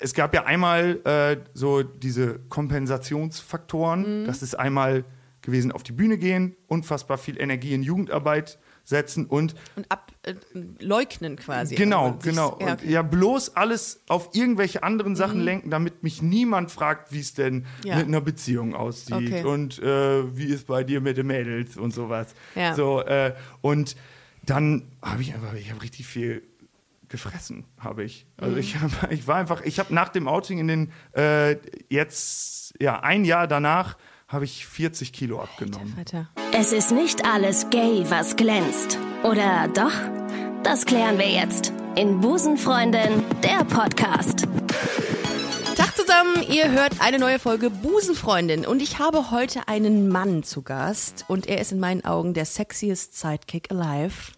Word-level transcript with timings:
es 0.00 0.14
gab 0.14 0.34
ja 0.34 0.44
einmal 0.44 1.00
äh, 1.04 1.36
so 1.54 1.82
diese 1.82 2.38
Kompensationsfaktoren. 2.48 4.22
Mhm. 4.22 4.26
Das 4.26 4.42
ist 4.42 4.54
einmal 4.58 5.04
gewesen, 5.42 5.72
auf 5.72 5.82
die 5.82 5.92
Bühne 5.92 6.16
gehen, 6.18 6.56
unfassbar 6.68 7.18
viel 7.18 7.38
Energie 7.40 7.74
in 7.74 7.82
Jugendarbeit 7.82 8.58
setzen 8.86 9.26
und 9.26 9.54
Und 9.76 9.86
ableugnen 9.90 11.36
quasi. 11.36 11.74
Genau, 11.74 12.06
Also, 12.12 12.18
genau. 12.22 12.58
Ja, 12.60 12.72
Und 12.72 12.84
ja, 12.84 13.02
bloß 13.02 13.56
alles 13.56 14.00
auf 14.08 14.30
irgendwelche 14.34 14.82
anderen 14.82 15.16
Sachen 15.16 15.38
Mhm. 15.40 15.44
lenken, 15.44 15.70
damit 15.70 16.02
mich 16.02 16.20
niemand 16.22 16.70
fragt, 16.70 17.12
wie 17.12 17.20
es 17.20 17.34
denn 17.34 17.64
Ja. 17.84 17.96
mit 17.96 18.06
einer 18.06 18.20
Beziehung 18.20 18.74
aussieht 18.74 19.14
Okay. 19.14 19.44
und 19.44 19.78
äh, 19.82 20.36
wie 20.36 20.44
ist 20.46 20.66
bei 20.66 20.84
dir 20.84 21.00
mit 21.00 21.16
den 21.16 21.26
Mädels 21.26 21.76
und 21.76 21.92
sowas. 21.94 22.34
Ja. 22.54 22.74
So, 22.74 23.00
äh, 23.02 23.34
und 23.62 23.96
dann 24.44 24.82
habe 25.02 25.22
ich 25.22 25.34
einfach, 25.34 25.54
ich 25.54 25.70
habe 25.70 25.82
richtig 25.82 26.06
viel 26.06 26.42
gefressen, 27.08 27.64
habe 27.78 28.04
ich. 28.04 28.26
Mhm. 28.36 28.44
Also 28.44 28.56
ich, 28.56 28.76
hab, 28.76 28.90
ich 29.12 29.26
war 29.26 29.36
einfach, 29.36 29.62
ich 29.62 29.78
habe 29.78 29.94
nach 29.94 30.08
dem 30.08 30.28
Outing 30.28 30.58
in 30.58 30.68
den, 30.68 30.92
äh, 31.12 31.56
jetzt, 31.88 32.74
ja, 32.80 33.00
ein 33.00 33.24
Jahr 33.24 33.46
danach, 33.46 33.96
habe 34.28 34.44
ich 34.44 34.66
40 34.66 35.12
Kilo 35.12 35.40
abgenommen. 35.40 35.96
Weiter. 35.96 36.28
Es 36.52 36.72
ist 36.72 36.90
nicht 36.90 37.24
alles 37.24 37.70
gay, 37.70 38.04
was 38.08 38.36
glänzt. 38.36 38.98
Oder 39.22 39.68
doch? 39.68 39.92
Das 40.62 40.86
klären 40.86 41.18
wir 41.18 41.28
jetzt 41.28 41.72
in 41.96 42.20
Busenfreundin, 42.20 43.22
der 43.42 43.64
Podcast. 43.64 44.48
Tag 45.76 45.96
zusammen, 45.96 46.42
ihr 46.48 46.70
hört 46.70 47.00
eine 47.00 47.18
neue 47.18 47.38
Folge 47.38 47.70
Busenfreundin 47.70 48.64
und 48.64 48.80
ich 48.80 48.98
habe 48.98 49.30
heute 49.30 49.68
einen 49.68 50.08
Mann 50.08 50.42
zu 50.42 50.62
Gast 50.62 51.24
und 51.28 51.46
er 51.46 51.60
ist 51.60 51.72
in 51.72 51.80
meinen 51.80 52.04
Augen 52.04 52.32
der 52.32 52.44
sexiest 52.44 53.18
Sidekick 53.18 53.70
alive. 53.70 54.32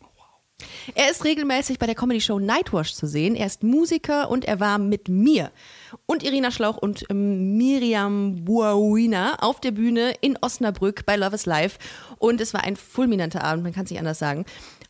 Er 0.94 1.10
ist 1.10 1.24
regelmäßig 1.24 1.78
bei 1.78 1.86
der 1.86 1.94
Comedy-Show 1.94 2.38
Nightwash 2.38 2.94
zu 2.94 3.06
sehen. 3.06 3.34
Er 3.34 3.46
ist 3.46 3.62
Musiker 3.62 4.30
und 4.30 4.44
er 4.44 4.60
war 4.60 4.78
mit 4.78 5.08
mir 5.08 5.50
und 6.06 6.22
Irina 6.22 6.50
Schlauch 6.50 6.76
und 6.76 7.04
ähm, 7.10 7.56
Miriam 7.56 8.44
Buawina 8.44 9.36
auf 9.40 9.60
der 9.60 9.72
Bühne 9.72 10.14
in 10.20 10.38
Osnabrück 10.40 11.04
bei 11.04 11.16
Love 11.16 11.34
is 11.34 11.46
Life. 11.46 11.78
Und 12.18 12.40
es 12.40 12.54
war 12.54 12.64
ein 12.64 12.76
fulminanter 12.76 13.44
Abend, 13.44 13.64
man 13.64 13.72
kann 13.72 13.84
es 13.84 13.90
nicht 13.90 13.98
anders 13.98 14.18
sagen. 14.18 14.44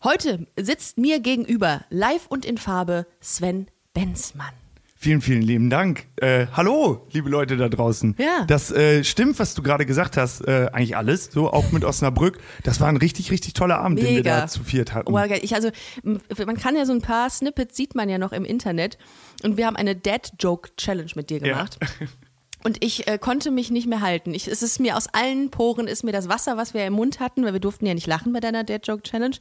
Heute 0.05 0.47
sitzt 0.57 0.99
mir 0.99 1.21
gegenüber, 1.21 1.85
live 1.91 2.27
und 2.29 2.45
in 2.45 2.59
Farbe, 2.59 3.07
Sven 3.21 3.67
Benzmann. 3.95 4.66
Vielen, 4.99 5.21
vielen 5.21 5.43
lieben 5.43 5.69
Dank. 5.69 6.07
Äh, 6.17 6.47
hallo, 6.55 7.07
liebe 7.13 7.29
Leute 7.29 7.59
da 7.59 7.69
draußen. 7.69 8.17
Ja. 8.19 8.47
Das 8.47 8.73
äh, 8.73 9.05
stimmt, 9.05 9.39
was 9.39 9.55
du 9.55 9.63
gerade 9.63 9.85
gesagt 9.85 10.17
hast, 10.17 10.41
äh, 10.49 10.71
eigentlich 10.73 10.97
alles, 10.97 11.31
so 11.31 11.53
auch 11.53 11.71
mit 11.71 11.85
Osnabrück. 11.85 12.39
Das 12.65 12.81
war 12.81 12.89
ein 12.89 12.97
richtig, 12.97 13.31
richtig 13.31 13.53
toller 13.53 13.79
Abend, 13.79 13.99
den 13.99 14.07
wir 14.07 14.13
Mega. 14.15 14.41
da 14.41 14.47
zu 14.47 14.65
viert 14.65 14.95
hatten. 14.95 15.13
Oh, 15.13 15.17
geil. 15.17 15.41
ich, 15.43 15.55
also, 15.55 15.71
man 16.03 16.57
kann 16.57 16.77
ja 16.77 16.87
so 16.87 16.95
ein 16.95 17.03
paar 17.03 17.29
Snippets, 17.29 17.77
sieht 17.77 17.95
man 17.95 18.09
ja 18.09 18.17
noch 18.17 18.33
im 18.33 18.47
Internet. 18.47 18.97
Und 19.43 19.59
wir 19.59 19.67
haben 19.67 19.77
eine 19.77 19.95
Dad-Joke-Challenge 19.95 21.11
mit 21.15 21.29
dir 21.29 21.41
gemacht. 21.41 21.79
Und 22.65 22.83
ich 22.83 23.07
äh, 23.07 23.19
konnte 23.19 23.51
mich 23.51 23.71
nicht 23.71 23.87
mehr 23.87 24.01
halten. 24.01 24.35
Ich, 24.35 24.49
es 24.49 24.63
ist 24.63 24.81
mir 24.81 24.97
aus 24.97 25.07
allen 25.13 25.51
Poren, 25.51 25.87
ist 25.87 26.03
mir 26.03 26.11
das 26.13 26.29
Wasser, 26.29 26.57
was 26.57 26.75
wir 26.75 26.85
im 26.87 26.95
Mund 26.95 27.21
hatten, 27.21 27.45
weil 27.45 27.53
wir 27.53 27.61
durften 27.61 27.87
ja 27.87 27.95
nicht 27.95 28.07
lachen 28.09 28.33
bei 28.33 28.41
deiner 28.41 28.65
Dad-Joke-Challenge, 28.65 29.37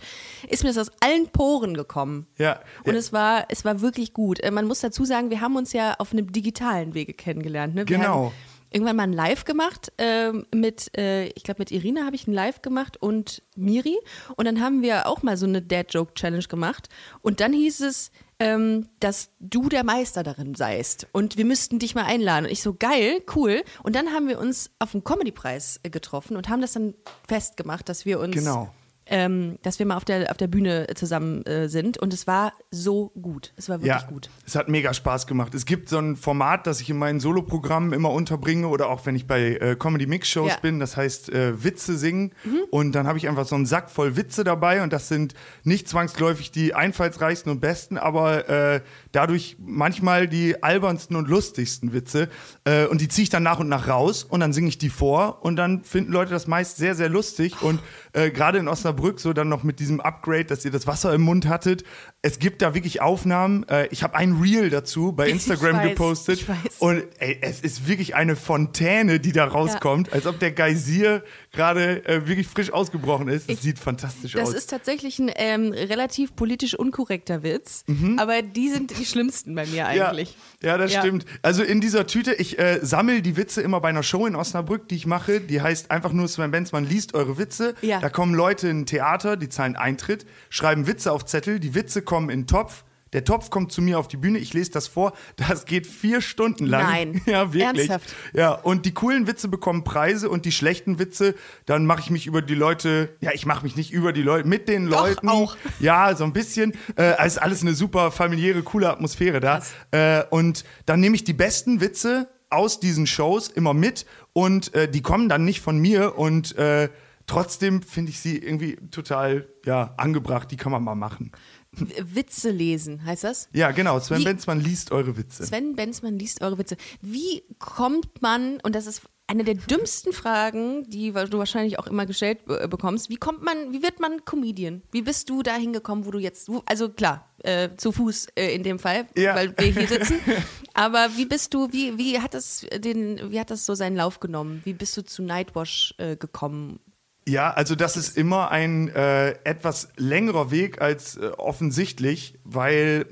ist 0.47 0.63
mir 0.63 0.69
das 0.73 0.77
aus 0.89 0.95
allen 0.99 1.27
Poren 1.29 1.73
gekommen. 1.73 2.27
Ja, 2.37 2.59
Und 2.83 2.93
ja. 2.93 2.99
es 2.99 3.13
war, 3.13 3.45
es 3.49 3.65
war 3.65 3.81
wirklich 3.81 4.13
gut. 4.13 4.39
Äh, 4.41 4.51
Man 4.51 4.67
muss 4.67 4.79
dazu 4.81 5.05
sagen, 5.05 5.29
wir 5.31 5.41
haben 5.41 5.55
uns 5.55 5.73
ja 5.73 5.95
auf 5.97 6.11
einem 6.11 6.31
digitalen 6.31 6.93
Wege 6.93 7.13
kennengelernt. 7.13 7.73
Ne? 7.73 7.87
Wir 7.87 7.97
Genau. 7.97 8.25
haben 8.25 8.31
irgendwann 8.71 8.95
mal 8.97 9.03
ein 9.03 9.13
Live 9.13 9.45
gemacht 9.45 9.91
ähm, 9.97 10.45
mit, 10.53 10.95
äh, 10.97 11.27
ich 11.29 11.43
glaube 11.43 11.61
mit 11.61 11.71
Irina 11.71 12.05
habe 12.05 12.15
ich 12.17 12.27
ein 12.27 12.33
Live 12.33 12.61
gemacht 12.61 12.97
und 13.01 13.41
Miri. 13.55 13.97
Und 14.35 14.45
dann 14.45 14.59
haben 14.61 14.81
wir 14.81 15.07
auch 15.07 15.23
mal 15.23 15.37
so 15.37 15.45
eine 15.45 15.61
Dad-Joke-Challenge 15.61 16.43
gemacht. 16.45 16.89
Und 17.21 17.39
dann 17.39 17.53
hieß 17.53 17.79
es, 17.81 18.11
ähm, 18.39 18.87
dass 18.99 19.29
du 19.39 19.69
der 19.69 19.83
Meister 19.83 20.23
darin 20.23 20.55
seist. 20.55 21.07
Und 21.11 21.37
wir 21.37 21.45
müssten 21.45 21.79
dich 21.79 21.95
mal 21.95 22.05
einladen. 22.05 22.45
Und 22.45 22.51
ich 22.51 22.61
so, 22.61 22.73
geil, 22.73 23.21
cool. 23.35 23.63
Und 23.83 23.95
dann 23.95 24.11
haben 24.11 24.27
wir 24.27 24.39
uns 24.39 24.71
auf 24.79 24.91
den 24.91 25.03
Comedy-Preis 25.03 25.79
äh, 25.83 25.89
getroffen 25.89 26.35
und 26.35 26.49
haben 26.49 26.61
das 26.61 26.73
dann 26.73 26.93
festgemacht, 27.27 27.87
dass 27.87 28.05
wir 28.05 28.19
uns 28.19 28.35
Genau. 28.35 28.69
Ähm, 29.07 29.57
dass 29.61 29.79
wir 29.79 29.85
mal 29.85 29.97
auf 29.97 30.05
der, 30.05 30.31
auf 30.31 30.37
der 30.37 30.47
Bühne 30.47 30.87
zusammen 30.95 31.45
äh, 31.45 31.69
sind. 31.69 31.97
Und 31.97 32.13
es 32.13 32.27
war 32.27 32.53
so 32.71 33.11
gut. 33.21 33.53
Es 33.55 33.69
war 33.69 33.79
wirklich 33.81 34.01
ja, 34.01 34.07
gut. 34.07 34.29
es 34.45 34.55
hat 34.55 34.67
mega 34.67 34.93
Spaß 34.93 35.27
gemacht. 35.27 35.53
Es 35.53 35.65
gibt 35.65 35.89
so 35.89 35.97
ein 35.99 36.15
Format, 36.15 36.65
das 36.67 36.81
ich 36.81 36.89
in 36.89 36.97
meinen 36.97 37.19
Soloprogrammen 37.19 37.93
immer 37.93 38.11
unterbringe 38.11 38.67
oder 38.67 38.89
auch 38.89 39.05
wenn 39.05 39.15
ich 39.15 39.27
bei 39.27 39.55
äh, 39.55 39.75
Comedy 39.75 40.07
Mix 40.07 40.29
Shows 40.29 40.49
Ja. 40.49 40.57
Mhm. 40.57 40.61
bin, 40.61 40.79
das 40.79 40.97
heißt 40.97 41.29
äh, 41.29 41.63
Witze 41.63 41.97
singen 41.97 42.33
und 42.71 42.93
dann 42.93 43.07
habe 43.07 43.17
ich 43.17 43.27
einfach 43.27 43.45
so 43.45 43.55
einen 43.55 43.65
Sack 43.65 43.89
voll 43.89 44.15
Witze 44.15 44.43
dabei 44.43 44.81
und 44.83 44.91
das 44.93 45.07
sind 45.07 45.33
nicht 45.63 45.87
zwangsläufig 45.87 46.51
die 46.51 46.73
einfallsreichsten 46.73 47.51
und 47.51 47.59
besten, 47.59 47.97
aber 47.97 48.49
äh, 48.49 48.81
dadurch 49.15 49.55
manchmal 49.59 50.27
die 50.27 50.61
albernsten 50.61 51.15
und 51.15 51.27
lustigsten 51.27 51.93
Witze 51.93 52.29
äh, 52.65 52.85
und 52.85 53.01
die 53.01 53.07
ziehe 53.07 53.23
ich 53.23 53.29
dann 53.29 53.43
nach 53.43 53.59
und 53.59 53.69
nach 53.69 53.87
raus 53.87 54.23
und 54.23 54.41
dann 54.41 54.53
singe 54.53 54.67
ich 54.67 54.77
die 54.77 54.89
vor 54.89 55.43
und 55.43 55.55
dann 55.55 55.83
finden 55.83 56.11
Leute 56.11 56.31
das 56.31 56.47
meist 56.47 56.77
sehr, 56.77 56.95
sehr 56.95 57.09
lustig 57.09 57.61
und 57.61 57.79
äh, 58.13 58.29
gerade 58.31 58.57
in 58.57 58.67
Osnabrück 58.67 59.19
so 59.19 59.33
dann 59.33 59.49
noch 59.49 59.63
mit 59.63 59.79
diesem 59.79 60.01
Upgrade, 60.01 60.45
dass 60.45 60.65
ihr 60.65 60.71
das 60.71 60.87
Wasser 60.87 61.13
im 61.13 61.21
Mund 61.21 61.47
hattet. 61.47 61.83
Es 62.25 62.39
gibt 62.39 62.63
da 62.63 62.73
wirklich 62.73 63.01
Aufnahmen. 63.01 63.67
Äh, 63.69 63.87
ich 63.91 64.01
habe 64.01 64.15
ein 64.15 64.33
Reel 64.41 64.71
dazu 64.71 65.11
bei 65.11 65.29
Instagram 65.35 65.77
weiß, 65.77 65.89
gepostet 65.89 66.43
und 66.79 67.03
ey, 67.19 67.37
es 67.41 67.59
ist 67.61 67.87
wirklich 67.87 68.15
eine 68.15 68.35
Fontäne, 68.35 69.19
die 69.19 69.31
da 69.31 69.45
rauskommt, 69.45 70.11
als 70.11 70.25
ob 70.25 70.39
der 70.39 70.51
Geysir 70.51 71.23
gerade 71.51 72.03
äh, 72.07 72.27
wirklich 72.27 72.47
frisch 72.47 72.73
ausgebrochen 72.73 73.27
ist. 73.27 73.47
Es 73.47 73.61
sieht 73.61 73.77
fantastisch 73.77 74.31
Das 74.33 74.49
aus. 74.49 74.55
ist 74.55 74.71
tatsächlich 74.71 75.19
ein 75.19 75.31
ähm, 75.35 75.71
relativ 75.71 76.35
politisch 76.35 76.73
unkorrekter 76.73 77.43
Witz. 77.43 77.85
Aber 78.17 78.41
die 78.41 78.69
sind 78.69 78.97
die 78.97 79.05
schlimmsten 79.05 79.53
bei 79.53 79.67
mir 79.67 79.85
eigentlich. 79.85 80.35
Ja, 80.63 80.69
ja 80.71 80.77
das 80.79 80.93
Ja. 80.93 81.01
stimmt. 81.01 81.25
Also 81.43 81.61
in 81.61 81.79
dieser 81.79 82.07
Tüte, 82.07 82.33
ich 82.33 82.57
äh, 82.57 82.79
sammle 82.81 83.21
die 83.21 83.37
Witze 83.37 83.61
immer 83.61 83.79
bei 83.81 83.89
einer 83.89 84.01
Show 84.03 84.25
in 84.25 84.35
Osnabrück, 84.35 84.87
die 84.89 84.95
ich 84.95 85.05
mache. 85.05 85.41
Die 85.41 85.61
heißt 85.61 85.91
einfach 85.91 86.11
nur 86.11 86.27
Sven 86.27 86.49
Benzmann 86.49 86.85
liest 86.89 87.13
eure 87.13 87.37
Witze. 87.37 87.75
Ja. 87.81 87.99
Da 87.99 88.09
kommen 88.09 88.33
Leute 88.33 88.67
in 88.67 88.79
ein 88.81 88.85
Theater, 88.87 89.37
die 89.37 89.47
zahlen 89.47 89.75
Eintritt, 89.75 90.25
schreiben 90.49 90.87
Witze 90.87 91.11
auf 91.11 91.23
Zettel, 91.25 91.59
die 91.59 91.75
Witze 91.75 92.01
kommen 92.01 92.14
in 92.23 92.41
den 92.41 92.47
Topf. 92.47 92.83
Der 93.13 93.23
Topf 93.23 93.49
kommt 93.49 93.71
zu 93.71 93.81
mir 93.81 93.97
auf 93.97 94.09
die 94.09 94.17
Bühne, 94.17 94.39
ich 94.39 94.53
lese 94.53 94.71
das 94.71 94.89
vor. 94.89 95.13
Das 95.37 95.65
geht 95.65 95.87
vier 95.87 96.19
Stunden 96.19 96.65
lang. 96.65 96.83
Nein. 96.83 97.21
Ja, 97.25 97.53
wirklich. 97.53 97.89
Ernsthaft? 97.89 98.13
Ja, 98.33 98.51
und 98.51 98.85
die 98.85 98.93
coolen 98.93 99.25
Witze 99.25 99.47
bekommen 99.47 99.85
Preise 99.85 100.29
und 100.29 100.43
die 100.43 100.51
schlechten 100.51 100.99
Witze, 100.99 101.33
dann 101.65 101.85
mache 101.85 102.01
ich 102.01 102.09
mich 102.09 102.27
über 102.27 102.41
die 102.41 102.55
Leute, 102.55 103.15
ja, 103.21 103.31
ich 103.33 103.45
mache 103.45 103.63
mich 103.63 103.77
nicht 103.77 103.93
über 103.93 104.11
die 104.11 104.21
Leute, 104.21 104.47
mit 104.47 104.67
den 104.67 104.89
Doch, 104.89 105.07
Leuten. 105.07 105.29
auch. 105.29 105.55
Ja, 105.79 106.13
so 106.15 106.25
ein 106.25 106.33
bisschen. 106.33 106.73
Äh, 106.97 107.13
es 107.19 107.33
ist 107.33 107.37
alles 107.37 107.61
eine 107.61 107.73
super 107.73 108.11
familiäre, 108.11 108.63
coole 108.63 108.89
Atmosphäre 108.89 109.39
da. 109.39 109.61
Äh, 109.91 110.23
und 110.29 110.65
dann 110.85 110.99
nehme 110.99 111.15
ich 111.15 111.23
die 111.23 111.33
besten 111.33 111.79
Witze 111.79 112.27
aus 112.49 112.81
diesen 112.81 113.07
Shows 113.07 113.47
immer 113.47 113.73
mit 113.73 114.05
und 114.33 114.73
äh, 114.73 114.89
die 114.89 115.01
kommen 115.01 115.29
dann 115.29 115.45
nicht 115.45 115.61
von 115.61 115.77
mir 115.77 116.17
und 116.17 116.57
äh, 116.57 116.89
trotzdem 117.27 117.81
finde 117.81 118.11
ich 118.11 118.19
sie 118.19 118.37
irgendwie 118.37 118.75
total 118.91 119.47
ja, 119.65 119.93
angebracht. 119.97 120.51
Die 120.51 120.57
kann 120.57 120.71
man 120.71 120.83
mal 120.83 120.95
machen. 120.95 121.31
Witze 121.77 122.49
lesen, 122.51 123.05
heißt 123.05 123.23
das? 123.23 123.49
Ja, 123.53 123.71
genau. 123.71 123.99
Sven 123.99 124.19
Wie- 124.19 124.23
Benzmann 124.25 124.59
liest 124.59 124.91
eure 124.91 125.17
Witze. 125.17 125.45
Sven 125.45 125.75
Benzmann 125.75 126.17
liest 126.17 126.41
eure 126.41 126.57
Witze. 126.57 126.77
Wie 127.01 127.43
kommt 127.59 128.21
man, 128.21 128.59
und 128.63 128.75
das 128.75 128.85
ist 128.87 129.01
eine 129.27 129.43
der 129.43 129.55
dümmsten 129.55 130.13
Fragen, 130.13 130.83
die 130.87 131.11
du 131.11 131.37
wahrscheinlich 131.39 131.79
auch 131.79 131.87
immer 131.87 132.05
gestellt 132.05 132.41
äh, 132.47 132.67
bekommst, 132.67 133.09
wie 133.09 133.15
kommt 133.15 133.41
man, 133.43 133.73
wie 133.73 133.81
wird 133.81 133.99
man 133.99 134.23
Comedian? 134.23 134.83
Wie 134.91 135.01
bist 135.01 135.29
du 135.31 135.41
da 135.41 135.55
hingekommen, 135.55 136.05
wo 136.05 136.11
du 136.11 136.19
jetzt, 136.19 136.47
also 136.65 136.89
klar, 136.89 137.27
äh, 137.39 137.69
zu 137.75 137.91
Fuß 137.91 138.27
äh, 138.35 138.53
in 138.53 138.61
dem 138.61 138.77
Fall, 138.77 139.07
Ja. 139.17 139.33
weil 139.35 139.57
wir 139.57 139.65
hier 139.65 139.87
sitzen. 139.87 140.19
Aber 140.75 141.09
wie 141.15 141.25
bist 141.25 141.53
du, 141.55 141.71
wie, 141.71 141.97
wie 141.97 142.19
hat 142.19 142.35
das 142.35 142.67
den, 142.77 143.31
wie 143.31 143.39
hat 143.39 143.49
das 143.49 143.65
so 143.65 143.73
seinen 143.73 143.95
Lauf 143.95 144.19
genommen? 144.19 144.61
Wie 144.63 144.73
bist 144.73 144.95
du 144.95 145.03
zu 145.03 145.23
Nightwash 145.23 145.95
äh, 145.97 146.15
gekommen? 146.17 146.79
Ja, 147.27 147.51
also 147.51 147.73
das 147.75 147.97
ist 147.97 148.17
immer 148.17 148.51
ein 148.51 148.89
äh, 148.89 149.29
etwas 149.43 149.89
längerer 149.97 150.51
Weg 150.51 150.79
als 150.79 151.17
äh, 151.17 151.27
offensichtlich, 151.37 152.37
weil 152.43 153.07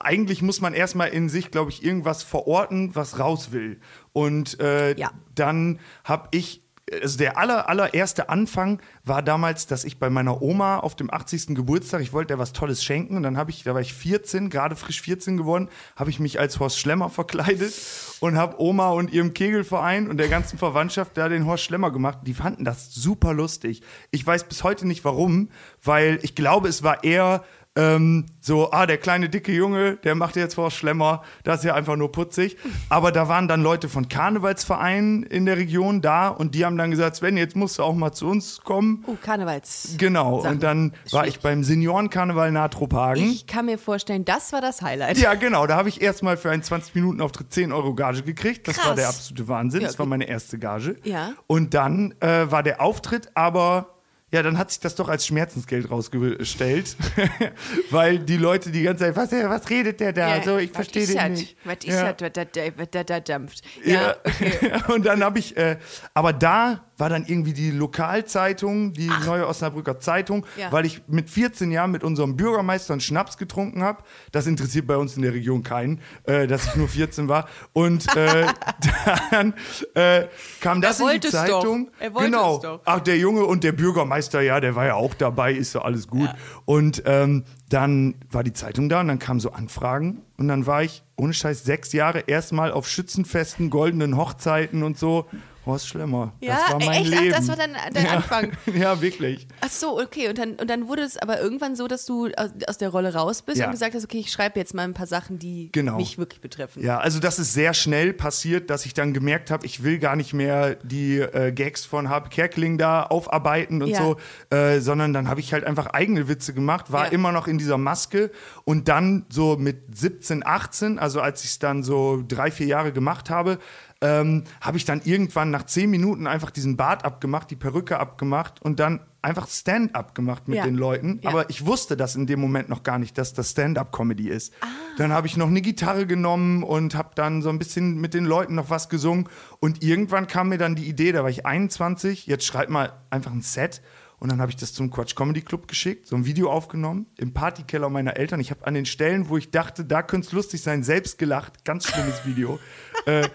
eigentlich 0.00 0.42
muss 0.42 0.60
man 0.60 0.74
erstmal 0.74 1.10
in 1.10 1.28
sich, 1.28 1.52
glaube 1.52 1.70
ich, 1.70 1.84
irgendwas 1.84 2.24
verorten, 2.24 2.96
was 2.96 3.20
raus 3.20 3.52
will. 3.52 3.78
Und 4.12 4.58
äh, 4.60 4.96
Ja. 4.98 5.12
dann 5.36 5.78
habe 6.02 6.28
ich, 6.32 6.63
also 7.02 7.18
der 7.18 7.38
aller, 7.38 7.68
allererste 7.68 8.28
Anfang 8.28 8.80
war 9.04 9.22
damals, 9.22 9.66
dass 9.66 9.84
ich 9.84 9.98
bei 9.98 10.10
meiner 10.10 10.42
Oma 10.42 10.78
auf 10.78 10.94
dem 10.94 11.12
80. 11.12 11.48
Geburtstag, 11.54 12.02
ich 12.02 12.12
wollte 12.12 12.34
ihr 12.34 12.38
was 12.38 12.52
Tolles 12.52 12.84
schenken 12.84 13.16
und 13.16 13.22
dann 13.22 13.36
habe 13.36 13.50
ich, 13.50 13.62
da 13.62 13.74
war 13.74 13.80
ich 13.80 13.94
14, 13.94 14.50
gerade 14.50 14.76
frisch 14.76 15.00
14 15.00 15.36
geworden, 15.36 15.68
habe 15.96 16.10
ich 16.10 16.20
mich 16.20 16.38
als 16.38 16.60
Horst 16.60 16.78
Schlemmer 16.78 17.08
verkleidet 17.08 17.74
und 18.20 18.36
habe 18.36 18.60
Oma 18.60 18.90
und 18.90 19.12
ihrem 19.12 19.32
Kegelverein 19.32 20.08
und 20.08 20.18
der 20.18 20.28
ganzen 20.28 20.58
Verwandtschaft 20.58 21.16
da 21.16 21.28
den 21.28 21.46
Horst 21.46 21.64
Schlemmer 21.64 21.90
gemacht. 21.90 22.18
Die 22.26 22.34
fanden 22.34 22.64
das 22.64 22.94
super 22.94 23.32
lustig. 23.32 23.82
Ich 24.10 24.26
weiß 24.26 24.44
bis 24.44 24.62
heute 24.62 24.86
nicht 24.86 25.04
warum, 25.04 25.48
weil 25.82 26.18
ich 26.22 26.34
glaube, 26.34 26.68
es 26.68 26.82
war 26.82 27.02
eher 27.02 27.44
ähm, 27.76 28.26
so, 28.40 28.70
ah, 28.70 28.86
der 28.86 28.98
kleine 28.98 29.28
dicke 29.28 29.50
Junge, 29.50 29.96
der 29.96 30.14
macht 30.14 30.36
jetzt 30.36 30.54
vor 30.54 30.70
Schlemmer, 30.70 31.22
das 31.42 31.60
ist 31.60 31.64
ja 31.64 31.74
einfach 31.74 31.96
nur 31.96 32.12
putzig. 32.12 32.56
Aber 32.88 33.10
da 33.10 33.28
waren 33.28 33.48
dann 33.48 33.62
Leute 33.62 33.88
von 33.88 34.08
Karnevalsvereinen 34.08 35.24
in 35.24 35.44
der 35.44 35.56
Region 35.56 36.00
da 36.00 36.28
und 36.28 36.54
die 36.54 36.64
haben 36.64 36.76
dann 36.76 36.90
gesagt, 36.92 37.16
Sven, 37.16 37.36
jetzt 37.36 37.56
musst 37.56 37.78
du 37.78 37.82
auch 37.82 37.94
mal 37.94 38.12
zu 38.12 38.28
uns 38.28 38.60
kommen. 38.60 39.04
Oh, 39.08 39.16
Karnevals. 39.20 39.96
Genau, 39.98 40.40
Sachen. 40.40 40.54
und 40.54 40.62
dann 40.62 40.92
war 41.10 41.26
ich 41.26 41.40
beim 41.40 41.64
Seniorenkarneval 41.64 42.52
Nahtrophagen. 42.52 43.24
Ich 43.24 43.46
kann 43.46 43.66
mir 43.66 43.78
vorstellen, 43.78 44.24
das 44.24 44.52
war 44.52 44.60
das 44.60 44.80
Highlight. 44.82 45.18
Ja, 45.18 45.34
genau. 45.34 45.66
Da 45.66 45.76
habe 45.76 45.88
ich 45.88 46.00
erstmal 46.00 46.36
für 46.36 46.50
einen 46.50 46.62
20-Minuten-Auftritt 46.62 47.52
10 47.52 47.72
Euro 47.72 47.94
Gage 47.94 48.22
gekriegt. 48.22 48.68
Das 48.68 48.76
Krass. 48.76 48.88
war 48.88 48.94
der 48.94 49.08
absolute 49.08 49.48
Wahnsinn. 49.48 49.80
Ja, 49.80 49.88
das 49.88 49.98
war 49.98 50.06
meine 50.06 50.28
erste 50.28 50.58
Gage. 50.58 50.96
Ja. 51.02 51.32
Und 51.48 51.74
dann 51.74 52.14
äh, 52.20 52.50
war 52.50 52.62
der 52.62 52.80
Auftritt 52.80 53.30
aber. 53.34 53.93
Ja, 54.34 54.42
dann 54.42 54.58
hat 54.58 54.70
sich 54.72 54.80
das 54.80 54.96
doch 54.96 55.08
als 55.08 55.24
Schmerzensgeld 55.26 55.88
rausgestellt, 55.92 56.96
weil 57.90 58.18
die 58.18 58.36
Leute 58.36 58.70
die 58.70 58.82
ganze 58.82 59.04
Zeit, 59.04 59.16
was, 59.16 59.30
was 59.30 59.70
redet 59.70 60.00
der 60.00 60.12
da? 60.12 60.42
so, 60.42 60.58
ich 60.58 60.72
verstehe 60.72 61.06
den 61.06 61.32
nicht. 61.34 61.56
Was 61.64 61.76
ist 61.84 61.86
Ja. 61.86 62.12
das, 62.12 62.20
was 62.36 62.46
da- 62.52 62.62
was 62.76 62.90
da 62.90 63.04
da 63.04 63.20
dampft? 63.20 63.62
Ja, 63.84 63.92
Ja, 63.94 64.16
okay. 64.24 64.72
und 64.92 65.06
dann 65.06 65.22
habe 65.22 65.38
ich, 65.38 65.56
äh, 65.56 65.76
aber 66.14 66.32
da 66.32 66.84
war 66.96 67.08
dann 67.08 67.24
irgendwie 67.26 67.52
die 67.52 67.70
Lokalzeitung, 67.70 68.92
die 68.92 69.10
Neue 69.26 69.46
Osnabrücker 69.46 69.98
Zeitung, 69.98 70.46
Ja. 70.56 70.70
weil 70.70 70.86
ich 70.86 71.02
mit 71.08 71.30
14 71.30 71.70
Jahren 71.72 71.90
mit 71.90 72.04
unserem 72.04 72.36
Bürgermeister 72.36 72.94
einen 72.94 73.00
Schnaps 73.00 73.36
getrunken 73.36 73.82
habe. 73.82 74.02
Das 74.32 74.46
interessiert 74.46 74.86
bei 74.86 74.96
uns 74.96 75.16
in 75.16 75.22
der 75.22 75.32
Region 75.32 75.62
keinen, 75.62 76.00
äh, 76.24 76.46
dass 76.46 76.66
ich 76.66 76.76
nur 76.76 76.88
14 76.88 77.28
war. 77.28 77.48
Und 77.72 78.06
äh, 78.16 78.46
dann 79.30 79.54
äh, 79.94 80.26
kam 80.60 80.80
das 80.80 81.00
in 81.00 81.20
die 81.20 81.26
es 81.26 81.32
doch. 81.32 81.40
Zeitung. 81.40 81.90
Er 81.98 82.14
wollte 82.14 82.30
genau. 82.30 82.56
es 82.56 82.62
doch. 82.62 82.80
Ach, 82.84 83.00
der 83.00 83.18
Junge 83.18 83.44
und 83.44 83.64
der 83.64 83.72
Bürgermeister, 83.72 84.40
ja, 84.40 84.60
der 84.60 84.74
war 84.74 84.86
ja 84.86 84.94
auch 84.94 85.14
dabei, 85.14 85.52
ist 85.52 85.74
doch 85.74 85.84
alles 85.84 86.08
gut. 86.08 86.30
Und 86.64 87.02
ähm, 87.06 87.44
dann 87.68 88.14
war 88.30 88.44
die 88.44 88.52
Zeitung 88.52 88.88
da 88.88 89.00
und 89.00 89.08
dann 89.08 89.18
kamen 89.18 89.40
so 89.40 89.50
Anfragen 89.50 90.22
und 90.36 90.48
dann 90.48 90.66
war 90.66 90.82
ich, 90.82 91.02
ohne 91.16 91.32
Scheiß, 91.32 91.64
sechs 91.64 91.92
Jahre 91.92 92.20
erstmal 92.26 92.72
auf 92.72 92.88
Schützenfesten, 92.88 93.70
goldenen 93.70 94.16
Hochzeiten 94.16 94.82
und 94.82 94.98
so. 94.98 95.26
Horst 95.66 95.88
Schlemmer. 95.88 96.32
Ja, 96.40 96.56
das 96.56 96.72
war 96.72 96.78
mein 96.80 96.90
echt? 97.02 97.12
Ach, 97.14 97.20
Leben. 97.20 97.32
das 97.34 97.48
war 97.48 97.56
dein- 97.56 97.76
dein 97.92 98.04
ja. 98.04 98.10
Anfang. 98.16 98.52
Ja, 98.74 99.00
wirklich. 99.00 99.46
Ach 99.60 99.70
so, 99.70 100.00
okay. 100.00 100.28
Und 100.28 100.36
dann, 100.38 100.54
und 100.54 100.68
dann 100.68 100.88
wurde 100.88 101.02
es 101.02 101.16
aber 101.16 101.40
irgendwann 101.40 101.74
so, 101.76 101.86
dass 101.88 102.04
du 102.06 102.26
aus, 102.36 102.50
aus 102.66 102.78
der 102.78 102.90
Rolle 102.90 103.14
raus 103.14 103.42
bist 103.42 103.58
Ja. 103.58 103.66
und 103.66 103.72
gesagt 103.72 103.94
hast, 103.94 104.04
okay, 104.04 104.18
ich 104.18 104.30
schreibe 104.30 104.58
jetzt 104.58 104.74
mal 104.74 104.82
ein 104.82 104.94
paar 104.94 105.06
Sachen, 105.06 105.38
die 105.38 105.70
Genau. 105.72 105.96
mich 105.96 106.18
wirklich 106.18 106.40
betreffen. 106.40 106.82
Ja, 106.84 106.98
also 106.98 107.18
das 107.20 107.38
ist 107.38 107.54
sehr 107.54 107.72
schnell 107.72 108.12
passiert, 108.12 108.68
dass 108.68 108.84
ich 108.84 108.94
dann 108.94 109.14
gemerkt 109.14 109.50
habe, 109.50 109.64
ich 109.64 109.82
will 109.82 109.98
gar 109.98 110.16
nicht 110.16 110.34
mehr 110.34 110.74
die 110.82 111.18
äh, 111.20 111.52
Gags 111.52 111.84
von 111.84 112.08
Harpe 112.10 112.28
Kerkeling 112.28 112.76
da 112.78 113.04
aufarbeiten 113.04 113.82
und 113.82 113.88
Ja. 113.88 113.98
so, 114.02 114.16
äh, 114.54 114.80
sondern 114.80 115.12
dann 115.12 115.28
habe 115.28 115.40
ich 115.40 115.52
halt 115.52 115.64
einfach 115.64 115.86
eigene 115.86 116.28
Witze 116.28 116.52
gemacht, 116.52 116.92
war 116.92 117.10
immer 117.12 117.32
noch 117.32 117.46
in 117.46 117.56
dieser 117.58 117.78
Maske 117.78 118.30
und 118.64 118.88
dann 118.88 119.24
so 119.30 119.56
mit 119.56 119.96
17, 119.96 120.44
18, 120.44 120.98
also 120.98 121.20
als 121.20 121.42
ich 121.44 121.50
es 121.50 121.58
dann 121.58 121.82
so 121.82 122.22
drei, 122.26 122.50
vier 122.50 122.66
Jahre 122.66 122.92
gemacht 122.92 123.30
habe, 123.30 123.58
ähm, 124.04 124.44
habe 124.60 124.76
ich 124.76 124.84
dann 124.84 125.00
irgendwann 125.04 125.50
nach 125.50 125.64
zehn 125.64 125.88
Minuten 125.90 126.26
einfach 126.26 126.50
diesen 126.50 126.76
Bart 126.76 127.04
abgemacht, 127.04 127.50
die 127.50 127.56
Perücke 127.56 127.98
abgemacht 127.98 128.60
und 128.62 128.78
dann 128.78 129.00
einfach 129.22 129.48
Stand-up 129.48 130.14
gemacht 130.14 130.46
mit 130.46 130.58
Ja. 130.58 130.64
den 130.64 130.74
Leuten. 130.74 131.20
Ja. 131.22 131.30
Aber 131.30 131.48
ich 131.48 131.64
wusste 131.64 131.96
das 131.96 132.14
in 132.14 132.26
dem 132.26 132.38
Moment 132.40 132.68
noch 132.68 132.82
gar 132.82 132.98
nicht, 132.98 133.16
dass 133.16 133.32
das 133.32 133.52
Stand-up-Comedy 133.52 134.28
ist. 134.28 134.52
Ah. 134.60 134.66
Dann 134.98 135.12
habe 135.12 135.26
ich 135.26 135.38
noch 135.38 135.46
eine 135.48 135.62
Gitarre 135.62 136.06
genommen 136.06 136.62
und 136.62 136.94
habe 136.94 137.12
dann 137.14 137.40
so 137.40 137.48
ein 137.48 137.58
bisschen 137.58 137.98
mit 138.00 138.12
den 138.12 138.26
Leuten 138.26 138.54
noch 138.54 138.68
was 138.68 138.90
gesungen. 138.90 139.28
Und 139.60 139.82
irgendwann 139.82 140.26
kam 140.26 140.50
mir 140.50 140.58
dann 140.58 140.74
die 140.74 140.86
Idee, 140.86 141.12
da 141.12 141.22
war 141.22 141.30
ich 141.30 141.46
21, 141.46 142.26
jetzt 142.26 142.44
schreib 142.44 142.68
mal 142.68 142.92
einfach 143.08 143.32
ein 143.32 143.40
Set. 143.40 143.80
Und 144.20 144.30
dann 144.30 144.40
habe 144.40 144.50
ich 144.50 144.56
das 144.56 144.72
zum 144.72 144.90
Quatsch 144.90 145.16
Comedy 145.16 145.42
Club 145.42 145.68
geschickt, 145.68 146.06
so 146.06 146.16
ein 146.16 146.24
Video 146.24 146.50
aufgenommen 146.50 147.06
im 147.18 147.34
Partykeller 147.34 147.90
meiner 147.90 148.16
Eltern. 148.16 148.40
Ich 148.40 148.50
habe 148.50 148.66
an 148.66 148.72
den 148.72 148.86
Stellen, 148.86 149.28
wo 149.28 149.36
ich 149.36 149.50
dachte, 149.50 149.84
da 149.84 150.02
könnte 150.02 150.28
es 150.28 150.32
lustig 150.32 150.62
sein, 150.62 150.82
selbst 150.82 151.18
gelacht. 151.18 151.64
Ganz 151.64 151.86
schlimmes 151.88 152.24
Video. 152.24 152.58
Äh, 153.06 153.28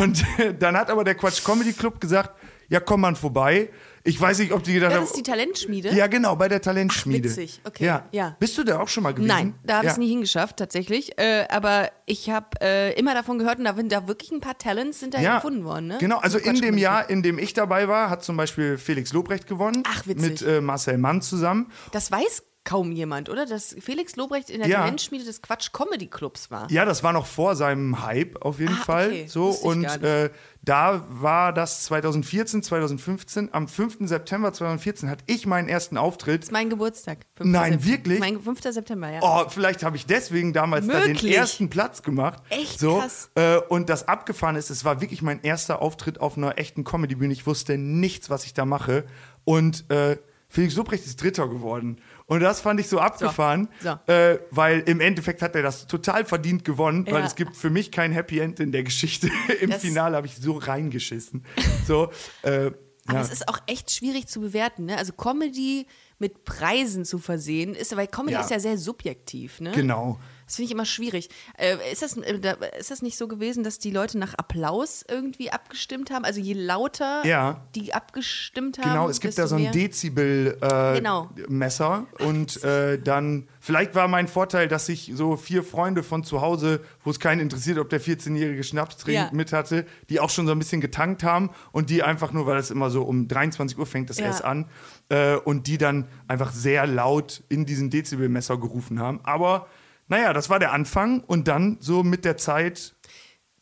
und 0.00 0.24
dann 0.58 0.76
hat 0.76 0.90
aber 0.90 1.04
der 1.04 1.14
Quatsch 1.14 1.44
Comedy 1.44 1.72
Club 1.72 2.00
gesagt, 2.00 2.38
ja, 2.68 2.80
komm 2.80 3.02
mal 3.02 3.14
vorbei. 3.14 3.70
Ich 4.02 4.20
weiß 4.20 4.38
nicht, 4.38 4.52
ob 4.52 4.62
die 4.62 4.74
gedacht 4.74 4.92
Das 4.92 4.98
haben, 4.98 5.04
ist 5.06 5.16
die 5.16 5.22
Talentschmiede? 5.24 5.90
ja, 5.92 6.06
genau, 6.06 6.36
bei 6.36 6.48
der 6.48 6.60
Talentschmiede. 6.62 7.28
Ach, 7.28 7.36
witzig. 7.36 7.60
Okay, 7.64 7.84
Ja. 7.86 8.04
ja. 8.12 8.36
Bist 8.38 8.56
du 8.56 8.62
da 8.62 8.78
auch 8.80 8.88
schon 8.88 9.02
mal 9.02 9.12
gewesen? 9.12 9.26
Nein, 9.28 9.54
da 9.64 9.74
habe 9.78 9.86
ich 9.86 9.88
ja. 9.88 9.92
es 9.92 9.98
nie 9.98 10.08
hingeschafft, 10.08 10.56
tatsächlich. 10.56 11.18
Äh, 11.18 11.46
aber 11.48 11.90
ich 12.06 12.30
habe 12.30 12.46
äh, 12.60 12.92
immer 12.98 13.14
davon 13.14 13.38
gehört, 13.38 13.58
und 13.58 13.64
da 13.64 13.74
sind 13.74 13.90
da 13.90 14.06
wirklich 14.06 14.30
ein 14.30 14.40
paar 14.40 14.58
Talents 14.58 15.00
sind 15.00 15.14
da 15.14 15.20
Ja, 15.20 15.36
gefunden 15.36 15.64
worden. 15.64 15.88
Ne? 15.88 15.96
Genau, 15.98 16.18
also 16.18 16.38
in 16.38 16.60
dem 16.60 16.78
Jahr, 16.78 17.10
in 17.10 17.22
dem 17.24 17.38
ich 17.40 17.52
dabei 17.52 17.88
war, 17.88 18.08
hat 18.10 18.22
zum 18.24 18.36
Beispiel 18.36 18.78
Felix 18.78 19.12
Lobrecht 19.12 19.48
gewonnen. 19.48 19.82
Ach, 19.88 20.06
witzig. 20.06 20.30
Mit 20.30 20.42
äh, 20.42 20.60
Marcel 20.60 20.98
Mann 20.98 21.20
zusammen. 21.22 21.72
Das 21.90 22.10
weiß 22.12 22.44
kaum 22.66 22.92
jemand, 22.92 23.30
oder? 23.30 23.46
Dass 23.46 23.74
Felix 23.80 24.16
Lobrecht 24.16 24.50
in 24.50 24.58
der 24.60 24.68
Ja. 24.68 24.80
Talentschmiede 24.80 25.24
des 25.24 25.40
Quatsch 25.40 25.72
Comedy 25.72 26.08
Clubs 26.08 26.50
war. 26.50 26.70
Ja, 26.70 26.84
das 26.84 27.02
war 27.02 27.14
noch 27.14 27.24
vor 27.24 27.56
seinem 27.56 28.04
Hype 28.04 28.36
auf 28.42 28.58
jeden 28.60 28.74
Ah, 28.74 28.84
Fall. 28.84 29.06
okay. 29.08 29.26
So 29.28 29.48
und 29.48 29.84
äh, 29.84 30.28
da 30.62 31.06
war 31.08 31.52
das 31.52 31.84
2014, 31.84 32.62
2015. 32.62 33.50
Am 33.54 33.68
5. 33.68 33.98
September 34.00 34.52
2014 34.52 35.08
hatte 35.08 35.22
ich 35.28 35.46
meinen 35.46 35.68
ersten 35.68 35.96
Auftritt. 35.96 36.42
Das 36.42 36.48
ist 36.48 36.52
mein 36.52 36.68
Geburtstag. 36.68 37.18
5. 37.36 37.48
Nein, 37.50 37.72
September. 37.74 37.86
wirklich? 37.92 38.18
Mein 38.18 38.40
5. 38.40 38.60
September, 38.62 39.10
ja. 39.10 39.20
Oh, 39.22 39.48
vielleicht 39.48 39.84
habe 39.84 39.96
ich 39.96 40.06
deswegen 40.06 40.52
damals 40.52 40.86
da 40.88 40.98
den 41.00 41.12
Möglich. 41.12 41.36
ersten 41.36 41.70
Platz 41.70 42.02
gemacht. 42.02 42.42
Echt 42.50 42.80
so, 42.80 42.98
krass. 42.98 43.30
Äh, 43.36 43.58
und 43.68 43.88
das 43.88 44.08
abgefahren 44.08 44.56
ist, 44.56 44.70
es 44.70 44.84
war 44.84 45.00
wirklich 45.00 45.22
mein 45.22 45.40
erster 45.44 45.80
Auftritt 45.80 46.20
auf 46.20 46.36
einer 46.36 46.58
echten 46.58 46.82
Comedy-Bühne. 46.82 47.32
Ich 47.32 47.46
wusste 47.46 47.78
nichts, 47.78 48.28
was 48.28 48.44
ich 48.44 48.52
da 48.52 48.64
mache. 48.64 49.04
Und 49.44 49.88
äh, 49.90 50.16
Felix 50.48 50.74
Lobrecht 50.76 51.04
ist 51.06 51.22
Dritter 51.22 51.48
geworden. 51.48 52.00
Und 52.26 52.40
das 52.40 52.60
fand 52.60 52.80
ich 52.80 52.88
so 52.88 52.98
abgefahren, 52.98 53.68
So. 53.80 53.90
Äh, 54.12 54.40
weil 54.50 54.80
im 54.80 55.00
Endeffekt 55.00 55.42
hat 55.42 55.54
er 55.54 55.62
das 55.62 55.86
total 55.86 56.24
verdient 56.24 56.64
gewonnen, 56.64 57.06
weil 57.06 57.20
Ja. 57.20 57.26
es 57.26 57.36
gibt 57.36 57.56
für 57.56 57.70
mich 57.70 57.92
kein 57.92 58.10
Happy 58.12 58.40
End 58.40 58.58
in 58.58 58.72
der 58.72 58.82
Geschichte. 58.82 59.28
Im 59.60 59.70
Das- 59.70 59.80
Finale 59.82 60.16
habe 60.16 60.26
ich 60.26 60.36
so 60.36 60.54
reingeschissen. 60.56 61.44
So, 61.86 62.10
äh, 62.42 62.72
Aber 63.06 63.18
ja. 63.18 63.20
es 63.20 63.30
ist 63.30 63.48
auch 63.48 63.58
echt 63.68 63.92
schwierig 63.92 64.26
zu 64.26 64.40
bewerten, 64.40 64.86
ne? 64.86 64.98
Also 64.98 65.12
Comedy 65.12 65.86
mit 66.18 66.44
Preisen 66.44 67.04
zu 67.04 67.18
versehen, 67.18 67.74
ist, 67.76 67.94
weil 67.96 68.08
Comedy 68.08 68.32
Ja. 68.34 68.40
ist 68.40 68.50
ja 68.50 68.58
sehr 68.58 68.76
subjektiv, 68.76 69.60
ne? 69.60 69.70
Genau. 69.70 70.18
Das 70.46 70.56
finde 70.56 70.66
ich 70.66 70.72
immer 70.72 70.84
schwierig. 70.84 71.28
Äh, 71.58 71.76
ist, 71.92 72.02
das, 72.02 72.16
äh, 72.16 72.38
da, 72.38 72.52
ist 72.78 72.90
das 72.92 73.02
nicht 73.02 73.18
so 73.18 73.26
gewesen, 73.28 73.64
dass 73.64 73.78
die 73.78 73.90
Leute 73.90 74.16
nach 74.18 74.34
Applaus 74.34 75.04
irgendwie 75.08 75.50
abgestimmt 75.50 76.10
haben? 76.10 76.24
Also 76.24 76.40
je 76.40 76.52
lauter 76.54 77.26
Ja. 77.26 77.62
die 77.74 77.92
abgestimmt 77.92 78.78
haben, 78.78 78.88
Genau, 78.90 79.08
es 79.08 79.20
gibt 79.20 79.36
da 79.38 79.46
so 79.48 79.56
ein? 79.56 79.72
Dezibel-Messer. 79.72 80.94
Genau. 80.94 81.30
Messer. 81.48 82.06
und 82.20 82.62
äh, 82.64 82.98
dann, 82.98 83.48
vielleicht 83.60 83.94
war 83.94 84.08
mein 84.08 84.28
Vorteil, 84.28 84.68
dass 84.68 84.88
ich 84.88 85.12
so 85.14 85.36
vier 85.36 85.62
Freunde 85.64 86.02
von 86.02 86.22
zu 86.24 86.40
Hause, 86.40 86.80
wo 87.04 87.10
es 87.10 87.18
keinen 87.20 87.40
interessiert, 87.40 87.78
ob 87.78 87.88
der 87.90 88.00
14-jährige 88.00 88.62
Schnaps 88.64 88.96
trinkt, 88.98 89.14
Ja. 89.20 89.30
mit 89.32 89.52
hatte, 89.52 89.84
die 90.10 90.20
auch 90.20 90.30
schon 90.30 90.46
so 90.46 90.52
ein 90.52 90.58
bisschen 90.58 90.80
getankt 90.80 91.24
haben 91.24 91.50
und 91.72 91.90
die 91.90 92.02
einfach 92.02 92.32
nur, 92.32 92.46
weil 92.46 92.56
das 92.56 92.70
immer 92.70 92.90
so 92.90 93.02
um 93.02 93.28
23 93.28 93.76
Uhr 93.78 93.86
fängt 93.86 94.10
das 94.10 94.18
Ja. 94.18 94.26
erst 94.26 94.44
an, 94.44 94.66
äh, 95.08 95.36
und 95.36 95.66
die 95.66 95.78
dann 95.78 96.06
einfach 96.28 96.52
sehr 96.52 96.86
laut 96.86 97.42
in 97.48 97.66
diesen 97.66 97.90
Dezibelmesser 97.90 98.56
gerufen 98.58 99.00
haben. 99.00 99.20
Aber 99.24 99.66
naja, 100.08 100.32
das 100.32 100.48
war 100.50 100.58
der 100.58 100.72
Anfang 100.72 101.20
und 101.20 101.48
dann 101.48 101.76
so 101.80 102.02
mit 102.02 102.24
der 102.24 102.36
Zeit 102.36 102.94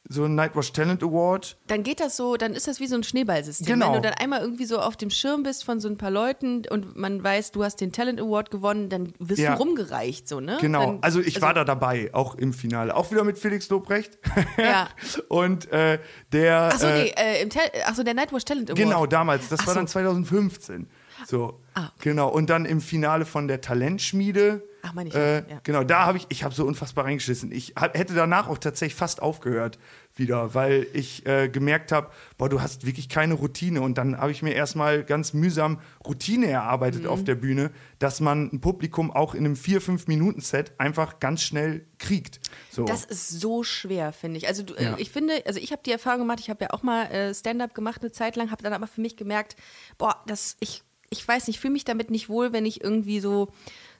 so 0.07 0.25
ein 0.25 0.35
Nightwatch 0.35 0.73
Talent 0.73 1.03
Award. 1.03 1.57
Dann 1.67 1.83
geht 1.83 1.99
das 1.99 2.19
so, 2.19 2.37
dann 2.37 2.53
ist 2.53 2.69
das 2.69 2.79
wie 2.79 2.87
so 2.87 2.95
ein 2.95 3.03
Schneeballsystem. 3.05 3.67
Genau. 3.67 3.87
Wenn 3.95 4.03
du 4.03 4.09
dann 4.11 4.13
einmal 4.19 4.43
irgendwie 4.43 4.67
so 4.67 4.79
auf 4.79 4.99
dem 4.99 5.09
Schirm 5.09 5.45
bist 5.45 5.65
von 5.65 5.81
so 5.81 5.89
ein 5.89 5.97
paar 5.97 6.11
Leuten 6.11 6.63
und 6.69 6.95
man 6.95 7.25
weiß, 7.25 7.53
du 7.53 7.65
hast 7.65 7.81
den 7.81 7.91
Talent 7.91 8.21
Award 8.21 8.51
gewonnen, 8.51 8.91
dann 8.91 9.15
wirst 9.19 9.41
Ja. 9.41 9.53
du 9.57 9.63
rumgereicht, 9.63 10.29
so, 10.29 10.41
ne? 10.41 10.59
Genau, 10.61 10.85
Dann, 10.85 10.99
also 11.01 11.21
ich 11.21 11.41
war 11.41 11.55
da 11.55 11.65
dabei, 11.65 12.11
auch 12.13 12.35
im 12.35 12.53
Finale. 12.53 12.95
Auch 12.95 13.11
wieder 13.13 13.25
mit 13.25 13.39
Felix 13.39 13.71
Lobrecht. 13.71 14.19
Ja. 14.59 14.91
Und 15.29 15.73
äh, 15.73 15.99
der. 16.33 16.65
Achso, 16.65 16.87
äh, 16.87 17.05
nee, 17.05 17.15
äh, 17.17 17.43
im 17.43 17.49
achso, 17.87 18.03
der 18.03 18.13
Nightwatch 18.13 18.45
Talent 18.45 18.71
Award. 18.71 18.79
Genau, 18.79 19.07
damals. 19.07 19.49
Das 19.49 19.61
Ach 19.63 19.69
war 19.69 19.73
so. 19.75 19.81
dann 19.81 19.89
2015. 19.89 20.87
So. 21.27 21.61
Ah, 21.73 21.87
okay. 21.87 22.11
Genau. 22.11 22.29
Und 22.29 22.51
dann 22.51 22.67
im 22.67 22.83
Finale 22.83 23.25
von 23.25 23.49
der 23.49 23.63
Talentschmiede. 23.63 24.69
Ach, 24.87 24.93
meine 24.93 25.09
ich, 25.09 25.15
äh, 25.15 25.39
ja. 25.49 25.61
Genau, 25.63 25.83
da 25.83 26.05
habe 26.05 26.19
ich, 26.19 26.27
ich 26.29 26.45
habe 26.45 26.55
so 26.55 26.67
unfassbar 26.67 27.07
reingeschissen. 27.07 27.51
Ich 27.53 27.73
hab, 27.75 27.97
hätte 27.97 28.13
danach 28.15 28.49
auch 28.49 28.59
tatsächlich 28.59 28.95
fast 28.95 29.23
aufgehört 29.23 29.79
wieder, 30.15 30.55
weil 30.55 30.87
ich 30.93 31.25
äh, 31.27 31.49
gemerkt 31.49 31.91
habe, 31.91 32.11
boah, 32.37 32.51
du 32.51 32.61
hast 32.61 32.85
wirklich 32.85 33.09
keine 33.09 33.33
Routine. 33.35 33.81
Und 33.81 33.97
dann 33.97 34.19
habe 34.19 34.31
ich 34.31 34.43
mir 34.43 34.53
erstmal 34.53 35.03
ganz 35.03 35.33
mühsam 35.33 35.81
Routine 36.07 36.49
erarbeitet 36.49 37.05
Mhm. 37.05 37.09
auf 37.09 37.25
der 37.25 37.35
Bühne, 37.35 37.71
dass 37.99 38.21
man 38.21 38.51
ein 38.53 38.61
Publikum 38.61 39.11
auch 39.11 39.35
in 39.35 39.47
einem 39.47 39.55
4-5-Minuten-Set 39.57 40.73
einfach 40.79 41.19
ganz 41.19 41.43
schnell 41.43 41.87
kriegt. 41.99 42.41
So. 42.71 42.85
Das 42.85 43.05
ist 43.05 43.29
so 43.41 43.63
schwer, 43.63 44.13
finde 44.13 44.37
ich. 44.39 44.47
Also 44.49 44.63
du, 44.65 44.75
Ja. 44.75 44.95
äh, 44.97 45.01
ich 45.01 45.11
finde, 45.11 45.43
also 45.47 45.59
ich 45.61 45.73
habe 45.73 45.83
die 45.85 45.93
Erfahrung 45.93 46.21
gemacht, 46.21 46.41
ich 46.41 46.51
habe 46.51 46.65
ja 46.65 46.71
auch 46.73 46.83
mal 46.83 47.05
äh, 47.07 47.35
Stand-up 47.35 47.75
gemacht 47.75 48.03
eine 48.03 48.13
Zeit 48.13 48.37
lang, 48.37 48.51
habe 48.51 48.63
dann 48.63 48.73
aber 48.75 48.87
für 48.87 49.01
mich 49.01 49.17
gemerkt, 49.17 49.57
boah, 49.99 50.23
das, 50.27 50.57
ich, 50.61 50.83
ich 51.11 51.27
weiß 51.27 51.47
nicht, 51.49 51.61
fühle 51.61 51.73
mich 51.73 51.85
damit 51.85 52.11
nicht 52.11 52.29
wohl, 52.29 52.53
wenn 52.53 52.67
ich 52.67 52.83
irgendwie 52.83 53.21
so, 53.21 53.53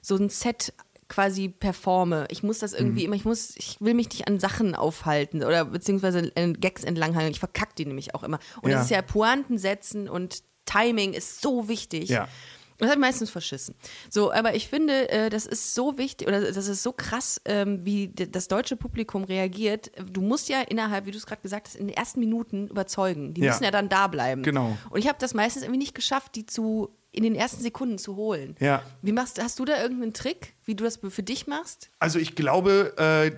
so 0.05 0.15
ein 0.15 0.29
Set 0.29 0.73
quasi 1.07 1.49
performe. 1.49 2.25
Ich 2.29 2.41
muss 2.43 2.59
das 2.59 2.73
irgendwie 2.73 3.01
Mhm. 3.01 3.05
immer, 3.07 3.15
ich 3.15 3.25
muss, 3.25 3.55
ich 3.57 3.77
will 3.79 3.93
mich 3.93 4.09
nicht 4.09 4.27
an 4.27 4.39
Sachen 4.39 4.73
aufhalten 4.75 5.43
oder 5.43 5.65
beziehungsweise 5.65 6.31
an 6.35 6.53
Gags 6.59 6.83
entlanghangeln. 6.83 7.31
Ich 7.31 7.39
verkacke 7.39 7.73
die 7.77 7.85
nämlich 7.85 8.15
auch 8.15 8.23
immer. 8.23 8.39
Und 8.61 8.71
Ja. 8.71 8.77
es 8.79 8.85
ist 8.85 8.91
ja 8.91 9.01
Pointen 9.01 9.57
setzen 9.57 10.09
und 10.09 10.43
Timing 10.65 11.13
ist 11.13 11.41
so 11.41 11.67
wichtig. 11.67 12.09
Ja. 12.09 12.27
Das 12.77 12.89
hat 12.89 12.99
meistens 12.99 13.29
verschissen. 13.29 13.73
So, 14.09 14.33
aber 14.33 14.55
ich 14.55 14.67
finde, 14.67 15.07
äh, 15.09 15.29
das 15.29 15.45
ist 15.45 15.75
so 15.75 15.97
wichtig 15.97 16.27
oder 16.27 16.41
das 16.51 16.67
ist 16.67 16.83
so 16.83 16.91
krass, 16.91 17.39
ähm, 17.45 17.85
wie 17.85 18.09
das 18.09 18.49
deutsche 18.49 18.75
Publikum 18.75 19.23
reagiert. 19.23 19.91
Du 20.11 20.19
musst 20.21 20.49
ja 20.49 20.59
innerhalb, 20.61 21.05
wie 21.05 21.11
du 21.11 21.17
es 21.17 21.25
gerade 21.25 21.41
gesagt 21.41 21.67
hast, 21.67 21.75
in 21.75 21.87
den 21.87 21.95
ersten 21.95 22.19
Minuten 22.19 22.67
überzeugen. 22.67 23.33
Die 23.33 23.41
Ja. 23.41 23.51
müssen 23.51 23.63
ja 23.63 23.71
dann 23.71 23.87
da 23.87 24.07
bleiben. 24.07 24.43
Genau. 24.43 24.75
Und 24.89 24.99
ich 24.99 25.07
habe 25.07 25.17
das 25.21 25.33
meistens 25.33 25.63
irgendwie 25.63 25.79
nicht 25.79 25.95
geschafft, 25.95 26.35
die 26.35 26.45
zu 26.47 26.89
in 27.15 27.23
den 27.23 27.35
ersten 27.35 27.61
Sekunden 27.63 27.97
zu 27.97 28.15
holen. 28.15 28.55
Ja. 28.59 28.81
Wie 29.01 29.11
machst 29.13 29.41
hast 29.41 29.57
du 29.59 29.65
da 29.65 29.81
irgendeinen 29.81 30.13
Trick, 30.13 30.53
wie 30.65 30.75
du 30.75 30.83
das 30.83 30.99
für 31.09 31.23
dich 31.23 31.47
machst? 31.47 31.89
Also 31.99 32.19
ich 32.19 32.35
glaube, 32.35 32.93
äh, 32.97 33.31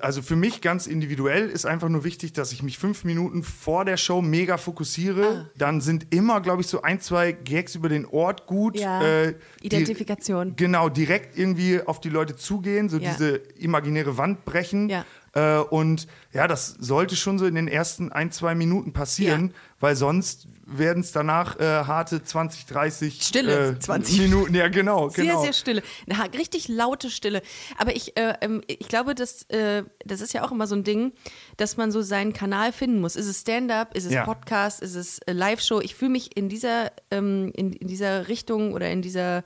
also 0.00 0.22
für 0.22 0.36
mich 0.36 0.60
ganz 0.60 0.86
individuell 0.86 1.48
ist 1.50 1.66
einfach 1.66 1.88
nur 1.88 2.04
wichtig, 2.04 2.32
dass 2.32 2.52
ich 2.52 2.62
mich 2.62 2.78
fünf 2.78 3.04
Minuten 3.04 3.42
vor 3.42 3.84
der 3.84 3.96
Show 3.96 4.22
mega 4.22 4.58
fokussiere. 4.58 5.50
Dann 5.56 5.80
sind 5.80 6.14
immer, 6.14 6.40
glaube 6.40 6.62
ich, 6.62 6.68
so 6.68 6.82
ein, 6.82 7.00
zwei 7.00 7.32
Gags 7.32 7.74
über 7.74 7.88
den 7.88 8.06
Ort 8.06 8.46
gut. 8.46 8.78
Ja. 8.78 9.02
Äh, 9.02 9.34
die- 9.62 9.66
Identifikation. 9.66 10.54
Genau, 10.56 10.88
direkt 10.88 11.36
irgendwie 11.38 11.80
auf 11.80 12.00
die 12.00 12.10
Leute 12.10 12.36
zugehen, 12.36 12.88
so 12.88 12.98
Ja. 12.98 13.12
diese 13.12 13.36
imaginäre 13.56 14.16
Wand 14.18 14.44
brechen. 14.44 14.88
Ja. 14.88 15.04
Äh, 15.34 15.58
und 15.60 16.06
ja, 16.32 16.46
das 16.48 16.68
sollte 16.78 17.16
schon 17.16 17.38
so 17.38 17.44
in 17.46 17.54
den 17.54 17.68
ersten 17.68 18.12
ein, 18.12 18.30
zwei 18.30 18.54
Minuten 18.54 18.92
passieren, 18.92 19.48
Ja. 19.48 19.54
weil 19.80 19.96
sonst 19.96 20.48
werden 20.66 21.00
es 21.00 21.12
danach 21.12 21.58
äh, 21.60 21.62
harte 21.64 22.22
20, 22.22 22.66
30 22.66 23.22
Stille, 23.22 23.68
äh, 23.70 23.78
20 23.78 24.18
Minuten. 24.18 24.54
Ja, 24.54 24.68
genau, 24.68 25.08
Sehr, 25.08 25.24
genau. 25.24 25.42
sehr 25.42 25.52
stille. 25.52 25.82
Na, 26.06 26.24
richtig 26.36 26.66
laute 26.68 27.08
Stille. 27.08 27.40
Aber 27.78 27.94
ich, 27.94 28.16
äh, 28.16 28.34
ähm, 28.40 28.62
ich 28.66 28.88
glaube, 28.88 29.14
das, 29.14 29.44
äh, 29.44 29.84
das 30.04 30.20
ist 30.20 30.34
ja 30.34 30.44
auch 30.44 30.50
immer 30.50 30.66
so 30.66 30.74
ein 30.74 30.82
Ding, 30.82 31.12
dass 31.56 31.76
man 31.76 31.92
so 31.92 32.02
seinen 32.02 32.32
Kanal 32.32 32.72
finden 32.72 33.00
muss. 33.00 33.14
Ist 33.14 33.26
es 33.26 33.42
Stand-up, 33.42 33.94
ist 33.96 34.06
es 34.06 34.12
Ja. 34.12 34.24
Podcast, 34.24 34.82
ist 34.82 34.96
es 34.96 35.20
äh, 35.20 35.32
Live-Show? 35.32 35.80
Ich 35.80 35.94
fühle 35.94 36.10
mich 36.10 36.36
in 36.36 36.48
dieser, 36.48 36.90
ähm, 37.12 37.52
in, 37.54 37.72
in 37.72 37.86
dieser 37.86 38.26
Richtung 38.28 38.72
oder 38.72 38.90
in 38.90 39.02
dieser 39.02 39.44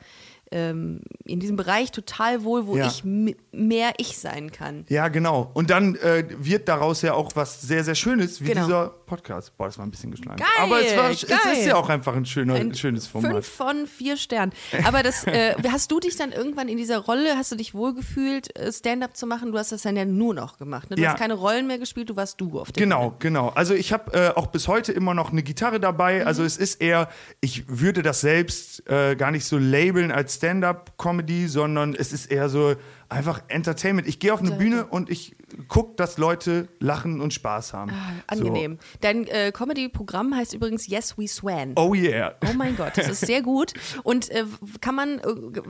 ähm, 0.53 1.01
in 1.25 1.39
diesem 1.41 1.57
Bereich 1.57 1.93
total 1.93 2.43
wohl, 2.45 2.67
wo 2.67 2.77
Ja. 2.77 2.87
ich 2.87 3.05
mehr 3.05 3.93
ich 3.99 4.19
sein 4.19 4.51
kann. 4.51 4.85
Ja, 4.89 5.09
genau. 5.09 5.51
Und 5.55 5.71
dann 5.71 5.95
äh, 5.97 6.25
wird 6.39 6.69
daraus 6.69 7.03
ja 7.03 7.15
auch 7.15 7.31
was 7.37 7.61
sehr, 7.63 7.85
sehr 7.85 7.95
Schönes, 7.95 8.41
wie 8.41 8.47
Genau. 8.47 8.65
dieser 8.65 8.89
Podcast. 8.89 9.57
Boah, 9.57 9.67
das 9.67 9.79
war 9.79 9.87
ein 9.87 9.91
bisschen 9.91 10.11
geschlagen. 10.11 10.39
Geil, 10.39 10.49
Aber 10.61 10.81
es, 10.85 10.97
war, 10.97 11.11
es 11.11 11.27
geil. 11.27 11.39
ist 11.53 11.67
ja 11.67 11.77
auch 11.77 11.89
einfach 11.89 12.15
ein, 12.17 12.27
schöner, 12.27 12.55
Ein 12.55 12.75
schönes 12.75 13.07
Format. 13.07 13.33
Fünf 13.33 13.47
von 13.49 13.87
vier 13.87 14.17
Sternen. 14.17 14.53
Aber 14.85 15.03
das, 15.03 15.25
äh, 15.27 15.55
hast 15.71 15.91
du 15.93 16.01
dich 16.01 16.17
dann 16.17 16.33
irgendwann 16.33 16.69
in 16.69 16.77
dieser 16.77 16.99
Rolle, 16.99 17.37
hast 17.37 17.53
du 17.53 17.57
dich 17.57 17.75
wohlgefühlt, 17.75 18.57
äh, 18.59 18.73
Stand-up 18.73 19.17
zu 19.17 19.27
machen? 19.27 19.53
Du 19.53 19.59
hast 19.59 19.73
das 19.73 19.83
dann 19.83 19.97
ja 19.97 20.05
nur 20.05 20.35
noch 20.35 20.59
gemacht. 20.59 20.91
Ne? 20.91 20.97
Du 20.97 21.03
Ja. 21.03 21.11
hast 21.13 21.19
keine 21.19 21.35
Rollen 21.35 21.67
mehr 21.67 21.79
gespielt, 21.79 22.11
du 22.11 22.17
warst 22.17 22.41
du 22.41 22.59
auf 22.61 22.73
der 22.73 22.83
Genau, 22.83 23.15
genau. 23.19 23.49
Also 23.51 23.75
ich 23.75 23.93
habe 23.93 24.13
äh, 24.15 24.29
auch 24.37 24.49
bis 24.49 24.67
heute 24.69 24.93
immer 24.93 25.15
noch 25.15 25.31
eine 25.33 25.43
Gitarre 25.43 25.79
dabei. 25.81 26.21
Mhm. 26.21 26.27
Also 26.27 26.43
es 26.45 26.57
ist 26.57 26.81
eher, 26.81 27.09
ich 27.41 27.65
würde 27.69 28.03
das 28.03 28.21
selbst 28.21 28.89
äh, 28.89 29.15
gar 29.17 29.31
nicht 29.31 29.45
so 29.45 29.59
labeln 29.59 30.11
als 30.13 30.40
Stand-up-Comedy, 30.41 31.49
sondern 31.49 31.95
es 31.95 32.15
ist 32.15 32.31
eher 32.31 32.49
so 32.49 32.75
einfach 33.11 33.43
Entertainment. 33.49 34.09
Ich 34.09 34.21
gehe 34.21 34.33
auf 34.33 34.41
eine 34.41 34.53
Bühne 34.53 34.87
und 34.87 35.11
ich 35.11 35.37
gucke, 35.69 35.97
dass 35.97 36.17
Leute 36.17 36.69
lachen 36.79 37.21
und 37.21 37.35
Spaß 37.35 37.75
haben. 37.75 37.91
Ah, 37.91 38.13
Angenehm. 38.27 38.79
Dein 39.03 39.27
äh, 39.27 39.53
Comedy-Programm 39.53 40.35
heißt 40.35 40.55
übrigens 40.55 40.87
Yes 40.87 41.19
We 41.19 41.29
Swan. 41.29 41.75
So. 41.77 41.83
Oh 41.83 41.95
yeah. 41.95 42.35
Oh 42.49 42.55
mein 42.55 42.75
Gott, 42.75 42.97
das 42.97 43.09
ist 43.09 43.27
sehr 43.27 43.43
gut. 43.43 43.75
Und 44.03 44.31
äh, 44.31 44.47
kann 44.81 44.95
man, 44.95 45.19
äh, 45.19 45.23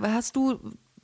hast 0.03 0.37
du, 0.37 0.61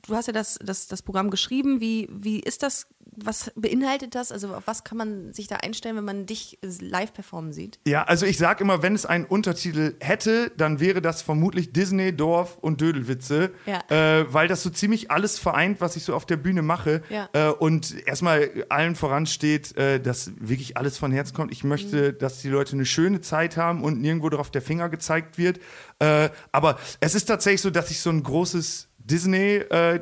du 0.07 0.15
hast 0.15 0.27
ja 0.27 0.33
das, 0.33 0.57
das, 0.63 0.87
das 0.87 1.01
Programm 1.01 1.29
geschrieben, 1.29 1.81
wie, 1.81 2.07
wie 2.09 2.39
ist 2.39 2.63
das, 2.63 2.87
was 3.19 3.51
beinhaltet 3.55 4.13
das? 4.15 4.31
Also 4.31 4.53
auf 4.53 4.63
was 4.67 4.83
kann 4.83 4.97
man 4.97 5.33
sich 5.33 5.47
da 5.47 5.57
einstellen, 5.57 5.95
wenn 5.97 6.05
man 6.05 6.25
dich 6.27 6.59
live 6.79 7.11
performen 7.13 7.51
sieht? 7.51 7.79
Ja, 7.87 8.03
also 8.03 8.25
ich 8.25 8.37
sag 8.37 8.61
immer, 8.61 8.83
wenn 8.83 8.93
es 8.95 9.05
einen 9.05 9.25
Untertitel 9.25 9.95
hätte, 9.99 10.51
dann 10.55 10.79
wäre 10.79 11.01
das 11.01 11.21
vermutlich 11.23 11.73
Disney, 11.73 12.15
Dorf 12.15 12.57
und 12.59 12.79
Dödelwitze, 12.81 13.51
Ja. 13.65 13.81
äh, 13.89 14.31
weil 14.31 14.47
das 14.47 14.61
so 14.63 14.69
ziemlich 14.69 15.09
alles 15.11 15.39
vereint, 15.39 15.81
was 15.81 15.95
ich 15.95 16.03
so 16.03 16.15
auf 16.15 16.25
der 16.25 16.37
Bühne 16.37 16.61
mache. 16.61 17.01
Ja. 17.09 17.27
Äh, 17.33 17.49
und 17.49 17.95
erstmal 18.07 18.65
allen 18.69 18.95
voran 18.95 19.25
steht, 19.25 19.75
äh, 19.77 19.99
dass 19.99 20.31
wirklich 20.39 20.77
alles 20.77 20.97
von 20.97 21.11
Herzen 21.11 21.33
kommt. 21.35 21.51
Ich 21.51 21.63
möchte, 21.63 22.13
Mhm. 22.13 22.17
dass 22.19 22.41
die 22.41 22.49
Leute 22.49 22.73
eine 22.73 22.85
schöne 22.85 23.21
Zeit 23.21 23.57
haben 23.57 23.83
und 23.83 23.99
nirgendwo 23.99 24.29
darauf 24.29 24.51
der 24.51 24.61
Finger 24.61 24.89
gezeigt 24.89 25.37
wird. 25.37 25.59
Äh, 25.99 26.29
aber 26.51 26.77
es 26.99 27.15
ist 27.15 27.25
tatsächlich 27.25 27.61
so, 27.61 27.69
dass 27.71 27.89
ich 27.89 27.99
so 27.99 28.09
ein 28.11 28.21
großes 28.21 28.89
Disney, 29.07 29.55
äh, 29.55 29.99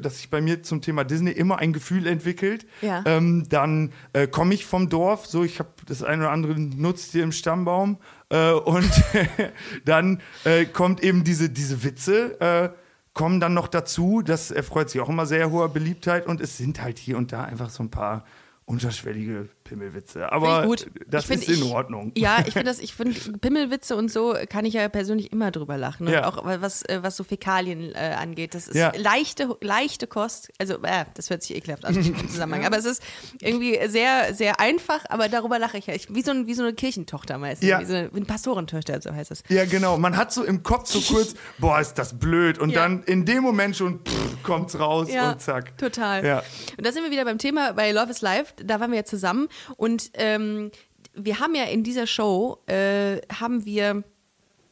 dass 0.00 0.18
sich 0.18 0.30
bei 0.30 0.40
mir 0.40 0.62
zum 0.62 0.80
Thema 0.80 1.04
Disney 1.04 1.32
immer 1.32 1.58
ein 1.58 1.72
Gefühl 1.72 2.06
entwickelt. 2.06 2.66
Ja. 2.80 3.02
Ähm, 3.04 3.48
dann 3.48 3.92
äh, 4.12 4.26
komme 4.26 4.54
ich 4.54 4.66
vom 4.66 4.88
Dorf, 4.88 5.26
so 5.26 5.44
ich 5.44 5.58
habe 5.58 5.70
das 5.86 6.02
eine 6.02 6.22
oder 6.22 6.30
andere 6.30 6.58
Nutztier 6.58 7.24
im 7.24 7.32
Stammbaum 7.32 7.98
äh, 8.30 8.52
und 8.52 8.90
dann 9.84 10.20
äh, 10.44 10.64
kommt 10.64 11.02
eben 11.02 11.24
diese, 11.24 11.50
diese 11.50 11.84
Witze, 11.84 12.40
äh, 12.40 12.70
kommen 13.12 13.40
dann 13.40 13.54
noch 13.54 13.68
dazu, 13.68 14.22
das 14.22 14.50
erfreut 14.50 14.90
sich 14.90 15.00
auch 15.00 15.08
immer 15.08 15.26
sehr 15.26 15.50
hoher 15.50 15.70
Beliebtheit 15.70 16.26
und 16.26 16.40
es 16.40 16.56
sind 16.56 16.82
halt 16.82 16.98
hier 16.98 17.16
und 17.16 17.32
da 17.32 17.44
einfach 17.44 17.70
so 17.70 17.82
ein 17.82 17.90
paar 17.90 18.24
unterschwellige 18.66 19.48
Pimmelwitze. 19.68 20.32
Aber 20.32 20.64
gut. 20.66 20.86
das 21.06 21.24
find, 21.26 21.42
ist 21.42 21.48
in 21.48 21.66
ich- 21.66 21.72
Ordnung. 21.72 22.12
Ja, 22.16 22.38
ich 22.46 22.52
finde 22.54 22.64
das, 22.64 22.78
ich 22.78 22.94
finde 22.94 23.18
Pimmelwitze 23.38 23.96
und 23.96 24.10
so 24.10 24.34
kann 24.48 24.64
ich 24.64 24.74
ja 24.74 24.88
persönlich 24.88 25.32
immer 25.32 25.50
drüber 25.50 25.76
lachen. 25.76 26.06
Und 26.06 26.12
Ja. 26.12 26.26
auch 26.26 26.44
was, 26.44 26.82
äh, 26.82 27.00
was 27.02 27.16
so 27.16 27.24
Fäkalien 27.24 27.92
äh, 27.94 28.16
angeht. 28.18 28.54
Das 28.54 28.68
ist 28.68 28.76
Ja. 28.76 28.92
leichte, 28.96 29.56
leichte 29.60 30.06
Kost. 30.06 30.50
Also, 30.58 30.74
äh, 30.82 31.04
das 31.14 31.30
hört 31.30 31.42
sich 31.42 31.56
ekelhaft 31.56 31.84
an 31.84 31.94
im 31.96 32.28
Zusammenhang. 32.28 32.64
Aber 32.64 32.78
es 32.78 32.84
ist 32.84 33.02
irgendwie 33.40 33.78
sehr, 33.88 34.34
sehr 34.34 34.60
einfach, 34.60 35.04
aber 35.08 35.28
darüber 35.28 35.58
lache 35.58 35.78
ich 35.78 35.86
ja. 35.86 35.94
Ich, 35.94 36.14
wie, 36.14 36.22
so 36.22 36.30
ein, 36.30 36.46
wie 36.46 36.54
so 36.54 36.62
eine 36.62 36.72
Kirchentochter 36.74 37.38
meistens. 37.38 37.68
Ja. 37.68 37.80
Wie 37.80 37.84
so 37.84 37.94
eine, 37.94 38.10
eine 38.14 38.24
Pastorentochter, 38.24 39.00
so 39.00 39.12
heißt 39.12 39.30
das. 39.30 39.42
Ja, 39.48 39.64
genau. 39.64 39.98
Man 39.98 40.16
hat 40.16 40.32
so 40.32 40.44
im 40.44 40.62
Kopf 40.62 40.88
so 40.88 41.00
kurz, 41.00 41.34
boah, 41.58 41.80
ist 41.80 41.94
das 41.94 42.18
blöd. 42.18 42.58
Und 42.58 42.74
dann 42.76 43.02
in 43.04 43.24
dem 43.24 43.42
Moment 43.42 43.76
schon 43.76 44.00
pff, 44.04 44.42
kommt's 44.42 44.78
raus 44.78 45.08
und 45.10 45.40
zack. 45.40 45.76
Total. 45.78 46.24
Ja. 46.24 46.42
Und 46.76 46.86
da 46.86 46.92
sind 46.92 47.02
wir 47.02 47.10
wieder 47.10 47.24
beim 47.24 47.38
Thema 47.38 47.72
bei 47.72 47.90
Love 47.92 48.10
is 48.10 48.20
Life. 48.20 48.54
Da 48.62 48.80
waren 48.80 48.90
wir 48.90 48.98
ja 48.98 49.04
zusammen. 49.04 49.48
Und 49.76 50.10
ähm, 50.14 50.70
wir 51.14 51.40
haben 51.40 51.54
ja 51.54 51.64
in 51.64 51.82
dieser 51.82 52.06
Show, 52.06 52.62
äh, 52.66 53.20
haben 53.32 53.64
wir 53.64 54.04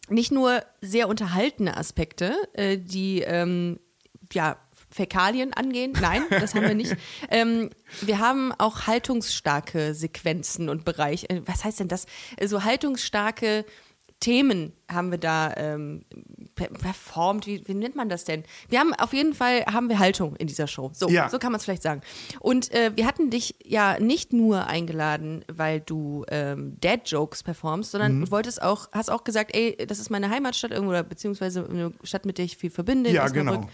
nicht 0.09 0.33
nur 0.33 0.63
sehr 0.81 1.09
unterhaltene 1.09 1.77
Aspekte, 1.77 2.35
äh, 2.53 2.79
die 2.79 3.23
ähm, 3.23 3.81
ja, 4.33 4.59
Fäkalien 4.91 5.53
angehen. 5.53 5.93
Nein, 6.01 6.23
das 6.31 6.55
haben 6.55 6.69
wir 6.69 6.75
nicht. 6.75 6.95
ähm, 7.31 7.71
wir 8.01 8.19
haben 8.19 8.53
auch 8.53 8.87
haltungsstarke 8.87 9.95
Sequenzen 9.95 10.69
und 10.69 10.85
Bereiche. 10.85 11.29
Äh, 11.31 11.43
was 11.47 11.65
heißt 11.65 11.81
denn 11.81 11.89
das? 11.89 12.07
So 12.45 12.63
haltungsstarke 12.63 13.65
Themen 14.25 14.73
haben 14.91 15.11
wir 15.11 15.19
da 15.19 15.53
ähm, 15.57 16.05
per- 16.55 16.69
performt. 16.69 17.47
Wie, 17.47 17.63
wie 17.69 17.75
nennt 17.75 17.95
man 17.95 18.09
das 18.09 18.25
denn? 18.25 18.43
Wir 18.71 18.81
haben 18.81 18.95
auf 18.95 19.13
jeden 19.13 19.35
Fall 19.35 19.65
haben 19.67 19.91
wir 19.91 19.99
Haltung 19.99 20.35
in 20.37 20.47
dieser 20.47 20.67
Show. 20.67 20.91
So, 20.95 21.09
Ja. 21.11 21.29
so 21.29 21.39
kann 21.39 21.53
man 21.53 21.59
es 21.59 21.65
vielleicht 21.65 21.83
sagen. 21.83 22.01
Und 22.41 22.73
äh, 22.73 22.93
wir 22.95 23.07
hatten 23.07 23.29
dich 23.29 23.57
ja 23.65 23.99
nicht 24.01 24.33
nur 24.33 24.67
eingeladen, 24.67 25.45
weil 25.53 25.81
du 25.81 26.25
ähm, 26.31 26.77
Dad 26.81 27.07
Jokes 27.11 27.43
performst, 27.43 27.91
sondern 27.91 28.17
Mhm. 28.17 28.25
du 28.25 28.31
wolltest 28.31 28.63
auch, 28.63 28.89
hast 28.93 29.11
auch 29.11 29.25
gesagt, 29.25 29.55
ey, 29.55 29.77
das 29.87 29.99
ist 29.99 30.09
meine 30.09 30.31
Heimatstadt 30.31 30.71
irgendwo 30.71 30.91
oder 30.91 31.03
beziehungsweise 31.03 31.69
eine 31.69 31.93
Stadt, 32.03 32.25
mit 32.25 32.39
der 32.39 32.47
ich 32.47 32.57
viel 32.57 32.71
verbinde. 32.71 33.11
in 33.11 33.17
Ja, 33.17 33.29
genau. 33.29 33.69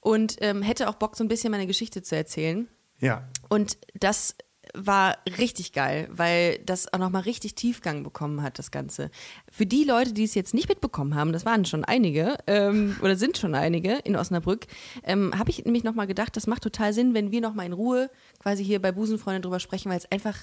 Und 0.00 0.36
ähm, 0.40 0.62
hätte 0.62 0.88
auch 0.88 0.94
Bock, 0.94 1.16
so 1.16 1.24
ein 1.24 1.28
bisschen 1.28 1.50
meine 1.50 1.66
Geschichte 1.66 2.02
zu 2.02 2.14
erzählen. 2.14 2.68
Ja. 3.00 3.26
Und 3.48 3.76
das 3.98 4.36
war 4.74 5.18
richtig 5.38 5.72
geil, 5.72 6.08
weil 6.10 6.58
das 6.64 6.92
auch 6.92 6.98
nochmal 6.98 7.22
richtig 7.22 7.54
Tiefgang 7.54 8.02
bekommen 8.02 8.42
hat, 8.42 8.58
das 8.58 8.70
Ganze. 8.70 9.10
Für 9.50 9.66
die 9.66 9.84
Leute, 9.84 10.12
die 10.12 10.24
es 10.24 10.34
jetzt 10.34 10.54
nicht 10.54 10.68
mitbekommen 10.68 11.14
haben, 11.14 11.32
das 11.32 11.44
waren 11.44 11.64
schon 11.64 11.84
einige 11.84 12.36
ähm, 12.46 12.96
oder 13.02 13.16
sind 13.16 13.36
schon 13.38 13.54
einige 13.54 13.94
in 14.04 14.16
Osnabrück, 14.16 14.66
ähm, 15.02 15.32
habe 15.38 15.50
ich 15.50 15.64
nämlich 15.64 15.84
nochmal 15.84 16.06
gedacht, 16.06 16.36
das 16.36 16.46
macht 16.46 16.62
total 16.62 16.92
Sinn, 16.92 17.14
wenn 17.14 17.30
wir 17.30 17.40
nochmal 17.40 17.66
in 17.66 17.72
Ruhe 17.72 18.10
quasi 18.42 18.64
hier 18.64 18.80
bei 18.80 18.92
Busenfreunde 18.92 19.40
drüber 19.40 19.60
sprechen, 19.60 19.90
weil 19.90 19.98
es 19.98 20.10
einfach 20.10 20.36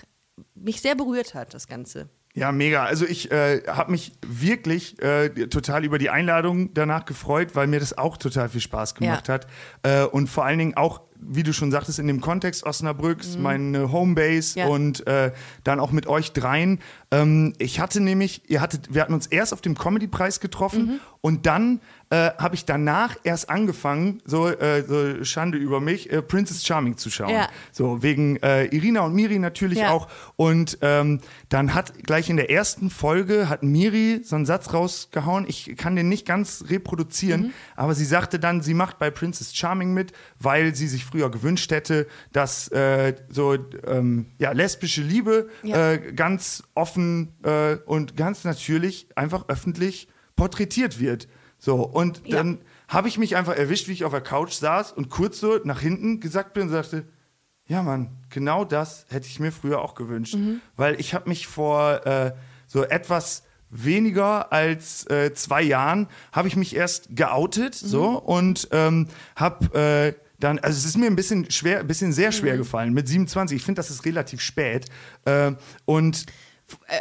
mich 0.55 0.81
sehr 0.81 0.95
berührt 0.95 1.33
hat, 1.33 1.53
das 1.53 1.67
Ganze. 1.67 2.09
Ja, 2.33 2.53
mega. 2.53 2.85
Also 2.85 3.05
ich 3.05 3.29
äh, 3.29 3.61
habe 3.67 3.91
mich 3.91 4.13
wirklich 4.25 5.01
äh, 5.01 5.29
total 5.47 5.83
über 5.83 5.97
die 5.97 6.09
Einladung 6.09 6.73
danach 6.73 7.03
gefreut, 7.03 7.55
weil 7.55 7.67
mir 7.67 7.81
das 7.81 7.97
auch 7.97 8.15
total 8.15 8.47
viel 8.47 8.61
Spaß 8.61 8.95
gemacht 8.95 9.27
Ja. 9.27 9.33
hat. 9.33 9.47
Äh, 9.83 10.05
und 10.05 10.27
vor 10.29 10.45
allen 10.45 10.57
Dingen 10.57 10.77
auch, 10.77 11.01
wie 11.21 11.43
du 11.43 11.53
schon 11.53 11.71
sagtest, 11.71 11.99
in 11.99 12.07
dem 12.07 12.19
Kontext 12.19 12.65
Osnabrücks, 12.65 13.37
meine 13.37 13.91
Homebase 13.91 14.59
Mhm. 14.59 14.65
Ja. 14.65 14.67
und 14.67 15.07
äh, 15.07 15.31
dann 15.63 15.79
auch 15.79 15.91
mit 15.91 16.07
euch 16.07 16.31
dreien. 16.33 16.79
Ähm, 17.11 17.53
ich 17.59 17.79
hatte 17.79 18.01
nämlich, 18.01 18.49
ihr 18.49 18.59
hattet, 18.61 18.93
wir 18.93 19.01
hatten 19.01 19.13
uns 19.13 19.27
erst 19.27 19.53
auf 19.53 19.61
dem 19.61 19.77
Comedy-Preis 19.77 20.39
getroffen 20.39 20.85
Mhm. 20.85 20.99
Und 21.21 21.45
dann 21.45 21.79
äh, 22.09 22.31
habe 22.37 22.55
ich 22.55 22.65
danach 22.65 23.15
erst 23.23 23.49
angefangen, 23.49 24.21
so, 24.25 24.47
äh, 24.49 24.83
so 24.85 25.23
Schande 25.23 25.57
über 25.57 25.79
mich, 25.79 26.11
äh, 26.11 26.21
Princess 26.21 26.65
Charming 26.65 26.97
zu 26.97 27.09
schauen. 27.09 27.29
Ja. 27.29 27.47
So 27.71 28.03
wegen 28.03 28.35
äh, 28.37 28.65
Irina 28.65 29.01
und 29.01 29.13
Miri 29.13 29.39
natürlich 29.39 29.77
Ja. 29.79 29.91
auch. 29.91 30.09
Und 30.35 30.79
ähm, 30.81 31.21
dann 31.47 31.73
hat 31.73 31.93
gleich 32.03 32.29
in 32.29 32.35
der 32.35 32.49
ersten 32.51 32.89
Folge 32.89 33.47
hat 33.47 33.63
Miri 33.63 34.19
so 34.25 34.35
einen 34.35 34.45
Satz 34.45 34.73
rausgehauen. 34.73 35.45
Ich 35.47 35.77
kann 35.77 35.95
den 35.95 36.09
nicht 36.09 36.25
ganz 36.25 36.65
reproduzieren, 36.69 37.41
Mhm. 37.43 37.53
aber 37.77 37.93
sie 37.95 38.03
sagte 38.05 38.39
dann, 38.39 38.61
sie 38.61 38.73
macht 38.73 38.99
bei 38.99 39.09
Princess 39.09 39.55
Charming 39.55 39.93
mit, 39.93 40.11
weil 40.37 40.75
sie 40.75 40.89
sich 40.89 41.05
früher 41.05 41.31
gewünscht 41.31 41.71
hätte, 41.71 42.07
dass 42.33 42.67
äh, 42.73 43.15
so 43.29 43.55
ähm, 43.87 44.25
ja, 44.37 44.51
lesbische 44.51 45.01
Liebe 45.01 45.47
Ja. 45.63 45.91
äh, 45.93 46.11
ganz 46.13 46.63
offen 46.75 47.29
äh, 47.43 47.75
und 47.85 48.17
ganz 48.17 48.43
natürlich 48.43 49.07
einfach 49.15 49.47
öffentlich 49.47 50.09
porträtiert 50.41 50.99
wird. 50.99 51.27
So, 51.59 51.75
und 51.87 52.23
Ja. 52.25 52.37
dann 52.37 52.57
habe 52.87 53.07
ich 53.07 53.19
mich 53.19 53.35
einfach 53.35 53.55
erwischt, 53.55 53.87
wie 53.87 53.91
ich 53.91 54.05
auf 54.05 54.11
der 54.11 54.21
Couch 54.21 54.53
saß 54.53 54.91
und 54.91 55.09
kurz 55.11 55.39
so 55.39 55.59
nach 55.65 55.81
hinten 55.81 56.19
gesagt 56.19 56.55
bin 56.55 56.63
und 56.63 56.69
sagte, 56.69 57.05
ja 57.67 57.83
Mann, 57.83 58.09
genau 58.31 58.65
das 58.65 59.05
hätte 59.09 59.27
ich 59.27 59.39
mir 59.39 59.51
früher 59.51 59.81
auch 59.83 59.93
gewünscht. 59.93 60.35
Weil 60.75 60.99
ich 60.99 61.13
habe 61.13 61.29
mich 61.29 61.45
vor 61.45 62.03
äh, 62.07 62.33
so 62.65 62.83
etwas 62.83 63.43
weniger 63.69 64.51
als 64.51 65.07
äh, 65.11 65.31
zwei 65.35 65.61
Jahren, 65.61 66.07
habe 66.31 66.47
ich 66.47 66.55
mich 66.55 66.75
erst 66.75 67.15
geoutet 67.15 67.75
so 67.75 68.17
und 68.19 68.67
ähm, 68.71 69.09
habe 69.35 69.75
äh, 69.79 70.13
dann, 70.39 70.57
also 70.57 70.75
es 70.75 70.85
ist 70.85 70.97
mir 70.97 71.05
ein 71.05 71.15
bisschen 71.15 71.51
schwer, 71.51 71.81
ein 71.81 71.87
bisschen 71.87 72.13
sehr 72.13 72.31
schwer 72.31 72.57
gefallen 72.57 72.93
mit 72.93 73.07
27. 73.07 73.57
Ich 73.57 73.63
finde, 73.63 73.77
das 73.77 73.91
ist 73.91 74.05
relativ 74.05 74.41
spät. 74.41 74.87
Äh, 75.25 75.51
und 75.85 76.25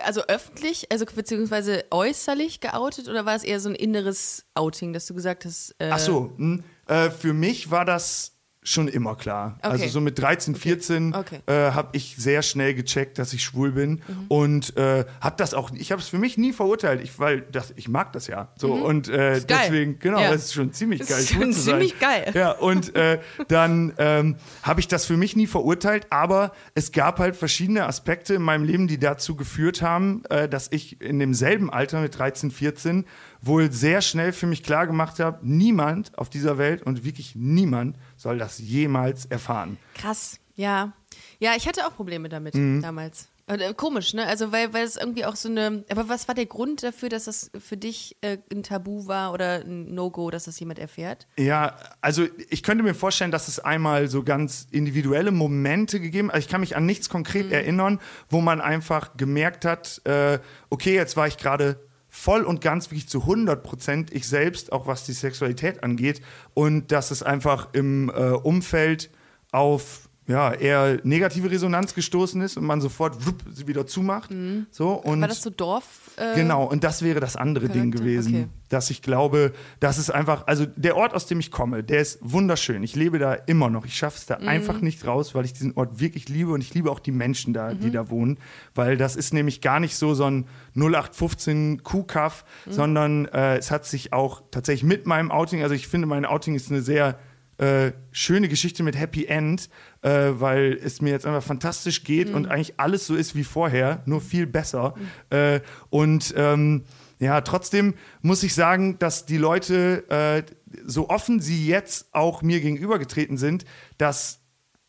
Also 0.04 0.22
öffentlich, 0.22 0.90
also 0.90 1.04
beziehungsweise 1.06 1.84
äußerlich 1.90 2.60
geoutet 2.60 3.08
oder 3.08 3.26
war 3.26 3.34
es 3.34 3.44
eher 3.44 3.60
so 3.60 3.68
ein 3.68 3.74
inneres 3.74 4.44
Outing, 4.54 4.92
dass 4.92 5.06
du 5.06 5.14
gesagt 5.14 5.44
hast, 5.44 5.74
äh, 5.78 5.90
Ach 5.90 5.98
so, 5.98 6.32
hm, 6.36 6.64
äh, 6.86 7.10
für 7.10 7.32
mich 7.32 7.70
war 7.70 7.84
das 7.84 8.32
schon 8.62 8.88
immer 8.88 9.16
klar. 9.16 9.56
Okay. 9.62 9.68
Also 9.72 9.88
so 9.88 10.00
mit 10.02 10.18
13, 10.18 10.54
14 10.54 11.14
Okay. 11.14 11.40
äh, 11.46 11.72
habe 11.72 11.88
ich 11.96 12.16
sehr 12.18 12.42
schnell 12.42 12.74
gecheckt, 12.74 13.18
dass 13.18 13.32
ich 13.32 13.42
schwul 13.42 13.72
bin 13.72 14.02
Mhm. 14.06 14.24
und 14.28 14.76
äh, 14.76 15.06
habe 15.22 15.36
das 15.38 15.54
auch, 15.54 15.70
ich 15.72 15.92
habe 15.92 16.02
es 16.02 16.08
für 16.08 16.18
mich 16.18 16.36
nie 16.36 16.52
verurteilt, 16.52 17.00
ich, 17.02 17.18
weil 17.18 17.40
das, 17.40 17.72
ich 17.76 17.88
mag 17.88 18.12
das 18.12 18.26
ja. 18.26 18.48
So 18.56 18.74
und 18.74 19.08
äh, 19.08 19.30
Mhm. 19.30 19.36
Ist 19.36 19.48
geil. 19.48 19.58
deswegen, 19.64 19.98
genau, 19.98 20.20
Ja. 20.20 20.30
das 20.30 20.44
ist 20.44 20.52
schon 20.52 20.74
ziemlich 20.74 20.98
Das 21.00 21.08
geil. 21.08 21.18
ist 21.20 21.28
schwul 21.30 21.42
schon 21.44 21.52
ziemlich 21.54 21.98
geil. 22.00 22.32
Ja, 22.34 22.50
und 22.52 22.94
äh, 22.94 23.20
dann 23.48 23.94
ähm, 23.96 24.36
habe 24.62 24.80
ich 24.80 24.88
das 24.88 25.06
für 25.06 25.16
mich 25.16 25.36
nie 25.36 25.46
verurteilt, 25.46 26.06
aber 26.10 26.52
es 26.74 26.92
gab 26.92 27.18
halt 27.18 27.36
verschiedene 27.36 27.86
Aspekte 27.86 28.34
in 28.34 28.42
meinem 28.42 28.64
Leben, 28.64 28.88
die 28.88 28.98
dazu 28.98 29.36
geführt 29.36 29.80
haben, 29.80 30.22
äh, 30.28 30.50
dass 30.50 30.68
ich 30.70 31.00
in 31.00 31.18
demselben 31.18 31.70
Alter 31.70 32.02
mit 32.02 32.18
13, 32.18 32.50
14 32.50 33.06
wohl 33.42 33.72
sehr 33.72 34.02
schnell 34.02 34.32
für 34.32 34.46
mich 34.46 34.62
klar 34.62 34.86
gemacht 34.86 35.18
habe, 35.20 35.38
niemand 35.42 36.16
auf 36.18 36.28
dieser 36.30 36.58
Welt 36.58 36.82
und 36.82 37.04
wirklich 37.04 37.34
niemand 37.34 37.96
soll 38.16 38.38
das 38.38 38.58
jemals 38.58 39.26
erfahren. 39.26 39.78
krass, 39.94 40.38
ja. 40.56 40.92
Ja, 41.38 41.52
ich 41.56 41.66
hatte 41.66 41.86
auch 41.86 41.94
Probleme 41.96 42.28
damit 42.28 42.54
Mhm. 42.54 42.82
damals. 42.82 43.28
Äh, 43.46 43.74
komisch, 43.74 44.14
ne? 44.14 44.26
Also 44.26 44.52
weil, 44.52 44.72
weil 44.74 44.84
es 44.84 44.94
irgendwie 44.96 45.24
auch 45.24 45.34
so 45.34 45.48
eine. 45.48 45.84
Aber 45.90 46.08
was 46.08 46.28
war 46.28 46.36
der 46.36 46.46
Grund 46.46 46.84
dafür, 46.84 47.08
dass 47.08 47.24
das 47.24 47.50
für 47.58 47.76
dich 47.76 48.16
äh, 48.20 48.38
ein 48.52 48.62
Tabu 48.62 49.08
war 49.08 49.32
oder 49.32 49.62
ein 49.64 49.92
No-Go, 49.92 50.30
dass 50.30 50.44
das 50.44 50.60
jemand 50.60 50.78
erfährt? 50.78 51.26
Ja, 51.36 51.74
also 52.00 52.26
ich 52.48 52.62
könnte 52.62 52.84
mir 52.84 52.94
vorstellen, 52.94 53.32
dass 53.32 53.48
es 53.48 53.58
einmal 53.58 54.06
so 54.06 54.22
ganz 54.22 54.68
individuelle 54.70 55.32
Momente 55.32 55.98
gegeben, 55.98 56.30
also 56.30 56.44
ich 56.44 56.48
kann 56.48 56.60
mich 56.60 56.76
an 56.76 56.86
nichts 56.86 57.08
konkret 57.08 57.50
erinnern, 57.50 57.98
wo 58.28 58.40
man 58.40 58.60
einfach 58.60 59.16
gemerkt 59.16 59.64
hat, 59.64 60.00
äh, 60.04 60.38
okay, 60.68 60.94
jetzt 60.94 61.16
war 61.16 61.26
ich 61.26 61.36
gerade 61.36 61.80
voll 62.10 62.42
und 62.42 62.60
ganz 62.60 62.90
wirklich 62.90 63.08
zu 63.08 63.20
100 63.20 63.62
Prozent 63.62 64.12
ich 64.12 64.28
selbst, 64.28 64.72
auch 64.72 64.86
was 64.86 65.04
die 65.04 65.12
Sexualität 65.12 65.82
angeht 65.82 66.20
und 66.54 66.92
dass 66.92 67.10
es 67.10 67.22
einfach 67.22 67.68
im 67.72 68.10
äh, 68.10 68.30
Umfeld 68.32 69.10
auf 69.52 70.08
ja, 70.26 70.52
eher 70.52 71.00
negative 71.02 71.50
Resonanz 71.50 71.94
gestoßen 71.94 72.40
ist 72.40 72.56
und 72.56 72.64
man 72.64 72.80
sofort 72.80 73.26
wupp, 73.26 73.42
sie 73.52 73.66
wieder 73.66 73.86
zumacht. 73.86 74.30
So, 74.70 74.92
und 74.92 75.20
War 75.20 75.28
das 75.28 75.42
so 75.42 75.50
Dorf? 75.50 75.99
Äh, 76.16 76.34
Genau, 76.34 76.64
und 76.64 76.84
das 76.84 77.02
wäre 77.02 77.20
das 77.20 77.36
andere 77.36 77.68
Ding 77.68 77.90
Charakter? 77.90 77.98
gewesen. 78.00 78.34
Okay. 78.34 78.46
Dass 78.68 78.90
ich 78.90 79.02
glaube, 79.02 79.52
das 79.80 79.98
ist 79.98 80.10
einfach, 80.10 80.46
also 80.46 80.64
der 80.66 80.96
Ort, 80.96 81.12
aus 81.14 81.26
dem 81.26 81.40
ich 81.40 81.50
komme, 81.50 81.82
der 81.82 82.00
ist 82.00 82.18
wunderschön. 82.22 82.82
Ich 82.84 82.94
lebe 82.94 83.18
da 83.18 83.34
immer 83.34 83.68
noch. 83.70 83.84
Ich 83.84 83.94
schaffe 83.96 84.18
es 84.18 84.26
da 84.26 84.38
Mhm. 84.38 84.48
einfach 84.48 84.80
nicht 84.80 85.06
raus, 85.06 85.34
weil 85.34 85.44
ich 85.44 85.52
diesen 85.52 85.76
Ort 85.76 85.98
wirklich 86.00 86.28
liebe 86.28 86.52
und 86.52 86.60
ich 86.60 86.72
liebe 86.74 86.90
auch 86.90 87.00
die 87.00 87.10
Menschen 87.12 87.52
da, 87.52 87.72
Mhm. 87.74 87.80
die 87.80 87.90
da 87.90 88.10
wohnen. 88.10 88.38
Weil 88.74 88.96
das 88.96 89.16
ist 89.16 89.34
nämlich 89.34 89.60
gar 89.60 89.80
nicht 89.80 89.96
so 89.96 90.14
so 90.14 90.24
ein 90.24 90.46
0815 90.74 91.82
Kuhkaff, 91.82 92.44
Mhm. 92.66 92.72
sondern 92.72 93.24
äh, 93.26 93.56
es 93.56 93.70
hat 93.70 93.84
sich 93.86 94.12
auch 94.12 94.42
tatsächlich 94.50 94.84
mit 94.84 95.06
meinem 95.06 95.30
Outing, 95.30 95.62
also 95.62 95.74
ich 95.74 95.88
finde, 95.88 96.06
mein 96.06 96.24
Outing 96.24 96.54
ist 96.54 96.70
eine 96.70 96.82
sehr 96.82 97.18
äh, 97.60 97.92
schöne 98.10 98.48
Geschichte 98.48 98.82
mit 98.82 98.98
Happy 98.98 99.26
End, 99.26 99.68
äh, 100.00 100.30
weil 100.32 100.80
es 100.82 101.02
mir 101.02 101.10
jetzt 101.10 101.26
einfach 101.26 101.42
fantastisch 101.42 102.04
geht 102.04 102.32
und 102.32 102.46
eigentlich 102.46 102.80
alles 102.80 103.06
so 103.06 103.14
ist 103.14 103.34
wie 103.34 103.44
vorher, 103.44 104.02
nur 104.06 104.22
viel 104.22 104.46
besser. 104.46 104.94
Äh, 105.28 105.60
und 105.90 106.32
ähm, 106.38 106.84
ja, 107.18 107.42
trotzdem 107.42 107.94
muss 108.22 108.42
ich 108.42 108.54
sagen, 108.54 108.98
dass 108.98 109.26
die 109.26 109.36
Leute, 109.36 110.08
äh, 110.08 110.42
so 110.86 111.10
offen 111.10 111.40
sie 111.40 111.66
jetzt 111.66 112.14
auch 112.14 112.40
mir 112.40 112.60
gegenübergetreten 112.60 113.36
sind, 113.36 113.66
das 113.98 114.40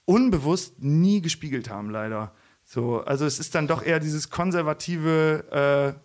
unbewusst 0.05 0.81
nie 0.81 1.21
gespiegelt 1.21 1.69
haben, 1.69 1.89
leider. 1.89 2.33
So, 2.73 3.01
also 3.03 3.25
es 3.25 3.37
ist 3.37 3.53
dann 3.53 3.67
doch 3.67 3.83
eher 3.83 3.99
dieses 3.99 4.29
konservative, 4.29 5.43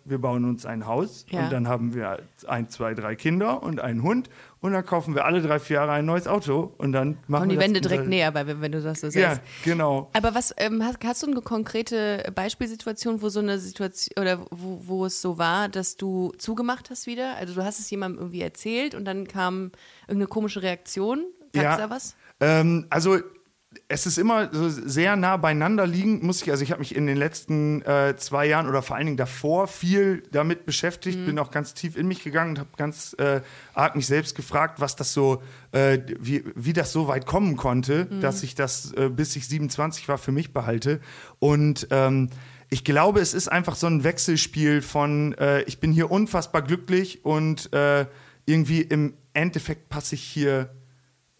äh, 0.03 0.09
wir 0.09 0.17
bauen 0.19 0.43
uns 0.43 0.65
ein 0.65 0.85
Haus 0.85 1.25
Ja. 1.29 1.45
und 1.45 1.51
dann 1.53 1.65
haben 1.69 1.93
wir 1.93 2.19
ein, 2.45 2.69
zwei, 2.69 2.93
drei 2.93 3.15
Kinder 3.15 3.63
und 3.63 3.79
einen 3.79 4.03
Hund 4.03 4.29
und 4.59 4.73
dann 4.73 4.85
kaufen 4.85 5.15
wir 5.15 5.23
alle 5.23 5.41
drei, 5.41 5.59
vier 5.59 5.77
Jahre 5.77 5.93
ein 5.93 6.05
neues 6.05 6.27
Auto 6.27 6.73
und 6.77 6.91
dann 6.91 7.19
machen 7.27 7.43
Kommen 7.43 7.49
die 7.51 7.55
wir 7.55 7.61
Wände 7.61 7.79
direkt 7.79 8.07
näher, 8.07 8.33
bei, 8.33 8.45
wenn 8.59 8.71
du 8.73 8.81
das 8.81 8.99
so 8.99 9.07
Ja, 9.07 9.35
sagst. 9.35 9.41
genau. 9.63 10.09
Aber 10.11 10.35
was 10.35 10.53
ähm, 10.57 10.83
hast, 10.83 10.97
hast 11.05 11.23
du 11.23 11.27
eine 11.31 11.39
konkrete 11.41 12.29
Beispielsituation, 12.35 13.21
wo 13.21 13.29
so 13.29 13.39
eine 13.39 13.59
Situation 13.59 14.21
oder 14.21 14.39
wo, 14.51 14.81
wo 14.83 15.05
es 15.05 15.21
so 15.21 15.37
war, 15.37 15.69
dass 15.69 15.95
du 15.95 16.33
zugemacht 16.37 16.89
hast 16.89 17.07
wieder? 17.07 17.37
Also 17.37 17.53
du 17.53 17.63
hast 17.63 17.79
es 17.79 17.89
jemandem 17.89 18.19
irgendwie 18.19 18.41
erzählt 18.41 18.93
und 18.93 19.05
dann 19.05 19.25
kam 19.25 19.71
irgendeine 20.07 20.27
komische 20.27 20.61
Reaktion. 20.61 21.23
Gab 21.53 21.63
Ja. 21.63 21.71
es 21.71 21.77
da 21.77 21.89
was? 21.89 22.15
Ähm, 22.41 22.87
also 22.89 23.19
es 23.87 24.05
ist 24.05 24.17
immer 24.17 24.49
so 24.53 24.69
sehr 24.69 25.15
nah 25.15 25.37
beieinander 25.37 25.87
liegend, 25.87 26.23
muss 26.23 26.41
ich, 26.41 26.51
also 26.51 26.63
ich 26.63 26.71
habe 26.71 26.79
mich 26.79 26.95
in 26.95 27.07
den 27.07 27.17
letzten 27.17 27.81
äh, 27.83 28.15
zwei 28.17 28.45
Jahren 28.45 28.67
oder 28.67 28.81
vor 28.81 28.95
allen 28.95 29.05
Dingen 29.05 29.17
davor 29.17 29.67
viel 29.67 30.23
damit 30.31 30.65
beschäftigt, 30.65 31.25
bin 31.25 31.39
auch 31.39 31.51
ganz 31.51 31.73
tief 31.73 31.97
in 31.97 32.07
mich 32.07 32.23
gegangen 32.23 32.51
und 32.51 32.59
habe 32.59 32.69
ganz 32.77 33.15
äh, 33.19 33.41
arg 33.73 33.95
mich 33.95 34.07
selbst 34.07 34.35
gefragt, 34.35 34.79
was 34.79 34.95
das 34.95 35.13
so, 35.13 35.41
äh, 35.71 35.99
wie, 36.19 36.43
wie 36.55 36.73
das 36.73 36.91
so 36.91 37.07
weit 37.07 37.25
kommen 37.25 37.57
konnte, 37.57 38.05
dass 38.21 38.43
ich 38.43 38.55
das, 38.55 38.93
äh, 38.93 39.09
bis 39.09 39.35
ich 39.35 39.47
27 39.47 40.07
war, 40.07 40.17
für 40.17 40.31
mich 40.31 40.53
behalte. 40.53 40.99
Und 41.39 41.87
ähm, 41.91 42.29
ich 42.69 42.83
glaube, 42.83 43.21
es 43.21 43.33
ist 43.33 43.47
einfach 43.47 43.75
so 43.75 43.87
ein 43.87 44.03
Wechselspiel 44.03 44.81
von, 44.81 45.33
äh, 45.35 45.61
ich 45.63 45.79
bin 45.79 45.91
hier 45.91 46.11
unfassbar 46.11 46.61
glücklich 46.61 47.23
und 47.23 47.71
äh, 47.73 48.05
irgendwie 48.45 48.81
im 48.81 49.13
Endeffekt 49.33 49.89
passe 49.89 50.15
ich 50.15 50.23
hier 50.23 50.69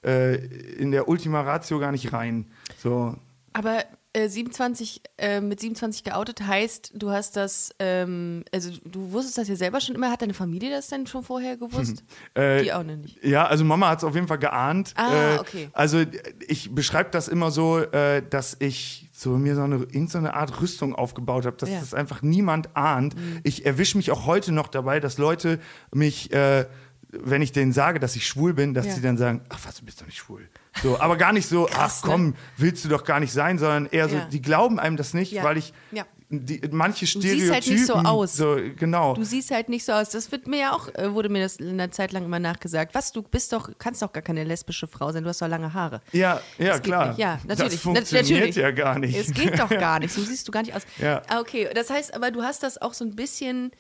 äh, 0.05 0.36
in 0.75 0.91
der 0.91 1.07
Ultima 1.07 1.41
Ratio 1.41 1.79
gar 1.79 1.91
nicht 1.91 2.13
rein. 2.13 2.47
So, 2.77 3.15
Aber 3.53 3.83
äh, 4.13 4.29
27, 4.29 5.01
äh, 5.17 5.41
mit 5.41 5.60
27 5.60 6.03
geoutet 6.03 6.41
heißt, 6.41 6.91
du 6.95 7.12
hast 7.12 7.36
das, 7.36 7.71
ähm, 7.77 8.43
also 8.51 8.71
du 8.86 9.12
wusstest 9.12 9.38
das 9.38 9.47
ja 9.47 9.55
selber 9.55 9.79
schon 9.81 9.93
immer. 9.95 10.10
Hat 10.10 10.21
deine 10.21 10.33
Familie 10.33 10.71
das 10.71 10.88
denn 10.88 11.05
schon 11.07 11.23
vorher 11.23 11.55
gewusst? 11.57 12.03
Äh, 12.33 12.63
Die 12.63 12.73
auch 12.73 12.83
noch 12.83 12.95
nicht. 12.95 13.23
Ja, 13.23 13.45
also 13.45 13.63
Mama 13.63 13.89
hat 13.89 13.99
es 13.99 14.03
auf 14.03 14.15
jeden 14.15 14.27
Fall 14.27 14.39
geahnt. 14.39 14.93
Ah, 14.95 15.36
Äh, 15.36 15.39
okay. 15.39 15.69
Also 15.73 16.03
ich 16.47 16.73
beschreibe 16.73 17.10
das 17.12 17.27
immer 17.27 17.51
so, 17.51 17.79
äh, 17.79 18.23
dass 18.27 18.55
ich 18.60 19.10
so 19.13 19.31
mir 19.38 19.55
so 19.55 19.63
eine, 19.63 19.75
irgendeine 19.77 20.36
Art 20.36 20.62
Rüstung 20.62 20.93
aufgebaut 20.95 21.45
habe, 21.45 21.57
dass 21.57 21.69
Ja. 21.69 21.77
Mhm. 21.77 21.81
das 21.81 21.93
einfach 21.95 22.21
niemand 22.21 22.75
ahnt. 22.75 23.15
Ich 23.43 23.65
erwische 23.65 23.97
mich 23.97 24.12
auch 24.12 24.25
heute 24.27 24.51
noch 24.51 24.67
dabei, 24.67 24.99
dass 24.99 25.17
Leute 25.17 25.60
mich, 25.93 26.31
äh, 26.31 26.65
wenn 27.10 27.41
ich 27.41 27.52
denen 27.54 27.72
sage, 27.72 28.00
dass 28.00 28.15
ich 28.15 28.28
schwul 28.28 28.54
bin, 28.54 28.74
dass 28.74 28.86
Ja. 28.88 28.93
sie 28.93 29.02
dann 29.02 29.17
sagen, 29.17 29.41
ach 29.50 29.60
was, 29.65 29.76
du 29.80 29.86
bist 29.86 30.02
doch 30.02 30.06
nicht 30.06 30.17
schwul. 30.17 30.48
So, 30.84 31.00
aber 31.00 31.15
gar 31.17 31.34
nicht 31.34 31.48
so, 31.48 31.65
Krass, 31.65 32.02
ach 32.04 32.08
ne? 32.08 32.12
komm, 32.12 32.36
willst 32.58 32.84
du 32.86 32.89
doch 32.89 33.04
gar 33.04 33.20
nicht 33.20 33.32
sein, 33.32 33.58
sondern 33.58 33.86
eher 33.88 34.10
so, 34.10 34.15
Ja. 34.17 34.26
die 34.26 34.41
glauben 34.41 34.78
einem 34.80 34.98
das 34.98 35.13
nicht, 35.13 35.32
Ja. 35.32 35.43
weil 35.43 35.58
ich 35.58 35.74
Ja. 35.91 36.06
die, 36.30 36.62
manche 36.72 37.06
siehst 37.06 37.17
Stereotypen 37.24 37.54
halt 37.54 37.67
nicht 37.67 37.86
so 37.86 37.93
aus. 37.96 38.34
So, 38.36 38.58
genau. 38.76 39.13
Du 39.15 39.24
siehst 39.24 39.50
halt 39.52 39.70
nicht 39.70 39.86
so 39.86 39.93
aus. 39.93 40.10
Das 40.10 40.32
wird 40.34 40.46
mir 40.48 40.60
ja 40.60 40.74
auch, 40.74 40.93
äh, 40.96 41.13
wurde 41.13 41.30
mir 41.30 41.41
das 41.41 41.60
eine 41.60 41.89
Zeit 41.91 42.12
lang 42.12 42.26
immer 42.26 42.39
nachgesagt. 42.39 42.93
Was, 42.93 43.13
du 43.13 43.22
bist 43.24 43.54
doch, 43.54 43.72
kannst 43.80 44.02
doch 44.02 44.12
gar 44.12 44.22
keine 44.22 44.43
lesbische 44.43 44.86
Frau 44.88 45.12
sein, 45.13 45.24
du 45.24 45.30
hast 45.30 45.41
doch 45.41 45.48
lange 45.48 45.74
Haare. 45.74 46.02
ja, 46.12 46.41
ja, 46.60 46.78
klar. 46.80 47.08
nicht. 47.10 47.20
Ja, 47.20 47.39
natürlich. 47.48 47.72
Das 47.74 47.82
funktioniert 47.82 48.30
natürlich. 48.30 48.56
ja 48.58 48.72
gar 48.72 49.00
nicht. 49.00 49.17
Es 49.17 49.34
geht 49.34 49.58
doch 49.58 49.70
gar 49.70 50.00
nicht. 50.00 50.13
So 50.13 50.22
siehst 50.22 50.46
du 50.48 50.52
gar 50.52 50.62
nicht 50.62 50.76
aus. 50.76 50.82
Ja. 51.00 51.22
Ah, 51.30 51.39
Okay, 51.39 51.70
das 51.74 51.89
heißt 51.89 52.13
aber, 52.13 52.32
du 52.32 52.43
hast 52.43 52.62
das 52.63 52.80
auch 52.82 52.93
so 52.93 53.06
ein 53.06 53.15
bisschen. 53.15 53.72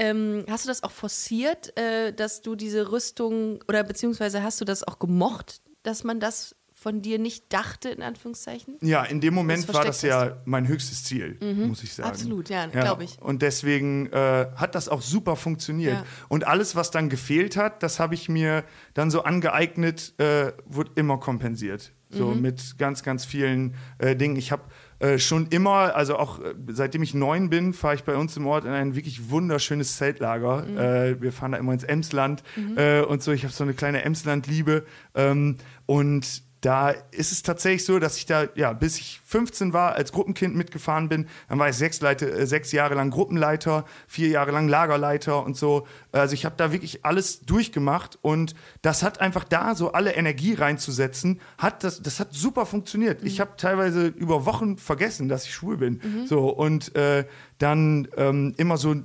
Ähm, 0.00 0.44
hast 0.48 0.64
du 0.64 0.68
das 0.68 0.82
auch 0.82 0.90
forciert, 0.90 1.76
äh, 1.78 2.12
dass 2.12 2.42
du 2.42 2.56
diese 2.56 2.90
Rüstung 2.90 3.62
oder 3.68 3.84
beziehungsweise 3.84 4.42
hast 4.42 4.60
du 4.60 4.64
das 4.64 4.82
auch 4.86 4.98
gemocht, 4.98 5.60
dass 5.82 6.04
man 6.04 6.20
das 6.20 6.56
von 6.72 7.02
dir 7.02 7.18
nicht 7.18 7.52
dachte, 7.52 7.90
in 7.90 8.00
Anführungszeichen? 8.00 8.78
Ja, 8.80 9.04
in 9.04 9.20
dem 9.20 9.34
Moment 9.34 9.68
Das 9.68 9.74
war 9.74 9.84
das 9.84 10.00
ja 10.00 10.38
mein 10.46 10.66
höchstes 10.66 11.04
Ziel, 11.04 11.36
muss 11.66 11.82
ich 11.82 11.92
sagen. 11.92 12.08
Absolut, 12.08 12.48
ja, 12.48 12.66
glaub 12.68 13.02
ich. 13.02 13.20
Und 13.20 13.42
deswegen 13.42 14.06
äh, 14.12 14.46
hat 14.56 14.74
das 14.74 14.88
auch 14.88 15.02
super 15.02 15.36
funktioniert. 15.36 15.92
Ja. 15.96 16.04
Und 16.30 16.46
alles, 16.46 16.76
was 16.76 16.90
dann 16.90 17.10
gefehlt 17.10 17.58
hat, 17.58 17.82
das 17.82 18.00
habe 18.00 18.14
ich 18.14 18.30
mir 18.30 18.64
dann 18.94 19.10
so 19.10 19.24
angeeignet, 19.24 20.14
äh, 20.18 20.52
wurde 20.64 20.92
immer 20.94 21.18
kompensiert. 21.20 21.92
So 22.08 22.28
Mhm. 22.28 22.40
mit 22.40 22.78
ganz, 22.78 23.02
ganz 23.02 23.24
vielen 23.26 23.74
äh, 23.98 24.16
Dingen. 24.16 24.36
Ich 24.36 24.50
habe 24.50 24.62
äh, 25.00 25.18
schon 25.18 25.46
immer, 25.48 25.96
also 25.96 26.16
auch 26.16 26.40
äh, 26.40 26.54
seitdem 26.68 27.02
ich 27.02 27.14
neun 27.14 27.50
bin, 27.50 27.72
fahre 27.72 27.94
ich 27.94 28.04
bei 28.04 28.16
uns 28.16 28.36
im 28.36 28.46
Ort 28.46 28.64
in 28.64 28.70
ein 28.70 28.94
wirklich 28.94 29.30
wunderschönes 29.30 29.96
Zeltlager. 29.96 30.66
Mhm. 30.66 30.78
Äh, 30.78 31.22
wir 31.22 31.32
fahren 31.32 31.52
da 31.52 31.58
immer 31.58 31.72
ins 31.72 31.84
Emsland 31.84 32.42
äh, 32.76 33.00
und 33.00 33.22
so. 33.22 33.32
Ich 33.32 33.44
habe 33.44 33.52
so 33.52 33.64
eine 33.64 33.74
kleine 33.74 34.02
Emsland-Liebe. 34.02 34.84
Ähm, 35.14 35.56
und 35.86 36.42
da 36.60 36.90
ist 36.90 37.32
es 37.32 37.42
tatsächlich 37.42 37.84
so, 37.84 37.98
dass 37.98 38.16
ich 38.18 38.26
da, 38.26 38.46
ja, 38.54 38.72
bis 38.72 38.98
ich 38.98 39.20
15 39.24 39.72
war, 39.72 39.94
als 39.94 40.12
Gruppenkind 40.12 40.54
mitgefahren 40.54 41.08
bin, 41.08 41.26
dann 41.48 41.58
war 41.58 41.68
ich 41.68 41.76
sechs, 41.76 42.00
Leite, 42.00 42.30
äh, 42.30 42.46
sechs 42.46 42.72
Jahre 42.72 42.94
lang 42.94 43.10
Gruppenleiter, 43.10 43.86
vier 44.06 44.28
Jahre 44.28 44.50
lang 44.50 44.68
Lagerleiter 44.68 45.42
und 45.44 45.56
so. 45.56 45.86
Also 46.12 46.34
ich 46.34 46.44
habe 46.44 46.56
da 46.58 46.72
wirklich 46.72 47.04
alles 47.04 47.40
durchgemacht 47.40 48.18
und 48.20 48.54
das 48.82 49.02
hat 49.02 49.20
einfach 49.20 49.44
da 49.44 49.74
so 49.74 49.92
alle 49.92 50.12
Energie 50.14 50.54
reinzusetzen, 50.54 51.40
hat 51.56 51.82
das, 51.82 52.02
das 52.02 52.20
hat 52.20 52.34
super 52.34 52.66
funktioniert. 52.66 53.22
Mhm. 53.22 53.26
Ich 53.26 53.40
habe 53.40 53.52
teilweise 53.56 54.06
über 54.08 54.44
Wochen 54.44 54.76
vergessen, 54.76 55.28
dass 55.28 55.44
ich 55.44 55.54
schwul 55.54 55.78
bin. 55.78 56.00
Mhm. 56.02 56.26
So 56.26 56.50
und 56.50 56.94
äh, 56.94 57.24
dann 57.58 58.08
ähm, 58.16 58.54
immer 58.58 58.76
so 58.76 58.96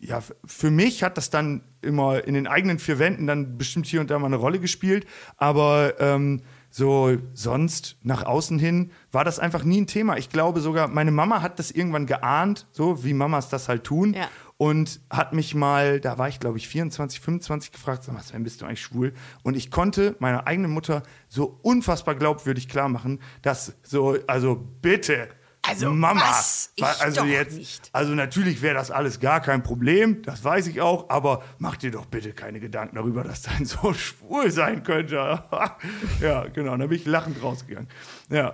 ja, 0.00 0.22
für 0.44 0.70
mich 0.70 1.02
hat 1.02 1.16
das 1.16 1.30
dann 1.30 1.62
immer 1.80 2.24
in 2.24 2.34
den 2.34 2.46
eigenen 2.46 2.78
vier 2.78 2.98
Wänden 2.98 3.26
dann 3.26 3.56
bestimmt 3.56 3.86
hier 3.86 4.02
und 4.02 4.10
da 4.10 4.18
mal 4.18 4.26
eine 4.26 4.36
Rolle 4.36 4.60
gespielt. 4.60 5.06
Aber 5.38 5.94
ähm, 5.98 6.42
so 6.76 7.16
sonst 7.34 7.98
nach 8.02 8.24
außen 8.24 8.58
hin 8.58 8.90
war 9.12 9.22
das 9.22 9.38
einfach 9.38 9.62
nie 9.62 9.82
ein 9.82 9.86
Thema. 9.86 10.16
Ich 10.16 10.28
glaube 10.28 10.60
sogar, 10.60 10.88
meine 10.88 11.12
Mama 11.12 11.40
hat 11.40 11.60
das 11.60 11.70
irgendwann 11.70 12.06
geahnt, 12.06 12.66
so 12.72 13.04
wie 13.04 13.12
Mamas 13.14 13.48
das 13.48 13.68
halt 13.68 13.84
tun. 13.84 14.14
Ja. 14.14 14.28
Und 14.56 15.00
hat 15.08 15.34
mich 15.34 15.54
mal, 15.54 16.00
da 16.00 16.18
war 16.18 16.28
ich 16.28 16.40
glaube 16.40 16.58
ich 16.58 16.66
24, 16.66 17.20
25 17.20 17.70
gefragt, 17.70 18.02
sag 18.02 18.12
mal, 18.12 18.22
Sven, 18.22 18.42
bist 18.42 18.60
du 18.60 18.66
eigentlich 18.66 18.82
schwul? 18.82 19.12
Und 19.44 19.56
ich 19.56 19.70
konnte 19.70 20.16
meiner 20.18 20.48
eigenen 20.48 20.72
Mutter 20.72 21.04
so 21.28 21.60
unfassbar 21.62 22.16
glaubwürdig 22.16 22.68
klar 22.68 22.88
machen, 22.88 23.20
dass 23.42 23.76
so, 23.84 24.16
also 24.26 24.56
bitte, 24.82 25.28
also 25.66 25.90
Mama, 25.90 26.20
was? 26.20 26.72
Ich 26.76 26.84
also 26.84 27.24
jetzt, 27.24 27.56
nicht. 27.56 27.88
also 27.92 28.14
natürlich 28.14 28.60
wäre 28.60 28.74
das 28.74 28.90
alles 28.90 29.18
gar 29.18 29.40
kein 29.40 29.62
Problem, 29.62 30.22
das 30.22 30.44
weiß 30.44 30.66
ich 30.66 30.80
auch, 30.80 31.08
aber 31.08 31.42
mach 31.58 31.76
dir 31.76 31.90
doch 31.90 32.04
bitte 32.04 32.32
keine 32.32 32.60
Gedanken 32.60 32.96
darüber, 32.96 33.24
dass 33.24 33.42
dein 33.42 33.64
Sohn 33.64 33.94
schwul 33.94 34.50
sein 34.50 34.82
könnte. 34.82 35.16
ja, 36.20 36.46
genau, 36.48 36.76
dann 36.76 36.88
bin 36.88 36.98
ich 36.98 37.06
lachend 37.06 37.42
rausgegangen. 37.42 37.88
Ja. 38.28 38.52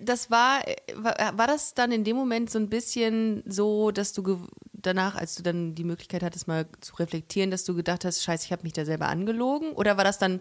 Das 0.00 0.30
war, 0.30 0.62
war, 0.96 1.38
war 1.38 1.46
das 1.46 1.74
dann 1.74 1.92
in 1.92 2.04
dem 2.04 2.16
Moment 2.16 2.50
so 2.50 2.58
ein 2.58 2.68
bisschen 2.68 3.42
so, 3.46 3.92
dass 3.92 4.12
du 4.12 4.48
danach, 4.72 5.14
als 5.14 5.36
du 5.36 5.42
dann 5.42 5.74
die 5.74 5.84
Möglichkeit 5.84 6.22
hattest, 6.22 6.48
mal 6.48 6.66
zu 6.80 6.96
reflektieren, 6.96 7.50
dass 7.50 7.64
du 7.64 7.74
gedacht 7.74 8.04
hast, 8.04 8.22
scheiße, 8.22 8.46
ich 8.46 8.52
habe 8.52 8.64
mich 8.64 8.72
da 8.72 8.84
selber 8.84 9.08
angelogen? 9.08 9.72
Oder 9.72 9.96
war 9.96 10.04
das 10.04 10.18
dann, 10.18 10.40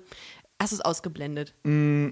hast 0.60 0.72
du 0.72 0.78
es 0.78 0.82
ausgeblendet? 0.82 1.54
Mm 1.64 2.10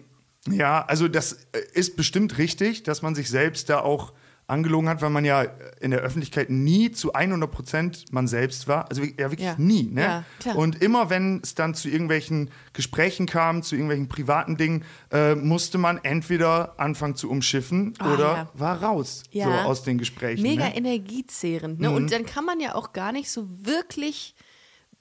ja, 0.49 0.83
also 0.85 1.07
das 1.07 1.33
äh, 1.51 1.61
ist 1.73 1.95
bestimmt 1.95 2.37
richtig, 2.37 2.83
dass 2.83 3.01
man 3.01 3.15
sich 3.15 3.29
selbst 3.29 3.69
da 3.69 3.81
auch 3.81 4.13
angelogen 4.51 4.89
hat, 4.89 5.01
weil 5.01 5.09
man 5.09 5.23
ja 5.23 5.43
in 5.79 5.91
der 5.91 6.01
Öffentlichkeit 6.01 6.49
nie 6.49 6.91
zu 6.91 7.13
100 7.13 7.49
Prozent 7.49 8.11
man 8.11 8.27
selbst 8.27 8.67
war. 8.67 8.89
Also 8.89 9.03
ja, 9.03 9.31
wirklich 9.31 9.39
ja. 9.41 9.55
nie. 9.57 9.83
Ne? 9.83 10.25
Ja, 10.43 10.53
und 10.53 10.81
immer 10.81 11.09
wenn 11.09 11.39
es 11.41 11.55
dann 11.55 11.73
zu 11.73 11.89
irgendwelchen 11.89 12.51
Gesprächen 12.73 13.27
kam, 13.27 13.63
zu 13.63 13.75
irgendwelchen 13.75 14.09
privaten 14.09 14.57
Dingen, 14.57 14.83
äh, 15.11 15.35
musste 15.35 15.77
man 15.77 15.99
entweder 16.03 16.79
anfangen 16.79 17.15
zu 17.15 17.29
umschiffen 17.29 17.93
oh, 18.01 18.13
oder 18.13 18.51
war 18.53 18.83
raus 18.83 19.23
so 19.33 19.41
aus 19.41 19.83
den 19.83 19.97
Gesprächen. 19.97 20.41
Mega 20.43 20.65
ne? 20.65 20.75
energiezehrend. 20.75 21.79
Ne? 21.79 21.89
Mhm. 21.89 21.95
Und 21.95 22.11
dann 22.11 22.25
kann 22.25 22.43
man 22.43 22.59
ja 22.59 22.75
auch 22.75 22.91
gar 22.91 23.13
nicht 23.13 23.31
so 23.31 23.47
wirklich 23.47 24.35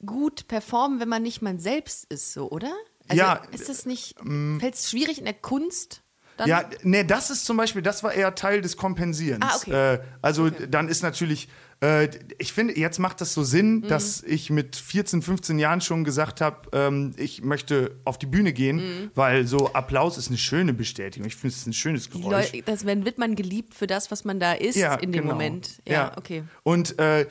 gut 0.07 0.47
performen, 0.49 1.01
wenn 1.01 1.09
man 1.09 1.23
nicht 1.23 1.43
man 1.43 1.59
selbst 1.59 2.05
ist, 2.05 2.33
so, 2.33 2.51
oder? 2.51 2.73
Also 3.11 3.23
ja, 3.23 3.43
ist 3.51 3.69
das 3.69 3.87
nicht, 3.87 4.15
ähm, 4.21 4.59
fällt 4.61 4.75
es 4.75 4.89
schwierig 4.89 5.19
in 5.19 5.25
der 5.25 5.35
Kunst? 5.35 6.03
Dann? 6.37 6.49
Ja, 6.49 6.65
nee, 6.85 7.03
das 7.03 7.29
ist 7.29 7.45
zum 7.45 7.57
Beispiel, 7.57 7.83
das 7.83 8.05
war 8.05 8.15
eher 8.15 8.35
Teil 8.37 8.61
des 8.63 8.77
Kompensierens. 8.77 9.45
Ah, 9.45 9.57
okay. 9.57 9.95
Äh, 9.95 10.01
also 10.23 10.45
okay. 10.45 10.69
dann 10.71 10.89
ist 10.89 11.03
natürlich, 11.03 11.49
äh, 11.83 12.09
ich 12.39 12.53
finde, 12.53 12.79
jetzt 12.79 12.99
macht 13.01 13.21
das 13.21 13.35
so 13.35 13.43
Sinn, 13.43 13.81
mhm. 13.81 13.89
dass 13.89 14.23
ich 14.23 14.49
mit 14.49 14.77
14, 14.77 15.23
15 15.23 15.59
Jahren 15.59 15.81
schon 15.81 16.05
gesagt 16.05 16.41
habe, 16.41 16.69
ähm, 16.73 17.13
ich 17.17 17.43
möchte 17.43 17.99
auf 18.05 18.17
die 18.17 18.27
Bühne 18.27 18.53
gehen, 18.53 18.77
mhm. 18.77 19.11
weil 19.17 19.47
so 19.47 19.73
Applaus 19.75 20.17
ist 20.17 20.29
eine 20.29 20.39
schöne 20.39 20.73
Bestätigung. 20.73 21.27
Ich 21.27 21.35
finde 21.35 21.55
es 21.55 21.67
ein 21.67 21.73
schönes 21.73 22.11
Geräusch. 22.11 22.53
Leute, 22.53 22.63
das, 22.65 22.87
wenn 22.87 23.05
wird 23.05 23.19
man 23.19 23.35
geliebt 23.35 23.75
für 23.75 23.89
das, 23.89 24.13
was 24.13 24.25
man 24.25 24.39
da 24.39 24.53
ist 24.53 24.77
ja, 24.77 24.95
in 24.95 25.11
dem 25.11 25.23
genau. 25.23 25.35
Moment. 25.35 25.83
Ja, 25.85 25.93
ja, 25.93 26.17
okay. 26.17 26.45
Und 26.63 26.99
äh, 27.01 27.27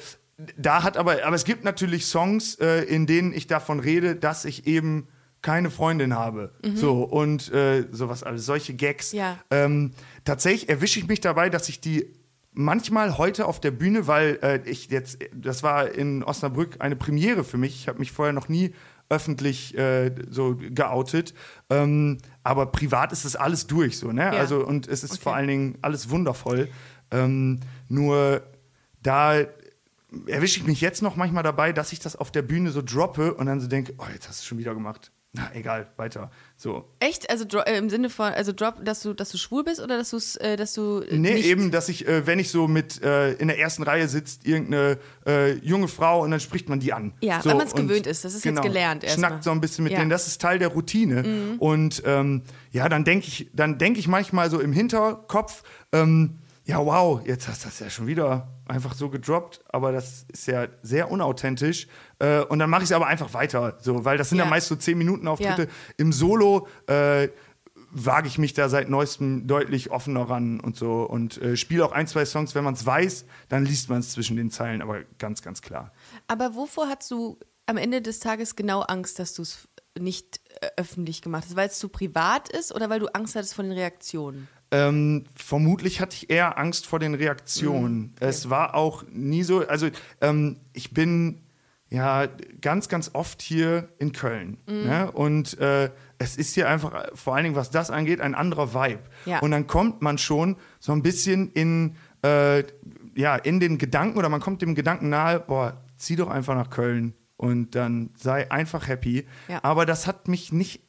da 0.58 0.84
hat 0.84 0.98
aber, 0.98 1.26
aber 1.26 1.36
es 1.36 1.46
gibt 1.46 1.64
natürlich 1.64 2.06
Songs, 2.06 2.56
äh, 2.56 2.84
in 2.84 3.08
denen 3.08 3.34
ich 3.34 3.48
davon 3.48 3.80
rede, 3.80 4.16
dass 4.16 4.46
ich 4.46 4.68
eben 4.68 5.08
keine 5.42 5.70
Freundin 5.70 6.16
habe. 6.16 6.54
Mhm. 6.64 6.76
So, 6.76 7.04
und 7.04 7.52
äh, 7.52 7.88
sowas 7.92 8.24
alles, 8.24 8.46
solche 8.46 8.74
Gags. 8.74 9.12
Ja. 9.12 9.38
Ähm, 9.52 9.92
tatsächlich 10.26 10.70
erwische 10.70 11.00
ich 11.00 11.08
mich 11.08 11.22
dabei, 11.22 11.50
dass 11.50 11.70
ich 11.70 11.80
die 11.80 12.14
manchmal 12.52 13.18
heute 13.18 13.46
auf 13.46 13.60
der 13.60 13.72
Bühne, 13.72 14.08
weil 14.08 14.40
äh, 14.42 14.60
ich 14.70 14.90
jetzt, 14.90 15.20
das 15.34 15.64
war 15.64 15.90
in 15.90 16.24
Osnabrück 16.24 16.78
eine 16.80 16.96
Premiere 16.96 17.44
für 17.44 17.58
mich. 17.58 17.76
Ich 17.76 17.88
habe 17.88 18.00
mich 18.00 18.12
vorher 18.12 18.34
noch 18.34 18.50
nie 18.50 18.74
öffentlich 19.10 19.78
äh, 19.78 20.14
so 20.30 20.56
geoutet. 20.56 21.34
Ähm, 21.70 22.18
aber 22.44 22.68
privat 22.68 23.12
ist 23.12 23.26
das 23.26 23.36
alles 23.36 23.68
durch 23.68 23.98
so, 23.98 24.12
ne? 24.12 24.24
Ja. 24.24 24.32
Also, 24.32 24.66
und 24.66 24.88
es 24.88 25.04
ist 25.04 25.14
okay. 25.14 25.22
vor 25.22 25.36
allen 25.36 25.48
Dingen 25.48 25.78
alles 25.82 26.10
wundervoll. 26.10 26.70
Ähm, 27.12 27.60
nur 27.88 28.44
da 29.02 29.40
erwische 30.28 30.60
ich 30.60 30.68
mich 30.68 30.82
jetzt 30.82 31.02
noch 31.02 31.16
manchmal 31.16 31.44
dabei, 31.44 31.74
dass 31.74 31.92
ich 31.94 32.00
das 32.00 32.16
auf 32.16 32.32
der 32.32 32.42
Bühne 32.42 32.72
so 32.72 32.82
droppe 32.82 33.34
und 33.34 33.46
dann 33.46 33.60
so 33.60 33.68
denke, 33.68 33.94
oh, 33.98 34.06
jetzt 34.14 34.28
hast 34.28 34.40
du 34.40 34.42
es 34.42 34.46
schon 34.46 34.58
wieder 34.58 34.74
gemacht. 34.74 35.12
Na, 35.32 35.52
egal, 35.54 35.88
weiter. 35.96 36.32
So. 36.58 36.90
Echt? 37.00 37.30
Also 37.30 37.46
äh, 37.60 37.78
im 37.78 37.92
Sinne 37.92 38.10
von, 38.10 38.34
also 38.34 38.52
Drop, 38.52 38.84
dass 38.84 39.02
du, 39.02 39.14
dass 39.14 39.30
du 39.30 39.38
schwul 39.38 39.64
bist 39.64 39.80
oder 39.80 39.96
dass, 39.96 40.10
du's, 40.10 40.36
äh, 40.38 40.58
dass 40.58 40.74
du. 40.74 41.02
Äh, 41.02 41.18
nee, 41.18 41.40
eben, 41.42 41.70
dass 41.70 41.88
ich, 41.88 42.08
äh, 42.08 42.26
wenn 42.26 42.40
ich 42.40 42.50
so 42.50 42.68
mit 42.68 43.04
äh, 43.04 43.34
in 43.34 43.48
der 43.48 43.60
ersten 43.60 43.84
Reihe 43.84 44.08
sitzt, 44.08 44.48
irgendeine 44.48 44.98
äh, 45.28 45.54
junge 45.60 45.88
Frau 45.88 46.24
und 46.24 46.32
dann 46.32 46.40
spricht 46.40 46.68
man 46.68 46.80
die 46.80 46.94
an. 46.94 47.14
Ja, 47.22 47.44
so, 47.44 47.50
weil 47.50 47.58
man 47.58 47.68
es 47.68 47.76
gewöhnt 47.76 48.08
ist. 48.08 48.26
Das 48.26 48.34
ist 48.34 48.42
genau, 48.42 48.64
jetzt 48.64 48.74
gelernt. 48.74 49.06
Schnackt 49.08 49.44
so 49.44 49.52
ein 49.52 49.62
bisschen 49.62 49.84
mit 49.84 49.94
ja. 49.94 50.00
denen. 50.00 50.10
Das 50.10 50.26
ist 50.26 50.42
Teil 50.42 50.58
der 50.58 50.70
Routine. 50.70 51.22
Mhm. 51.22 51.60
Und 51.60 52.02
ähm, 52.06 52.42
ja, 52.72 52.90
dann 52.90 53.04
denke 53.04 53.28
ich, 53.28 53.52
dann 53.54 53.78
denke 53.78 54.00
ich 54.00 54.08
manchmal 54.08 54.50
so 54.50 54.60
im 54.60 54.74
Hinterkopf, 54.74 55.62
ähm, 55.92 56.40
ja, 56.66 56.84
wow, 56.84 57.22
jetzt 57.24 57.48
hast 57.48 57.64
du 57.64 57.68
das 57.68 57.80
ja 57.80 57.90
schon 57.92 58.08
wieder 58.08 58.48
einfach 58.70 58.94
so 58.94 59.10
gedroppt, 59.10 59.62
aber 59.70 59.92
das 59.92 60.26
ist 60.32 60.48
ja 60.48 60.68
sehr 60.82 61.12
unauthentisch. 61.12 61.88
Äh, 62.20 62.42
und 62.42 62.60
dann 62.60 62.70
mache 62.70 62.84
ich 62.84 62.90
es 62.90 62.92
aber 62.92 63.08
einfach 63.08 63.34
weiter, 63.34 63.78
so, 63.80 64.06
weil 64.06 64.18
das 64.18 64.30
sind 64.30 64.38
ja, 64.38 64.44
ja 64.44 64.50
meist 64.50 64.68
so 64.68 64.76
10 64.76 64.98
Minuten 64.98 65.28
Auftritte. 65.28 65.64
Ja. 65.64 65.70
Im 65.98 66.12
Solo 66.12 66.68
äh, 66.88 67.30
wage 67.92 68.28
ich 68.28 68.38
mich 68.38 68.54
da 68.54 68.70
seit 68.70 68.90
neuestem 68.90 69.48
deutlich 69.48 69.92
offener 69.92 70.30
ran 70.30 70.60
und 70.60 70.76
so 70.76 71.04
und 71.04 71.42
äh, 71.42 71.58
spiele 71.58 71.86
auch 71.86 71.92
ein, 71.92 72.08
zwei 72.08 72.26
Songs, 72.26 72.54
wenn 72.56 72.64
man 72.64 72.76
es 72.76 72.86
weiß, 72.86 73.26
dann 73.50 73.66
liest 73.66 73.90
man 73.90 74.00
es 74.00 74.12
zwischen 74.12 74.38
den 74.38 74.52
Zeilen, 74.52 74.82
aber 74.82 75.02
ganz, 75.18 75.42
ganz 75.42 75.62
klar. 75.62 75.92
Aber 76.28 76.56
wovor 76.56 76.88
hast 76.88 77.10
du 77.10 77.40
am 77.66 77.78
Ende 77.78 78.02
des 78.02 78.20
Tages 78.20 78.56
genau 78.56 78.82
Angst, 78.82 79.20
dass 79.20 79.34
du 79.34 79.42
es 79.42 79.68
nicht 79.98 80.40
äh, 80.62 80.70
öffentlich 80.78 81.22
gemacht 81.22 81.46
hast? 81.46 81.56
Weil 81.56 81.70
es 81.70 81.80
zu 81.80 81.90
privat 81.90 82.50
ist 82.50 82.74
oder 82.74 82.90
weil 82.90 83.00
du 83.00 83.08
Angst 83.08 83.36
hattest 83.36 83.56
vor 83.56 83.64
den 83.64 83.74
Reaktionen? 83.74 84.48
Ähm, 84.72 85.24
vermutlich 85.36 86.00
hatte 86.00 86.16
ich 86.16 86.30
eher 86.30 86.58
Angst 86.58 86.86
vor 86.86 87.00
den 87.00 87.16
Reaktionen. 87.16 87.98
Mhm, 87.98 88.12
okay. 88.18 88.26
Es 88.26 88.50
war 88.50 88.76
auch 88.76 89.04
nie 89.12 89.44
so, 89.44 89.68
also 89.68 89.90
ähm, 90.22 90.58
ich 90.74 90.92
bin 90.94 91.42
ja 91.90 92.28
ganz, 92.62 92.88
ganz 92.88 93.12
oft 93.14 93.42
hier 93.42 93.90
in 93.98 94.12
Köln. 94.12 94.58
Mhm. 94.68 94.84
Ne? 94.84 95.12
Und 95.12 95.58
äh, 95.60 95.90
es 96.20 96.38
ist 96.38 96.54
hier 96.54 96.70
einfach, 96.70 97.08
vor 97.16 97.36
allen 97.36 97.46
Dingen 97.46 97.56
was 97.56 97.72
das 97.72 97.90
angeht, 97.90 98.22
ein 98.22 98.36
anderer 98.36 98.74
Vibe. 98.74 99.02
Ja. 99.26 99.40
Und 99.40 99.52
dann 99.52 99.66
kommt 99.66 100.02
man 100.02 100.18
schon 100.18 100.56
so 100.80 100.92
ein 100.92 101.02
bisschen 101.02 101.52
in, 101.54 101.96
äh, 102.24 102.64
ja, 103.16 103.36
in 103.36 103.60
den 103.60 103.78
Gedanken 103.78 104.18
oder 104.18 104.30
man 104.30 104.40
kommt 104.40 104.62
dem 104.62 104.76
Gedanken 104.76 105.10
nahe, 105.10 105.40
boah, 105.40 105.82
zieh 105.98 106.16
doch 106.16 106.30
einfach 106.30 106.56
nach 106.56 106.70
Köln 106.70 107.14
und 107.38 107.74
dann 107.74 108.12
sei 108.16 108.52
einfach 108.52 108.88
happy. 108.88 109.26
Ja. 109.48 109.64
Aber 109.64 109.86
das 109.86 110.06
hat 110.06 110.28
mich 110.28 110.52
nicht 110.52 110.82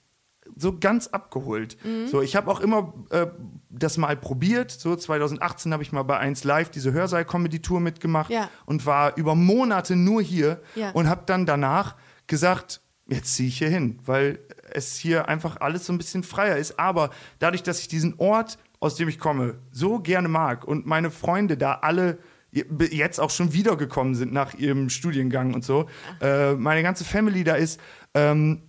so 0.57 0.79
ganz 0.79 1.09
abgeholt. 1.09 1.77
Mhm. 1.85 2.09
So, 2.09 2.23
ich 2.23 2.37
habe 2.37 2.51
auch 2.51 2.61
immer 2.61 2.93
äh, 3.11 3.27
das 3.69 3.97
mal 3.97 4.17
probiert. 4.17 4.71
So 4.71 4.97
2018 4.97 5.73
habe 5.73 5.83
ich 5.83 5.93
mal 5.93 6.03
bei 6.03 6.19
1 6.19 6.45
Live 6.45 6.71
diese 6.71 6.93
Hörsaal-Comedy-Tour 6.93 7.81
mitgemacht 7.81 8.31
ja. 8.31 8.49
und 8.67 8.87
war 8.87 9.17
über 9.17 9.35
Monate 9.35 9.97
nur 9.97 10.23
hier 10.23 10.61
ja. 10.75 10.91
und 10.91 11.09
habe 11.09 11.23
dann 11.27 11.47
danach 11.47 11.97
gesagt, 12.27 12.81
jetzt 13.09 13.35
ziehe 13.35 13.49
ich 13.49 13.59
hier 13.59 13.69
hin, 13.69 13.99
weil 14.05 14.39
es 14.73 14.97
hier 14.97 15.29
einfach 15.29 15.61
alles 15.61 15.87
so 15.87 15.93
ein 15.93 15.99
bisschen 15.99 16.23
freier 16.23 16.57
ist. 16.57 16.79
Aber 16.79 17.11
dadurch, 17.39 17.63
dass 17.63 17.81
ich 17.81 17.89
diesen 17.89 18.15
Ort, 18.19 18.59
aus 18.79 18.95
dem 18.95 19.09
ich 19.09 19.19
komme, 19.19 19.59
so 19.71 19.99
gerne 19.99 20.29
mag 20.29 20.65
und 20.65 20.87
meine 20.87 21.11
Freunde 21.11 21.57
da 21.57 21.75
alle 21.83 22.19
jetzt 22.53 23.21
auch 23.21 23.31
schon 23.31 23.53
wiedergekommen 23.53 24.15
sind 24.15 24.33
nach 24.33 24.55
ihrem 24.55 24.89
Studiengang 24.89 25.55
und 25.55 25.65
so, 25.65 25.87
äh, 26.21 26.55
meine 26.55 26.83
ganze 26.83 27.05
Family 27.05 27.45
da 27.45 27.55
ist, 27.55 27.81
ähm, 28.15 28.63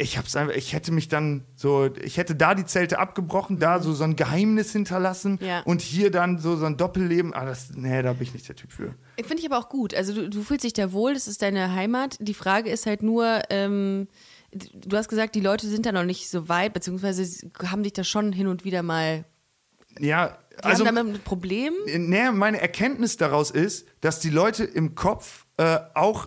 ich 0.00 0.16
hab's 0.16 0.34
einfach, 0.34 0.54
ich 0.54 0.72
hätte 0.72 0.92
mich 0.92 1.08
dann 1.08 1.44
so, 1.54 1.90
ich 2.02 2.16
hätte 2.16 2.34
da 2.34 2.54
die 2.54 2.64
Zelte 2.64 2.98
abgebrochen, 2.98 3.58
da 3.58 3.78
mhm. 3.78 3.82
so, 3.82 3.92
so 3.92 4.04
ein 4.04 4.16
Geheimnis 4.16 4.72
hinterlassen 4.72 5.38
ja. 5.42 5.60
und 5.60 5.82
hier 5.82 6.10
dann 6.10 6.38
so, 6.38 6.56
so 6.56 6.64
ein 6.64 6.76
Doppelleben. 6.76 7.34
Ah, 7.34 7.44
das, 7.44 7.72
nee, 7.74 8.02
da 8.02 8.14
bin 8.14 8.22
ich 8.22 8.32
nicht 8.32 8.48
der 8.48 8.56
Typ 8.56 8.72
für. 8.72 8.94
Finde 9.16 9.42
ich 9.42 9.46
aber 9.50 9.58
auch 9.58 9.68
gut. 9.68 9.94
Also 9.94 10.14
du, 10.14 10.30
du 10.30 10.42
fühlst 10.42 10.64
dich 10.64 10.72
da 10.72 10.92
wohl, 10.92 11.14
das 11.14 11.28
ist 11.28 11.42
deine 11.42 11.74
Heimat. 11.74 12.16
Die 12.20 12.34
Frage 12.34 12.70
ist 12.70 12.86
halt 12.86 13.02
nur, 13.02 13.42
ähm, 13.50 14.08
du 14.52 14.96
hast 14.96 15.08
gesagt, 15.08 15.34
die 15.34 15.40
Leute 15.40 15.66
sind 15.66 15.86
da 15.86 15.92
noch 15.92 16.04
nicht 16.04 16.30
so 16.30 16.48
weit, 16.48 16.72
beziehungsweise 16.72 17.48
haben 17.64 17.82
dich 17.82 17.92
da 17.92 18.02
schon 18.02 18.32
hin 18.32 18.46
und 18.46 18.64
wieder 18.64 18.82
mal. 18.82 19.24
Ja, 19.98 20.38
die 20.58 20.64
also. 20.64 20.86
Haben 20.86 20.96
damit 20.96 21.14
ein 21.16 21.22
Problem? 21.22 21.74
Nee, 21.86 22.30
meine 22.32 22.60
Erkenntnis 22.60 23.16
daraus 23.16 23.50
ist, 23.50 23.86
dass 24.00 24.20
die 24.20 24.30
Leute 24.30 24.64
im 24.64 24.94
Kopf 24.94 25.46
äh, 25.58 25.78
auch 25.94 26.26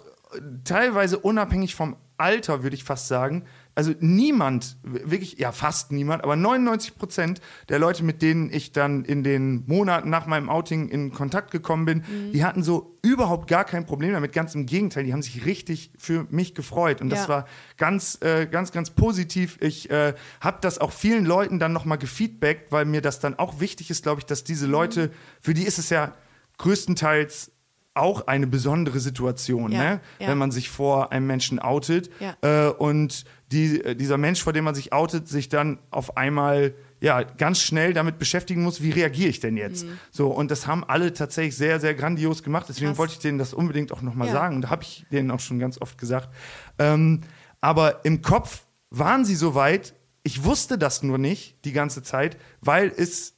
teilweise 0.63 1.19
unabhängig 1.19 1.75
vom 1.75 1.95
Alter, 2.17 2.63
würde 2.63 2.75
ich 2.75 2.83
fast 2.83 3.07
sagen, 3.07 3.45
also 3.75 3.91
niemand, 3.99 4.77
wirklich, 4.83 5.39
ja 5.39 5.51
fast 5.51 5.91
niemand, 5.91 6.23
aber 6.23 6.35
99 6.35 6.95
Prozent 6.95 7.41
der 7.69 7.79
Leute, 7.79 8.03
mit 8.03 8.21
denen 8.21 8.51
ich 8.53 8.71
dann 8.71 9.03
in 9.03 9.23
den 9.23 9.63
Monaten 9.67 10.09
nach 10.09 10.27
meinem 10.27 10.49
Outing 10.49 10.89
in 10.89 11.11
Kontakt 11.11 11.51
gekommen 11.51 11.85
bin, 11.85 11.97
Mhm. 11.99 12.31
die 12.33 12.43
hatten 12.45 12.61
so 12.63 12.97
überhaupt 13.01 13.47
gar 13.49 13.65
kein 13.65 13.85
Problem 13.85 14.13
damit. 14.13 14.31
Ganz 14.31 14.55
im 14.55 14.65
Gegenteil, 14.65 15.03
die 15.03 15.11
haben 15.13 15.21
sich 15.21 15.45
richtig 15.45 15.91
für 15.97 16.25
mich 16.29 16.53
gefreut. 16.55 17.01
Und 17.01 17.09
das 17.09 17.23
Ja. 17.23 17.27
war 17.29 17.45
ganz, 17.77 18.17
äh, 18.21 18.45
ganz, 18.45 18.71
ganz 18.71 18.91
positiv. 18.91 19.57
Ich 19.59 19.89
äh, 19.89 20.13
habe 20.39 20.57
das 20.61 20.77
auch 20.79 20.91
vielen 20.91 21.25
Leuten 21.25 21.59
dann 21.59 21.73
nochmal 21.73 21.97
gefeedbackt, 21.97 22.71
weil 22.71 22.85
mir 22.85 23.01
das 23.01 23.19
dann 23.19 23.37
auch 23.39 23.59
wichtig 23.59 23.89
ist, 23.89 24.03
glaube 24.03 24.19
ich, 24.21 24.25
dass 24.25 24.43
diese 24.43 24.67
Leute, 24.67 25.11
für 25.41 25.53
die 25.53 25.63
ist 25.63 25.79
es 25.79 25.89
ja 25.89 26.13
größtenteils 26.59 27.51
auch 27.95 28.25
eine 28.27 28.47
besondere 28.47 28.99
Situation, 28.99 29.71
Ja, 29.71 29.83
ne? 29.83 30.01
ja. 30.19 30.27
wenn 30.27 30.37
man 30.37 30.51
sich 30.51 30.69
vor 30.69 31.11
einem 31.11 31.27
Menschen 31.27 31.59
outet 31.59 32.09
Ja. 32.19 32.35
äh, 32.41 32.71
und 32.71 33.23
die, 33.51 33.81
äh, 33.83 33.95
dieser 33.95 34.17
Mensch, 34.17 34.41
vor 34.41 34.51
dem 34.51 34.63
man 34.63 34.73
sich 34.73 34.93
outet, 34.93 35.27
sich 35.27 35.47
dann 35.49 35.77
auf 35.91 36.17
einmal 36.17 36.73
ja 37.01 37.21
ganz 37.21 37.59
schnell 37.59 37.93
damit 37.93 38.17
beschäftigen 38.17 38.63
muss, 38.63 38.81
wie 38.81 38.89
reagiere 38.89 39.29
ich 39.29 39.39
denn 39.41 39.57
jetzt? 39.57 39.85
So 40.09 40.29
und 40.29 40.49
das 40.49 40.65
haben 40.65 40.83
alle 40.83 41.13
tatsächlich 41.13 41.55
sehr 41.55 41.79
sehr 41.79 41.93
grandios 41.93 42.41
gemacht. 42.41 42.65
Deswegen 42.69 42.87
Mhm. 42.87 42.91
Krass. 42.91 42.97
wollte 42.99 43.13
ich 43.13 43.19
denen 43.19 43.37
das 43.37 43.53
unbedingt 43.53 43.91
auch 43.91 44.01
noch 44.01 44.15
mal 44.15 44.25
Ja. 44.27 44.33
sagen. 44.33 44.55
Und 44.55 44.61
da 44.63 44.69
habe 44.71 44.83
ich 44.83 45.05
denen 45.11 45.29
auch 45.29 45.39
schon 45.41 45.59
ganz 45.59 45.79
oft 45.79 45.97
gesagt. 45.99 46.29
Ähm, 46.79 47.21
aber 47.61 48.05
im 48.05 48.21
Kopf 48.21 48.65
waren 48.89 49.23
sie 49.25 49.35
so 49.35 49.53
weit. 49.53 49.93
Ich 50.23 50.43
wusste 50.45 50.77
das 50.77 51.03
nur 51.03 51.17
nicht 51.17 51.63
die 51.65 51.73
ganze 51.73 52.01
Zeit, 52.01 52.37
weil 52.61 52.91
es 52.95 53.35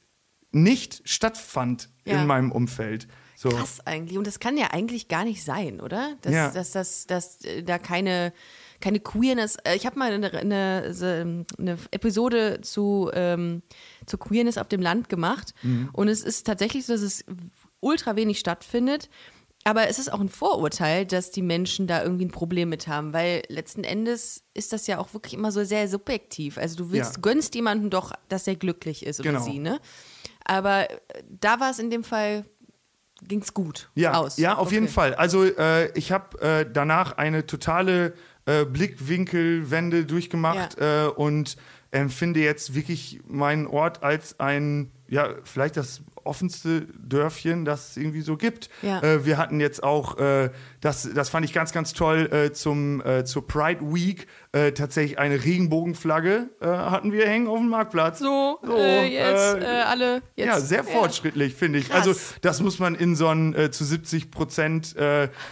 nicht 0.52 1.02
stattfand 1.04 1.90
Ja. 2.06 2.20
in 2.20 2.26
meinem 2.26 2.52
Umfeld. 2.52 3.08
So. 3.36 3.50
Krass 3.50 3.80
eigentlich. 3.86 4.16
Und 4.16 4.26
das 4.26 4.40
kann 4.40 4.56
ja 4.56 4.68
eigentlich 4.72 5.08
gar 5.08 5.24
nicht 5.24 5.44
sein, 5.44 5.80
oder? 5.80 6.16
Dass, 6.22 6.32
Ja. 6.32 6.50
dass, 6.50 6.72
dass, 6.72 7.06
dass, 7.06 7.44
äh, 7.44 7.62
da 7.62 7.78
keine, 7.78 8.32
keine 8.80 8.98
Queerness. 8.98 9.56
äh, 9.64 9.76
Ich 9.76 9.84
habe 9.84 9.98
mal 9.98 10.10
eine, 10.10 10.32
eine, 10.32 10.94
ähm, 11.02 11.44
eine 11.58 11.76
Episode 11.90 12.60
zu, 12.62 13.10
ähm, 13.12 13.62
zu 14.06 14.16
Queerness 14.16 14.56
auf 14.58 14.68
dem 14.68 14.80
Land 14.80 15.08
gemacht. 15.10 15.52
Mhm. 15.62 15.90
Und 15.92 16.08
es 16.08 16.22
ist 16.22 16.46
tatsächlich 16.46 16.86
so, 16.86 16.94
dass 16.94 17.02
es 17.02 17.24
ultra 17.80 18.16
wenig 18.16 18.38
stattfindet. 18.38 19.10
Aber 19.64 19.88
es 19.88 19.98
ist 19.98 20.12
auch 20.12 20.20
ein 20.20 20.28
Vorurteil, 20.28 21.04
dass 21.04 21.32
die 21.32 21.42
Menschen 21.42 21.88
da 21.88 22.00
irgendwie 22.00 22.24
ein 22.26 22.30
Problem 22.30 22.68
mit 22.68 22.86
haben, 22.86 23.12
weil 23.12 23.42
letzten 23.48 23.82
Endes 23.82 24.44
ist 24.54 24.72
das 24.72 24.86
ja 24.86 24.98
auch 24.98 25.12
wirklich 25.12 25.34
immer 25.34 25.50
so 25.50 25.64
sehr 25.64 25.88
subjektiv. 25.88 26.56
Also 26.56 26.76
du 26.76 26.92
willst, 26.92 27.16
Ja. 27.16 27.20
gönnst 27.20 27.54
jemandem 27.56 27.90
doch, 27.90 28.12
dass 28.28 28.46
er 28.46 28.54
glücklich 28.54 29.04
ist 29.04 29.18
oder 29.20 29.32
Genau. 29.32 29.44
sie, 29.44 29.58
ne? 29.58 29.80
Aber 30.44 30.88
äh, 30.88 30.96
da 31.28 31.58
war 31.58 31.72
es 31.72 31.80
in 31.80 31.90
dem 31.90 32.04
Fall, 32.04 32.44
ging 33.22 33.40
es 33.42 33.54
gut 33.54 33.88
Ja, 33.94 34.14
aus. 34.14 34.36
ja 34.38 34.56
auf 34.56 34.72
jeden 34.72 34.84
Okay. 34.84 34.92
Fall. 34.94 35.14
Also 35.14 35.44
äh, 35.44 35.90
ich 35.98 36.12
habe 36.12 36.40
äh, 36.40 36.66
danach 36.70 37.16
eine 37.16 37.46
totale 37.46 38.14
äh, 38.44 38.64
Blickwinkelwende 38.64 40.04
durchgemacht 40.04 40.78
äh, 40.78 41.06
und 41.06 41.56
empfinde 41.90 42.40
jetzt 42.40 42.74
wirklich 42.74 43.20
meinen 43.26 43.66
Ort 43.66 44.02
als 44.02 44.38
ein, 44.40 44.90
ja, 45.08 45.28
vielleicht 45.44 45.76
das 45.76 46.02
offenste 46.26 46.86
Dörfchen, 46.98 47.64
das 47.64 47.90
es 47.90 47.96
irgendwie 47.96 48.20
so 48.20 48.36
gibt. 48.36 48.68
Ja. 48.82 49.02
Äh, 49.02 49.24
wir 49.24 49.38
hatten 49.38 49.60
jetzt 49.60 49.82
auch, 49.82 50.18
äh, 50.18 50.50
das, 50.80 51.08
das 51.14 51.28
fand 51.28 51.44
ich 51.44 51.52
ganz, 51.52 51.72
ganz 51.72 51.92
toll, 51.92 52.28
äh, 52.32 52.52
zum, 52.52 53.00
äh, 53.04 53.24
zur 53.24 53.46
Pride 53.46 53.80
Week 53.82 54.26
äh, 54.52 54.72
tatsächlich 54.72 55.18
eine 55.18 55.44
Regenbogenflagge 55.44 56.48
äh, 56.60 56.66
hatten 56.66 57.12
wir 57.12 57.26
hängen 57.26 57.48
auf 57.48 57.58
dem 57.58 57.68
Marktplatz. 57.68 58.18
So, 58.18 58.58
So, 58.62 58.76
jetzt 58.76 59.64
alle. 59.64 60.22
Jetzt, 60.34 60.46
ja, 60.46 60.60
sehr 60.60 60.84
fortschrittlich, 60.84 61.54
finde 61.54 61.78
ich. 61.78 61.88
Krass. 61.88 62.06
Also, 62.06 62.20
das 62.40 62.60
muss 62.60 62.78
man 62.78 62.94
in 62.94 63.16
so 63.16 63.28
einen 63.28 63.72
zu 63.72 63.84
70 63.84 64.30
Prozent 64.30 64.94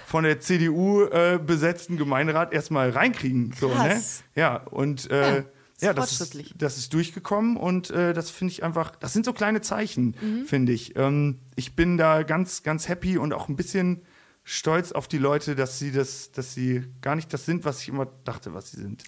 von 0.06 0.24
der 0.24 0.40
CDU 0.40 1.06
besetzten 1.44 1.96
Gemeinderat 1.96 2.52
erstmal 2.52 2.90
reinkriegen. 2.90 3.54
So, 3.58 3.68
ne? 3.68 4.02
Ja, 4.34 4.56
und 4.70 5.08
Ja, 5.10 5.44
ja, 5.85 5.94
das, 5.94 6.20
ist, 6.20 6.37
das 6.57 6.79
ist 6.79 6.92
durchgekommen 6.94 7.57
und 7.57 7.90
äh, 7.90 8.12
das 8.12 8.31
finde 8.31 8.53
ich 8.53 8.62
einfach, 8.64 8.97
das 8.97 9.12
sind 9.12 9.25
so 9.25 9.33
kleine 9.33 9.61
Zeichen, 9.61 10.16
Mhm. 10.20 10.47
finde 10.47 10.73
ich. 10.73 10.97
Ähm, 10.97 11.38
ich 11.57 11.77
bin 11.77 11.97
da 11.97 12.23
ganz, 12.23 12.62
ganz 12.62 12.88
happy 12.88 13.18
und 13.18 13.33
auch 13.33 13.49
ein 13.49 13.57
bisschen 13.57 14.03
stolz 14.47 14.92
auf 14.92 15.09
die 15.09 15.16
Leute, 15.16 15.55
dass 15.55 15.79
sie 15.79 15.90
das, 15.90 16.31
dass 16.33 16.53
sie 16.53 16.83
gar 17.01 17.16
nicht 17.16 17.33
das 17.33 17.47
sind, 17.47 17.64
was 17.64 17.81
ich 17.81 17.88
immer 17.88 18.07
dachte, 18.25 18.53
was 18.53 18.73
sie 18.73 18.77
sind. 18.81 19.03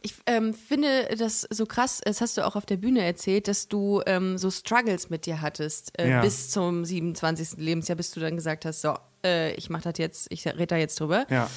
Ich 0.00 0.14
ähm, 0.26 0.54
finde 0.54 1.14
das 1.18 1.46
so 1.50 1.66
krass, 1.66 2.00
das 2.04 2.22
hast 2.22 2.38
du 2.38 2.46
auch 2.46 2.56
auf 2.56 2.64
der 2.64 2.78
Bühne 2.78 3.02
erzählt, 3.04 3.48
dass 3.48 3.68
du 3.68 4.00
ähm, 4.06 4.38
so 4.38 4.50
Struggles 4.50 5.10
mit 5.10 5.26
dir 5.26 5.42
hattest 5.42 5.98
äh, 5.98 6.08
Ja. 6.08 6.20
bis 6.22 6.48
zum 6.50 6.86
27. 6.86 7.58
Lebensjahr, 7.58 7.96
bis 7.96 8.12
du 8.12 8.20
dann 8.20 8.36
gesagt 8.36 8.64
hast, 8.64 8.80
so, 8.80 8.94
äh, 9.24 9.52
ich 9.56 9.68
mach 9.68 9.82
das 9.82 9.94
jetzt, 9.98 10.28
ich 10.30 10.46
rede 10.46 10.66
da 10.68 10.76
jetzt 10.78 10.98
drüber. 11.00 11.26
Ja. 11.28 11.50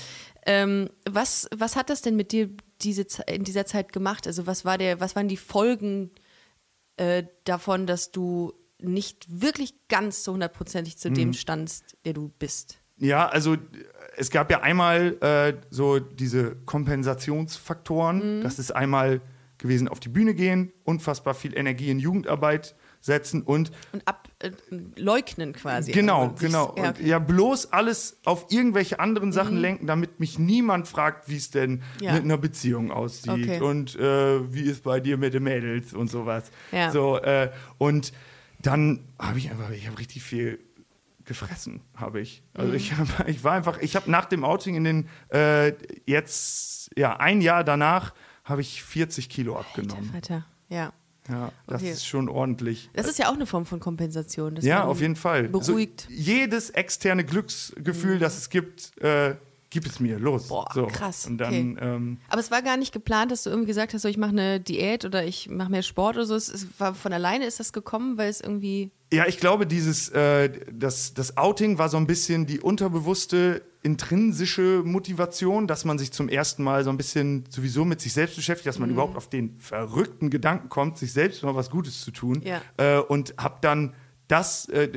Ähm, 0.46 0.90
was, 1.10 1.48
was 1.56 1.76
hat 1.78 1.90
das 1.90 2.02
denn 2.02 2.16
mit 2.18 2.32
dir 2.34 2.50
diese, 2.84 3.06
in 3.28 3.44
dieser 3.44 3.66
Zeit 3.66 3.94
gemacht? 3.94 4.28
Also 4.28 4.48
was 4.48 4.66
war 4.66 4.78
der, 4.78 5.00
was 5.00 5.16
waren 5.16 5.28
die 5.28 5.38
Folgen 5.38 6.12
äh, 6.98 7.24
davon, 7.46 7.88
dass 7.88 8.12
du 8.12 8.54
nicht 8.80 9.28
wirklich 9.30 9.74
ganz 9.88 10.24
so 10.24 10.34
hundertprozentig 10.34 10.98
zu 10.98 11.10
Mhm. 11.10 11.16
dem 11.16 11.34
standst, 11.34 11.98
der 12.06 12.14
du 12.14 12.30
bist? 12.40 12.80
Ja, 12.98 13.28
also 13.28 13.58
es 14.18 14.30
gab 14.30 14.52
ja 14.52 14.62
einmal 14.62 15.18
äh, 15.22 15.54
so 15.70 16.00
diese 16.00 16.56
Kompensationsfaktoren. 16.66 18.42
Das 18.42 18.60
ist 18.60 18.72
einmal 18.72 19.22
gewesen, 19.58 19.88
auf 19.88 20.00
die 20.00 20.10
Bühne 20.10 20.34
gehen, 20.34 20.72
unfassbar 20.84 21.34
viel 21.34 21.56
Energie 21.58 21.90
in 21.90 22.00
Jugendarbeit 22.00 22.76
setzen 23.02 23.42
und 23.42 23.72
Und 23.92 24.08
ab 24.08 24.28
äh, 24.40 24.52
quasi. 25.54 25.92
genau, 25.92 26.30
Also 26.30 26.36
genau. 26.46 26.74
Ja, 26.78 26.84
Und 26.84 26.90
okay. 26.92 27.04
Mhm. 27.04 27.08
ja, 27.10 27.20
bloß 27.20 27.74
alles 27.74 28.18
auf 28.26 28.46
irgendwelche 28.52 29.00
anderen 29.00 29.32
Sachen 29.32 29.58
lenken, 29.58 29.88
damit 29.88 30.20
mich 30.20 30.38
niemand 30.40 30.88
fragt, 30.88 31.28
wie 31.30 31.38
es 31.38 31.50
denn 31.52 31.82
Ja. 32.00 32.14
mit 32.14 32.24
einer 32.24 32.38
Beziehung 32.38 32.92
aussieht 32.92 33.32
Okay. 33.32 33.60
und 33.62 33.96
äh, 33.96 34.54
wie 34.54 34.62
ist 34.62 34.84
bei 34.84 35.00
dir 35.00 35.18
mit 35.18 35.34
den 35.34 35.44
Mädels 35.44 35.94
und 35.94 36.10
sowas. 36.10 36.52
Ja. 36.72 36.92
So, 36.92 37.18
äh, 37.18 37.52
und 37.78 38.14
dann 38.62 39.08
habe 39.20 39.40
ich 39.40 39.50
einfach, 39.50 39.72
ich 39.72 39.88
habe 39.88 39.98
richtig 39.98 40.22
viel 40.24 40.60
gefressen, 41.26 41.82
habe 41.96 42.20
ich. 42.20 42.44
Also 42.54 42.70
Mhm. 42.72 42.76
ich, 42.78 42.94
hab, 42.94 43.28
ich 43.28 43.44
war 43.44 43.54
einfach, 43.54 43.80
ich 43.80 43.96
habe 43.96 44.10
nach 44.12 44.26
dem 44.26 44.44
Outing 44.44 44.76
in 44.76 44.84
den 44.84 45.10
äh, 45.30 45.74
jetzt 46.06 46.90
ja 46.98 47.18
ein 47.18 47.42
Jahr 47.42 47.64
danach 47.64 48.14
habe 48.44 48.62
ich 48.62 48.84
40 48.84 49.30
Kilo 49.30 49.58
abgenommen. 49.58 50.14
Weiter. 50.14 50.46
Ja. 50.70 50.94
Ja, 51.30 51.52
das 51.68 51.82
Okay. 51.82 51.92
ist 51.92 52.06
schon 52.06 52.30
ordentlich. 52.30 52.90
Das 52.94 53.08
ist 53.08 53.20
ja 53.20 53.30
auch 53.30 53.36
eine 53.36 53.46
Form 53.46 53.66
von 53.66 53.80
Kompensation. 53.80 54.56
Ja, 54.62 54.86
auf 54.86 55.02
jeden 55.02 55.16
Fall. 55.16 55.50
Beruhigt. 55.50 56.02
So, 56.10 56.14
jedes 56.14 56.72
externe 56.72 57.24
Glücksgefühl, 57.24 58.18
das 58.20 58.38
es 58.38 58.50
gibt, 58.50 58.98
äh, 59.02 59.36
gib 59.70 59.86
es 59.86 60.00
mir, 60.00 60.18
los. 60.20 60.48
Boah, 60.48 60.68
so. 60.74 60.88
krass, 60.88 61.28
Und 61.28 61.38
dann, 61.38 61.74
okay. 61.74 61.78
ähm, 61.86 62.18
Aber 62.28 62.42
es 62.42 62.50
war 62.52 62.62
gar 62.62 62.76
nicht 62.78 62.92
geplant, 62.92 63.32
dass 63.32 63.44
du 63.44 63.50
irgendwie 63.52 63.68
gesagt 63.68 63.94
hast, 63.94 64.02
so 64.02 64.08
ich 64.10 64.18
mache 64.18 64.32
eine 64.32 64.60
Diät 64.60 65.06
oder 65.06 65.24
ich 65.24 65.48
mache 65.50 65.70
mehr 65.72 65.84
Sport 65.84 66.16
oder 66.18 66.26
so. 66.26 66.36
Es 66.36 66.68
war 66.80 66.96
von 66.96 67.14
alleine 67.14 67.46
ist 67.46 67.60
das 67.60 67.72
gekommen, 67.72 68.18
weil 68.18 68.30
es 68.30 68.42
irgendwie. 68.42 68.92
Ja, 69.14 69.28
ich 69.28 69.38
glaube, 69.38 69.68
dieses, 69.68 70.10
äh, 70.10 70.50
das, 70.72 71.14
das 71.14 71.36
Outing 71.38 71.78
war 71.78 71.90
so 71.90 71.98
ein 71.98 72.08
bisschen 72.08 72.46
die 72.46 72.60
unterbewusste, 72.62 73.62
intrinsische 73.84 74.84
Motivation, 74.86 75.68
dass 75.68 75.86
man 75.86 75.98
sich 75.98 76.12
zum 76.12 76.30
ersten 76.30 76.64
Mal 76.64 76.84
so 76.84 76.90
ein 76.92 76.98
bisschen 76.98 77.46
sowieso 77.50 77.84
mit 77.84 78.00
sich 78.00 78.14
selbst 78.14 78.36
beschäftigt, 78.36 78.68
dass 78.68 78.80
man 78.80 78.90
Mhm. 78.90 78.94
überhaupt 78.96 79.18
auf 79.18 79.30
den 79.30 79.60
verrückten 79.60 80.30
Gedanken 80.30 80.70
kommt, 80.70 80.98
sich 80.98 81.12
selbst 81.14 81.44
mal 81.44 81.56
was 81.56 81.70
Gutes 81.70 82.02
zu 82.02 82.12
tun. 82.12 82.42
Ja. 82.44 82.62
Äh, 82.78 83.00
und 83.00 83.34
habe 83.38 83.58
dann 83.62 83.94
das 84.28 84.70
äh, 84.70 84.90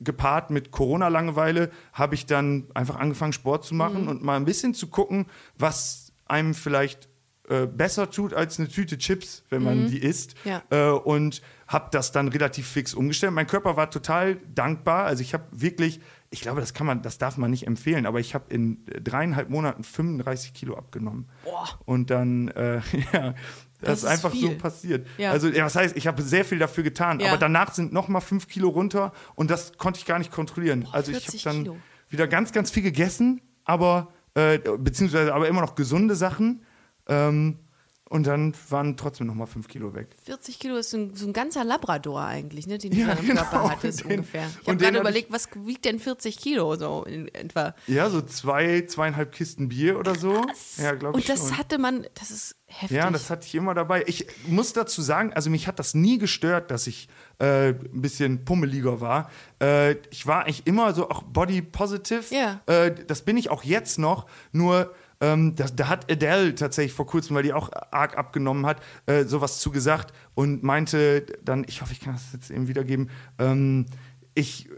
gepaart 0.00 0.50
mit 0.50 0.70
Corona-Langeweile, 0.70 1.70
habe 1.92 2.14
ich 2.14 2.26
dann 2.26 2.68
einfach 2.74 2.96
angefangen, 2.96 3.32
Sport 3.32 3.64
zu 3.64 3.74
machen 3.74 4.02
Mhm. 4.02 4.08
und 4.08 4.22
mal 4.22 4.36
ein 4.36 4.44
bisschen 4.44 4.74
zu 4.74 4.86
gucken, 4.88 5.26
was 5.58 6.12
einem 6.26 6.54
vielleicht 6.54 7.08
äh, 7.48 7.66
besser 7.66 8.10
tut 8.10 8.34
als 8.34 8.58
eine 8.58 8.68
Tüte 8.68 8.98
Chips, 8.98 9.44
wenn 9.50 9.62
man 9.62 9.88
die 9.88 9.98
isst. 9.98 10.34
Ja. 10.44 10.62
Äh, 10.70 10.90
und 10.90 11.42
habe 11.68 11.88
das 11.92 12.12
dann 12.12 12.28
relativ 12.28 12.66
fix 12.68 12.94
umgestellt. 12.94 13.32
Mein 13.32 13.46
Körper 13.46 13.76
war 13.76 13.90
total 13.90 14.36
dankbar. 14.54 15.04
Also 15.06 15.22
ich 15.22 15.34
habe 15.34 15.44
wirklich, 15.50 16.00
ich 16.30 16.40
glaube, 16.40 16.60
das 16.60 16.74
kann 16.74 16.86
man, 16.86 17.02
das 17.02 17.18
darf 17.18 17.36
man 17.38 17.50
nicht 17.50 17.66
empfehlen, 17.66 18.06
aber 18.06 18.20
ich 18.20 18.34
habe 18.34 18.44
in 18.52 18.84
dreieinhalb 18.86 19.48
Monaten 19.50 19.82
35 19.84 20.54
Kilo 20.54 20.76
abgenommen. 20.76 21.28
Boah. 21.44 21.68
Und 21.84 22.10
dann, 22.10 22.48
äh, 22.48 22.80
ja, 23.12 23.32
das, 23.32 23.34
Das 23.80 23.98
ist 24.00 24.04
einfach 24.06 24.32
so 24.32 24.48
viel. 24.48 24.56
passiert. 24.56 25.06
Ja. 25.18 25.30
Also, 25.32 25.48
ja, 25.48 25.64
was 25.64 25.76
heißt, 25.76 25.96
ich 25.96 26.06
habe 26.06 26.22
sehr 26.22 26.44
viel 26.44 26.58
dafür 26.58 26.82
getan, 26.84 27.20
Ja. 27.20 27.28
aber 27.28 27.38
danach 27.38 27.72
sind 27.74 27.92
noch 27.92 28.08
mal 28.08 28.20
fünf 28.20 28.48
Kilo 28.48 28.68
runter 28.68 29.12
und 29.34 29.50
das 29.50 29.76
konnte 29.76 29.98
ich 30.00 30.06
gar 30.06 30.18
nicht 30.18 30.32
kontrollieren. 30.32 30.86
also 30.92 31.10
ich 31.10 31.18
habe 31.18 31.24
40 31.24 31.42
dann 31.42 31.62
Kilo. 31.64 31.76
wieder 32.08 32.26
ganz, 32.26 32.52
ganz 32.52 32.70
viel 32.70 32.82
gegessen, 32.82 33.40
aber 33.64 34.08
äh, 34.34 34.58
beziehungsweise 34.78 35.34
aber 35.34 35.48
immer 35.48 35.60
noch 35.62 35.74
gesunde 35.74 36.14
Sachen. 36.14 36.62
Ähm, 37.08 37.58
und 38.08 38.24
dann 38.28 38.54
waren 38.70 38.96
trotzdem 38.96 39.26
noch 39.26 39.34
mal 39.34 39.46
fünf 39.46 39.66
Kilo 39.66 39.92
weg. 39.92 40.06
40 40.26 40.60
Kilo 40.60 40.76
ist 40.76 40.90
so 40.90 40.96
ein, 40.96 41.16
so 41.16 41.26
ein 41.26 41.32
ganzer 41.32 41.64
Labrador 41.64 42.20
eigentlich, 42.22 42.68
ne, 42.68 42.78
den 42.78 42.92
du 42.92 42.98
Ja, 42.98 43.08
dann 43.08 43.18
im 43.18 43.26
genau. 43.26 43.42
Körper 43.42 43.70
hattest 43.70 44.04
den- 44.04 44.12
ungefähr. 44.20 44.46
Ich 44.62 44.68
und 44.68 44.74
habe 44.74 44.84
gerade 44.84 44.98
überlegt, 45.00 45.32
was 45.32 45.48
wiegt 45.64 45.84
denn 45.84 45.98
40 45.98 46.38
Kilo 46.38 46.76
so 46.76 47.02
in 47.02 47.26
etwa? 47.34 47.74
Ja, 47.88 48.08
so 48.08 48.22
zwei, 48.22 48.82
zweieinhalb 48.82 49.32
Kisten 49.32 49.68
Bier 49.68 49.98
oder 49.98 50.14
so. 50.14 50.40
Ja, 50.76 50.92
glaube 50.94 51.18
ich 51.18 51.28
Und 51.28 51.36
das 51.36 51.48
schon. 51.48 51.58
hatte 51.58 51.78
man, 51.78 52.06
das 52.14 52.30
ist 52.30 52.54
heftig. 52.66 52.96
Ja, 52.96 53.10
das 53.10 53.28
hatte 53.28 53.44
ich 53.44 53.56
immer 53.56 53.74
dabei. 53.74 54.04
Ich 54.06 54.24
muss 54.46 54.72
dazu 54.72 55.02
sagen, 55.02 55.32
also 55.32 55.50
mich 55.50 55.66
hat 55.66 55.80
das 55.80 55.94
nie 55.94 56.18
gestört, 56.18 56.70
dass 56.70 56.86
ich 56.86 57.08
äh, 57.40 57.70
ein 57.70 58.02
bisschen 58.02 58.44
pummeliger 58.44 59.00
war. 59.00 59.32
Äh, 59.60 59.96
ich 60.12 60.28
war 60.28 60.44
eigentlich 60.44 60.64
immer 60.68 60.94
so 60.94 61.10
auch 61.10 61.24
body 61.24 61.60
positive. 61.60 62.22
Ja. 62.32 62.60
Äh, 62.66 62.94
das 63.08 63.22
bin 63.22 63.36
ich 63.36 63.50
auch 63.50 63.64
jetzt 63.64 63.98
noch. 63.98 64.26
Nur 64.52 64.94
Ähm, 65.20 65.54
das, 65.56 65.74
da 65.74 65.88
hat 65.88 66.10
Adele 66.10 66.54
tatsächlich 66.54 66.92
vor 66.92 67.06
kurzem, 67.06 67.36
weil 67.36 67.42
die 67.42 67.52
auch 67.52 67.70
arg 67.90 68.18
abgenommen 68.18 68.66
hat, 68.66 68.80
äh, 69.06 69.24
sowas 69.24 69.60
zu 69.60 69.70
gesagt 69.70 70.12
und 70.34 70.62
meinte 70.62 71.24
dann, 71.42 71.64
ich 71.68 71.80
hoffe, 71.80 71.92
ich 71.92 72.00
kann 72.00 72.12
das 72.14 72.32
jetzt 72.32 72.50
eben 72.50 72.68
wiedergeben, 72.68 73.10
ähm, 73.38 73.86
ich 74.34 74.68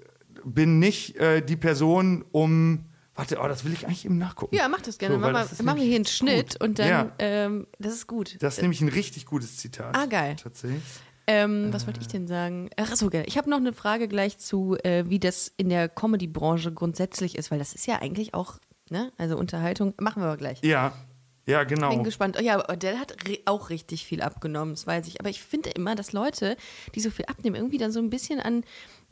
bin 0.44 0.78
nicht 0.78 1.16
äh, 1.16 1.42
die 1.42 1.56
Person, 1.56 2.24
um 2.32 2.84
Warte, 3.18 3.40
oh, 3.42 3.48
das 3.48 3.64
will 3.64 3.72
ich 3.72 3.84
eigentlich 3.84 4.04
eben 4.04 4.16
nachgucken. 4.16 4.54
Ja, 4.54 4.68
mach 4.68 4.80
das 4.80 4.96
gerne. 4.96 5.16
So, 5.16 5.20
mach, 5.20 5.32
das 5.32 5.58
mal, 5.60 5.64
mach 5.64 5.74
mir 5.74 5.80
nämlich 5.80 5.88
hier 5.88 5.96
einen 5.96 6.04
Schnitt 6.06 6.50
gut. 6.60 6.62
und 6.68 6.78
dann, 6.78 6.88
Ja. 6.88 7.12
ähm, 7.18 7.66
das 7.80 7.92
ist 7.94 8.06
gut. 8.06 8.36
Das 8.40 8.54
ist 8.58 8.62
nämlich 8.62 8.80
ein 8.80 8.88
richtig 8.88 9.26
gutes 9.26 9.56
Zitat. 9.56 9.96
Ah, 9.96 10.06
geil. 10.06 10.36
Tatsächlich. 10.40 10.80
Ähm, 11.26 11.72
was 11.72 11.84
wollte 11.88 12.00
ich 12.00 12.06
denn 12.06 12.28
sagen? 12.28 12.70
Ach 12.76 12.94
so, 12.94 13.10
gerne. 13.10 13.26
Ich 13.26 13.36
habe 13.36 13.50
noch 13.50 13.56
eine 13.56 13.72
Frage 13.72 14.06
gleich 14.06 14.38
zu, 14.38 14.76
äh, 14.84 15.02
wie 15.08 15.18
das 15.18 15.52
in 15.56 15.68
der 15.68 15.88
Comedy-Branche 15.88 16.72
grundsätzlich 16.72 17.36
ist, 17.36 17.50
weil 17.50 17.58
das 17.58 17.74
ist 17.74 17.88
ja 17.88 17.96
eigentlich 18.00 18.34
auch, 18.34 18.58
ne, 18.90 19.12
also 19.18 19.36
Unterhaltung, 19.36 19.94
machen 20.00 20.22
wir 20.22 20.26
aber 20.26 20.36
gleich. 20.36 20.60
Ja, 20.62 20.92
ja, 21.48 21.64
genau. 21.64 21.88
Bin 21.88 22.04
gespannt. 22.04 22.36
Oh, 22.38 22.42
ja, 22.42 22.62
Adele 22.68 22.98
hat 22.98 23.14
auch 23.46 23.70
richtig 23.70 24.04
viel 24.04 24.20
abgenommen, 24.20 24.74
das 24.74 24.86
weiß 24.86 25.08
ich. 25.08 25.18
Aber 25.18 25.30
ich 25.30 25.42
finde 25.42 25.70
immer, 25.70 25.94
dass 25.94 26.12
Leute, 26.12 26.58
die 26.94 27.00
so 27.00 27.10
viel 27.10 27.24
abnehmen, 27.24 27.56
irgendwie 27.56 27.78
dann 27.78 27.90
so 27.90 28.00
ein 28.00 28.10
bisschen 28.10 28.38
an 28.38 28.64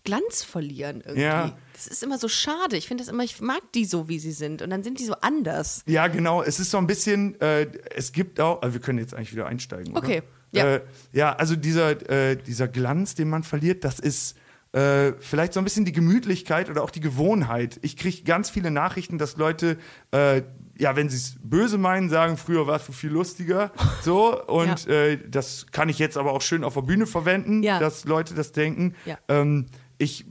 Glanz 0.04 0.44
verlieren 0.44 1.00
irgendwie. 1.00 1.22
Ja. 1.22 1.56
Das 1.72 1.86
ist 1.86 2.02
immer 2.02 2.18
so 2.18 2.28
schade. 2.28 2.76
Ich 2.76 2.88
finde 2.88 3.02
das 3.02 3.10
immer, 3.10 3.24
ich 3.24 3.40
mag 3.40 3.62
die 3.74 3.86
so, 3.86 4.08
wie 4.08 4.18
sie 4.18 4.32
sind. 4.32 4.60
Und 4.60 4.68
dann 4.68 4.82
sind 4.82 5.00
die 5.00 5.06
so 5.06 5.14
anders. 5.22 5.82
Ja, 5.86 6.08
genau. 6.08 6.42
Es 6.42 6.60
ist 6.60 6.70
so 6.70 6.76
ein 6.76 6.86
bisschen, 6.86 7.40
äh, 7.40 7.68
es 7.94 8.12
gibt 8.12 8.38
auch, 8.38 8.60
also 8.60 8.74
wir 8.74 8.82
können 8.82 8.98
jetzt 8.98 9.14
eigentlich 9.14 9.32
wieder 9.32 9.46
einsteigen. 9.46 9.92
Oder? 9.92 9.98
Okay, 9.98 10.22
ja. 10.52 10.74
Äh, 10.74 10.80
ja, 11.12 11.34
also 11.34 11.56
dieser, 11.56 12.10
äh, 12.10 12.36
dieser 12.36 12.68
Glanz, 12.68 13.14
den 13.14 13.30
man 13.30 13.44
verliert, 13.44 13.82
das 13.82 13.98
ist 13.98 14.36
äh, 14.76 15.14
vielleicht 15.20 15.54
so 15.54 15.60
ein 15.60 15.64
bisschen 15.64 15.84
die 15.86 15.92
Gemütlichkeit 15.92 16.68
oder 16.68 16.82
auch 16.82 16.90
die 16.90 17.00
Gewohnheit. 17.00 17.78
Ich 17.82 17.96
kriege 17.96 18.22
ganz 18.24 18.50
viele 18.50 18.70
Nachrichten, 18.70 19.16
dass 19.16 19.36
Leute, 19.38 19.78
äh, 20.12 20.42
ja, 20.78 20.94
wenn 20.96 21.08
sie 21.08 21.16
es 21.16 21.36
böse 21.42 21.78
meinen, 21.78 22.10
sagen, 22.10 22.36
früher 22.36 22.66
warst 22.66 22.86
du 22.88 22.92
viel 22.92 23.10
lustiger. 23.10 23.72
So, 24.02 24.38
und 24.46 24.84
Ja. 24.86 24.92
äh, 24.92 25.18
das 25.28 25.66
kann 25.72 25.88
ich 25.88 25.98
jetzt 25.98 26.18
aber 26.18 26.32
auch 26.32 26.42
schön 26.42 26.62
auf 26.62 26.74
der 26.74 26.82
Bühne 26.82 27.06
verwenden, 27.06 27.62
Ja. 27.62 27.78
dass 27.78 28.04
Leute 28.04 28.34
das 28.34 28.52
denken. 28.52 28.94
Ja. 29.06 29.16
Ähm, 29.28 29.66
ich 29.96 30.26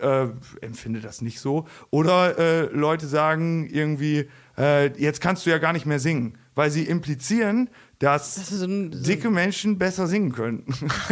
äh, 0.00 0.28
empfinde 0.60 1.00
das 1.00 1.20
nicht 1.20 1.40
so. 1.40 1.66
Oder 1.90 2.38
äh, 2.38 2.62
Leute 2.72 3.08
sagen 3.08 3.68
irgendwie, 3.68 4.28
äh, 4.56 4.92
jetzt 4.96 5.20
kannst 5.20 5.44
du 5.44 5.50
ja 5.50 5.58
gar 5.58 5.72
nicht 5.72 5.86
mehr 5.86 5.98
singen, 5.98 6.38
weil 6.54 6.70
sie 6.70 6.84
implizieren, 6.84 7.68
dass 7.98 8.36
Das 8.36 8.48
so 8.50 8.64
ein- 8.66 8.92
so 8.92 9.02
dicke 9.02 9.28
Menschen 9.30 9.76
besser 9.78 10.06
singen 10.06 10.32
können. 10.32 10.64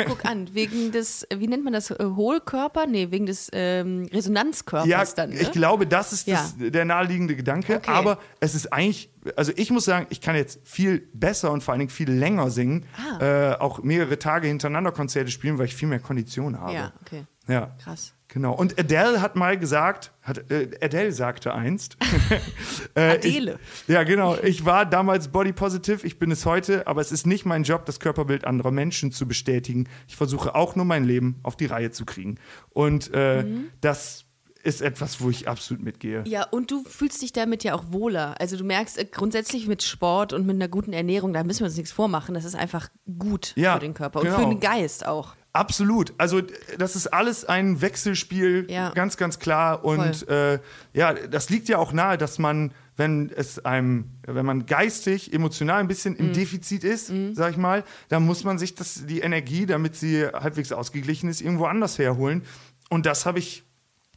Guck 0.06 0.24
an, 0.24 0.48
wegen 0.54 0.92
des, 0.92 1.26
wie 1.36 1.48
nennt 1.48 1.64
man 1.64 1.72
das, 1.72 1.90
äh, 1.90 1.96
Hohlkörper? 2.04 2.86
Nee, 2.86 3.10
wegen 3.10 3.26
des 3.26 3.48
ähm, 3.52 4.06
Resonanzkörpers 4.12 4.88
ja, 4.88 5.04
dann. 5.16 5.30
Ne? 5.30 5.40
ich 5.40 5.50
glaube, 5.52 5.86
das 5.86 6.12
ist 6.12 6.26
Ja. 6.28 6.36
das, 6.36 6.54
der 6.70 6.84
naheliegende 6.84 7.34
Gedanke. 7.34 7.76
Okay. 7.76 7.90
Aber 7.90 8.18
es 8.40 8.54
ist 8.54 8.72
eigentlich, 8.72 9.10
also 9.36 9.52
ich 9.56 9.70
muss 9.70 9.84
sagen, 9.84 10.06
ich 10.10 10.20
kann 10.20 10.36
jetzt 10.36 10.60
viel 10.64 11.08
besser 11.12 11.50
und 11.52 11.62
vor 11.62 11.72
allen 11.72 11.80
Dingen 11.80 11.90
viel 11.90 12.10
länger 12.10 12.50
singen, 12.50 12.84
Ah. 13.20 13.52
äh, 13.52 13.54
auch 13.58 13.82
mehrere 13.82 14.18
Tage 14.18 14.48
hintereinander 14.48 14.92
Konzerte 14.92 15.30
spielen, 15.30 15.58
weil 15.58 15.66
ich 15.66 15.74
viel 15.74 15.88
mehr 15.88 16.00
Kondition 16.00 16.60
habe. 16.60 16.72
Ja, 16.74 16.92
okay. 17.02 17.24
Ja. 17.48 17.76
Krass. 17.82 18.12
Genau. 18.28 18.52
Und 18.54 18.78
Adele 18.78 19.22
hat 19.22 19.36
mal 19.36 19.56
gesagt, 19.56 20.12
hat, 20.20 20.50
äh, 20.50 20.68
Adele 20.82 21.12
sagte 21.12 21.54
einst. 21.54 21.96
äh, 22.94 23.12
Adele. 23.14 23.58
Ich, 23.86 23.88
ja, 23.94 24.02
genau. 24.02 24.36
Ich 24.42 24.64
war 24.64 24.84
damals 24.84 25.28
body 25.28 25.52
positive, 25.52 26.04
ich 26.06 26.18
bin 26.18 26.30
es 26.32 26.44
heute, 26.44 26.86
aber 26.86 27.00
es 27.00 27.12
ist 27.12 27.26
nicht 27.26 27.46
mein 27.46 27.62
Job, 27.62 27.86
das 27.86 28.00
Körperbild 28.00 28.44
anderer 28.44 28.72
Menschen 28.72 29.12
zu 29.12 29.26
bestätigen. 29.28 29.88
Ich 30.08 30.16
versuche 30.16 30.54
auch 30.54 30.74
nur 30.76 30.84
mein 30.84 31.04
Leben 31.04 31.38
auf 31.44 31.56
die 31.56 31.66
Reihe 31.66 31.92
zu 31.92 32.04
kriegen. 32.04 32.34
Und 32.70 33.10
äh, 33.14 33.44
Mhm. 33.44 33.68
das 33.80 34.25
ist 34.66 34.82
etwas, 34.82 35.20
wo 35.20 35.30
ich 35.30 35.48
absolut 35.48 35.82
mitgehe. 35.82 36.22
Ja, 36.26 36.44
und 36.44 36.70
du 36.70 36.84
fühlst 36.84 37.22
dich 37.22 37.32
damit 37.32 37.64
ja 37.64 37.74
auch 37.74 37.84
wohler. 37.90 38.34
Also 38.40 38.56
du 38.56 38.64
merkst 38.64 38.98
äh, 38.98 39.04
grundsätzlich 39.04 39.66
mit 39.68 39.82
Sport 39.82 40.32
und 40.32 40.44
mit 40.46 40.56
einer 40.56 40.68
guten 40.68 40.92
Ernährung, 40.92 41.32
da 41.32 41.44
müssen 41.44 41.60
wir 41.60 41.66
uns 41.66 41.76
nichts 41.76 41.92
vormachen. 41.92 42.34
Das 42.34 42.44
ist 42.44 42.54
einfach 42.56 42.88
gut 43.18 43.52
Ja, 43.56 43.74
für 43.74 43.80
den 43.80 43.94
Körper 43.94 44.20
und 44.20 44.26
genau. 44.26 44.38
für 44.38 44.46
den 44.48 44.60
Geist 44.60 45.06
auch. 45.06 45.34
Absolut. 45.52 46.12
Also 46.18 46.42
das 46.78 46.96
ist 46.96 47.06
alles 47.06 47.46
ein 47.46 47.80
Wechselspiel, 47.80 48.66
Ja. 48.68 48.90
ganz, 48.90 49.16
ganz 49.16 49.38
klar. 49.38 49.84
Und 49.86 50.28
äh, 50.28 50.58
ja, 50.92 51.14
das 51.14 51.48
liegt 51.48 51.68
ja 51.70 51.78
auch 51.78 51.92
nahe, 51.94 52.18
dass 52.18 52.38
man, 52.38 52.72
wenn 52.96 53.30
es 53.34 53.64
einem, 53.64 54.10
wenn 54.26 54.44
man 54.44 54.66
geistig, 54.66 55.32
emotional 55.32 55.80
ein 55.80 55.88
bisschen 55.88 56.12
Mhm. 56.14 56.18
im 56.20 56.32
Defizit 56.34 56.84
ist, 56.84 57.10
sag 57.32 57.52
ich 57.52 57.56
mal, 57.56 57.84
dann 58.10 58.26
muss 58.26 58.44
man 58.44 58.58
sich 58.58 58.74
das, 58.74 59.06
die 59.06 59.20
Energie, 59.20 59.64
damit 59.64 59.96
sie 59.96 60.26
halbwegs 60.26 60.72
ausgeglichen 60.72 61.30
ist, 61.30 61.40
irgendwo 61.40 61.64
anders 61.64 61.98
herholen. 61.98 62.42
Und 62.90 63.06
das 63.06 63.24
habe 63.24 63.38
ich 63.38 63.64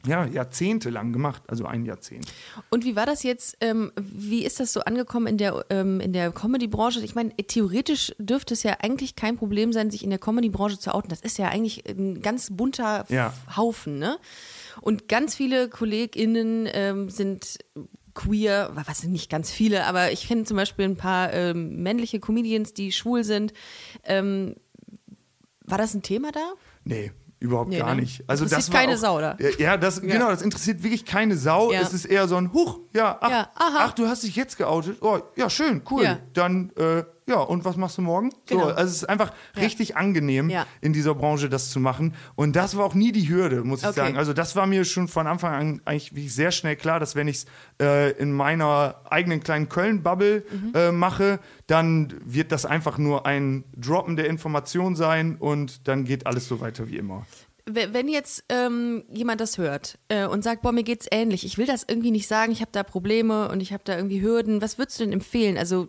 ja 0.06 0.26
jahrzehntelang 0.26 1.12
gemacht, 1.12 1.44
also 1.48 1.66
ein 1.66 1.86
Jahrzehnt. 1.86 2.32
Und 2.70 2.86
wie 2.86 2.96
war 2.96 3.06
das 3.06 3.24
jetzt? 3.24 3.58
Ähm, 3.60 3.92
wie 4.00 4.46
ist 4.46 4.60
das 4.60 4.72
so 4.72 4.82
angekommen 4.82 5.28
in 5.28 5.38
der, 5.38 5.66
ähm, 5.70 6.00
in 6.00 6.14
der 6.14 6.32
Comedy-Branche? 6.32 7.02
Ich 7.02 7.16
meine, 7.16 7.36
theoretisch 7.36 8.14
dürfte 8.18 8.54
es 8.54 8.64
ja 8.64 8.78
eigentlich 8.82 9.16
kein 9.16 9.36
Problem 9.38 9.74
sein, 9.74 9.92
sich 9.92 10.04
in 10.04 10.10
der 10.10 10.20
Comedy-Branche 10.20 10.80
zu 10.80 10.94
outen. 10.94 11.10
Das 11.10 11.22
ist 11.22 11.38
ja 11.38 11.50
eigentlich 11.50 11.88
ein 11.90 12.22
ganz 12.22 12.50
bunter 12.52 13.06
Ja. 13.10 13.34
Haufen, 13.56 14.00
ne? 14.00 14.18
Und 14.82 15.10
ganz 15.10 15.36
viele 15.36 15.68
KollegInnen 15.68 16.68
ähm, 16.72 17.10
sind 17.10 17.58
queer, 18.14 18.72
was 18.74 19.00
sind 19.00 19.12
nicht 19.12 19.30
ganz 19.30 19.52
viele, 19.52 19.86
aber 19.86 20.12
ich 20.12 20.28
kenne 20.28 20.44
zum 20.44 20.58
Beispiel 20.58 20.86
ein 20.86 20.98
paar 20.98 21.34
ähm, 21.34 21.84
männliche 21.84 22.20
Comedians, 22.20 22.74
die 22.74 22.92
schwul 22.92 23.24
sind. 23.24 23.54
Ähm, 24.04 24.56
war 25.66 25.78
das 25.78 25.94
ein 25.94 26.02
Thema 26.02 26.32
da? 26.32 26.54
Nee, 26.84 27.12
überhaupt 27.40 27.70
Nee, 27.70 27.80
gar 27.80 27.96
ne? 27.96 28.02
nicht. 28.02 28.24
Also 28.28 28.46
das 28.46 28.72
war 28.72 28.80
keine 28.80 28.94
auch, 28.94 28.98
Sau, 28.98 29.18
oder? 29.18 29.38
Ja, 29.40 29.50
Ja, 29.58 29.78
das, 29.78 30.02
genau, 30.02 30.30
das 30.30 30.42
interessiert 30.42 30.84
wirklich 30.84 31.06
keine 31.06 31.38
Sau. 31.38 31.72
Ja. 31.72 31.82
Es 31.82 31.94
ist 31.94 32.06
eher 32.06 32.28
so 32.28 32.36
ein 32.36 32.52
Huch, 32.54 32.80
ja, 32.94 33.18
ach, 33.22 33.30
Ja, 33.30 33.50
ach, 33.56 33.94
du 33.94 34.08
hast 34.08 34.24
dich 34.24 34.36
jetzt 34.36 34.58
geoutet. 34.58 34.98
Oh, 35.02 35.20
ja, 35.36 35.50
schön, 35.50 35.82
cool. 35.90 36.04
Ja. 36.04 36.20
Dann, 36.34 36.72
äh, 36.76 37.04
ja, 37.30 37.40
und 37.40 37.64
was 37.64 37.78
machst 37.78 37.98
du 37.98 38.02
morgen? 38.02 38.32
Genau. 38.48 38.64
So, 38.64 38.74
also 38.74 38.84
es 38.84 38.98
ist 38.98 39.10
einfach 39.10 39.32
richtig 39.56 39.96
angenehm, 39.96 40.50
Ja. 40.50 40.66
in 40.82 40.92
dieser 40.92 41.16
Branche 41.16 41.48
das 41.48 41.70
zu 41.70 41.80
machen. 41.80 42.14
Und 42.36 42.56
das 42.58 42.76
war 42.76 42.84
auch 42.86 42.94
nie 42.96 43.12
die 43.14 43.30
Hürde, 43.30 43.64
muss 43.64 43.82
ich 43.82 43.88
Okay. 43.88 43.96
sagen. 43.96 44.18
Also 44.18 44.34
das 44.34 44.56
war 44.58 44.66
mir 44.68 44.84
schon 44.84 45.08
von 45.08 45.28
Anfang 45.28 45.54
an 45.54 45.82
eigentlich 45.86 46.34
sehr 46.34 46.52
schnell 46.52 46.76
klar, 46.76 47.00
dass 47.00 47.16
wenn 47.16 47.28
ich 47.30 47.38
es 47.38 47.46
äh, 47.82 48.12
in 48.20 48.34
meiner 48.34 48.96
eigenen 49.10 49.42
kleinen 49.42 49.70
Köln-Bubble 49.70 50.44
Mhm. 50.52 50.72
äh, 50.76 50.92
mache, 50.92 51.40
dann 51.68 52.14
wird 52.26 52.52
das 52.52 52.66
einfach 52.66 52.98
nur 52.98 53.26
ein 53.26 53.64
Droppen 53.78 54.16
der 54.16 54.28
Information 54.28 54.96
sein 54.96 55.38
und 55.38 55.88
dann 55.88 56.04
geht 56.04 56.26
alles 56.28 56.48
so 56.48 56.60
weiter 56.60 56.90
wie 56.90 56.98
immer. 56.98 57.26
Wenn 57.72 58.08
jetzt 58.08 58.46
ähm, 58.50 59.04
jemand 59.14 59.42
das 59.42 59.60
hört 59.60 60.00
äh, 60.08 60.26
und 60.26 60.44
sagt, 60.44 60.64
boah, 60.64 60.72
mir 60.72 60.82
geht's 60.84 61.06
ähnlich, 61.12 61.46
ich 61.46 61.60
will 61.60 61.68
das 61.68 61.86
irgendwie 61.88 62.10
nicht 62.10 62.28
sagen, 62.28 62.52
ich 62.52 62.62
habe 62.62 62.72
da 62.72 62.82
Probleme 62.82 63.48
und 63.50 63.60
ich 63.62 63.74
habe 63.74 63.84
da 63.86 63.96
irgendwie 63.96 64.24
Hürden, 64.24 64.60
was 64.60 64.80
würdest 64.80 65.00
du 65.00 65.04
denn 65.04 65.14
empfehlen? 65.14 65.56
Also 65.56 65.88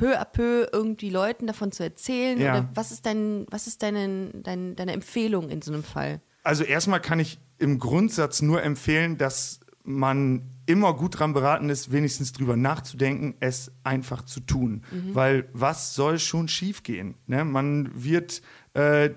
peu 0.00 0.18
à 0.18 0.24
peu 0.24 0.66
irgendwie 0.72 1.10
Leuten 1.10 1.46
davon 1.46 1.72
zu 1.72 1.82
erzählen? 1.82 2.40
Ja. 2.40 2.52
Oder 2.52 2.68
was 2.74 2.90
ist 2.90 3.04
dein, 3.06 3.46
was 3.50 3.66
ist 3.66 3.82
deine, 3.82 4.30
dein, 4.34 4.74
deine 4.74 4.92
Empfehlung 4.92 5.50
in 5.50 5.60
so 5.62 5.72
einem 5.72 5.84
Fall? 5.84 6.20
Also 6.42 6.64
erstmal 6.64 7.00
kann 7.00 7.20
ich 7.20 7.38
im 7.58 7.78
Grundsatz 7.78 8.40
nur 8.40 8.62
empfehlen, 8.62 9.18
dass 9.18 9.60
man 9.82 10.42
immer 10.66 10.94
gut 10.94 11.18
dran 11.18 11.32
beraten 11.32 11.68
ist, 11.68 11.92
wenigstens 11.92 12.32
drüber 12.32 12.56
nachzudenken, 12.56 13.34
es 13.40 13.72
einfach 13.82 14.24
zu 14.24 14.40
tun. 14.40 14.84
Weil 15.12 15.48
was 15.52 15.94
soll 15.94 16.18
schon 16.18 16.48
schiefgehen? 16.48 17.16
Ne? 17.26 17.44
Man 17.44 17.90
wird, 17.92 18.40
äh, 18.74 19.10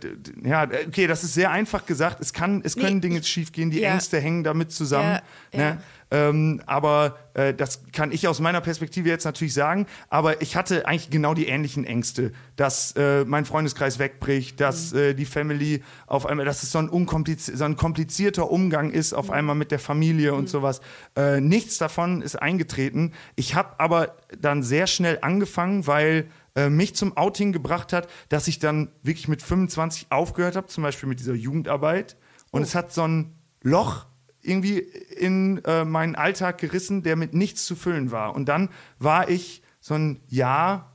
ja, 0.44 0.68
okay, 0.88 1.06
das 1.06 1.24
ist 1.24 1.36
sehr 1.36 1.52
einfach 1.52 1.86
gesagt. 1.86 2.20
Es, 2.20 2.34
kann, 2.34 2.62
es 2.64 2.76
können 2.76 2.96
Nee, 2.96 3.02
Dinge 3.02 3.24
schiefgehen, 3.24 3.70
die 3.70 3.82
ja. 3.82 3.94
Ängste 3.94 4.20
hängen 4.20 4.44
damit 4.44 4.72
zusammen. 4.72 5.20
Ja, 5.52 5.60
ja. 5.60 5.74
Ne? 5.74 5.78
Ähm, 6.14 6.62
aber 6.68 7.18
äh, 7.34 7.56
das 7.56 7.86
kann 7.92 8.12
ich 8.12 8.28
aus 8.28 8.40
meiner 8.40 8.62
Perspektive 8.62 9.10
jetzt 9.10 9.26
natürlich 9.26 9.56
sagen. 9.56 9.88
Aber 10.10 10.44
ich 10.44 10.56
hatte 10.56 10.88
eigentlich 10.88 11.10
genau 11.10 11.34
die 11.34 11.48
ähnlichen 11.48 11.86
Ängste, 11.86 12.34
dass 12.56 12.92
äh, 12.96 13.26
mein 13.26 13.46
Freundeskreis 13.46 13.98
wegbricht, 13.98 14.60
dass 14.60 14.94
äh, 14.94 15.16
die 15.16 15.26
Family 15.26 15.82
auf 16.06 16.28
einmal, 16.28 16.46
dass 16.46 16.62
es 16.62 16.72
so 16.72 16.78
ein, 16.78 16.88
unkompliz 16.88 17.48
so 17.48 17.64
ein 17.64 17.78
komplizierter 17.78 18.52
Umgang 18.52 18.92
ist, 18.92 19.14
auf 19.14 19.32
einmal 19.32 19.56
mit 19.56 19.72
der 19.72 19.80
Familie 19.80 20.36
und 20.36 20.50
sowas. 20.50 20.82
Äh, 21.16 21.42
nichts 21.42 21.80
davon 21.80 22.22
ist 22.22 22.36
eingetreten. 22.36 23.14
Ich 23.36 23.56
habe 23.56 23.80
aber 23.80 24.16
dann 24.40 24.62
sehr 24.62 24.86
schnell 24.86 25.18
angefangen, 25.22 25.88
weil 25.88 26.28
äh, 26.56 26.70
mich 26.70 26.96
zum 26.96 27.18
Outing 27.18 27.52
gebracht 27.52 27.94
hat, 27.94 28.08
dass 28.30 28.48
ich 28.48 28.60
dann 28.60 28.90
wirklich 29.02 29.28
mit 29.28 29.42
25 29.42 30.08
aufgehört 30.12 30.56
habe, 30.56 30.68
zum 30.68 30.84
Beispiel 30.84 31.10
mit 31.10 31.20
dieser 31.20 31.34
Jugendarbeit. 31.34 32.18
Und 32.52 32.62
es 32.62 32.76
hat 32.76 32.94
so 32.94 33.08
ein 33.08 33.36
Loch 33.62 34.06
irgendwie 34.42 34.80
in 34.80 35.64
äh, 35.66 35.86
meinen 35.86 36.16
Alltag 36.16 36.58
gerissen, 36.60 37.02
der 37.02 37.16
mit 37.16 37.34
nichts 37.34 37.66
zu 37.66 37.76
füllen 37.76 38.12
war. 38.12 38.36
Und 38.36 38.50
dann 38.50 38.70
war 39.00 39.30
ich 39.30 39.64
so 39.80 39.96
ein 39.96 40.20
Jahr 40.28 40.92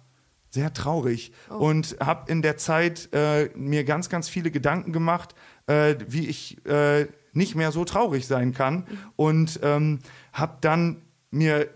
sehr 0.51 0.73
traurig 0.73 1.33
und 1.49 1.97
habe 2.01 2.31
in 2.31 2.41
der 2.43 2.57
Zeit 2.57 3.09
äh, 3.13 3.51
mir 3.55 3.85
ganz, 3.85 4.09
ganz 4.09 4.29
viele 4.29 4.51
Gedanken 4.51 4.93
gemacht, 4.93 5.35
äh, 5.67 5.97
wie 6.07 6.27
ich 6.27 6.65
äh, 6.67 7.07
nicht 7.33 7.55
mehr 7.55 7.73
so 7.73 7.85
traurig 7.85 8.27
sein 8.27 8.53
kann. 8.55 8.87
Und 9.17 9.61
ähm, 9.63 9.99
habe 10.33 10.59
dann 10.61 11.03
mir 11.31 11.69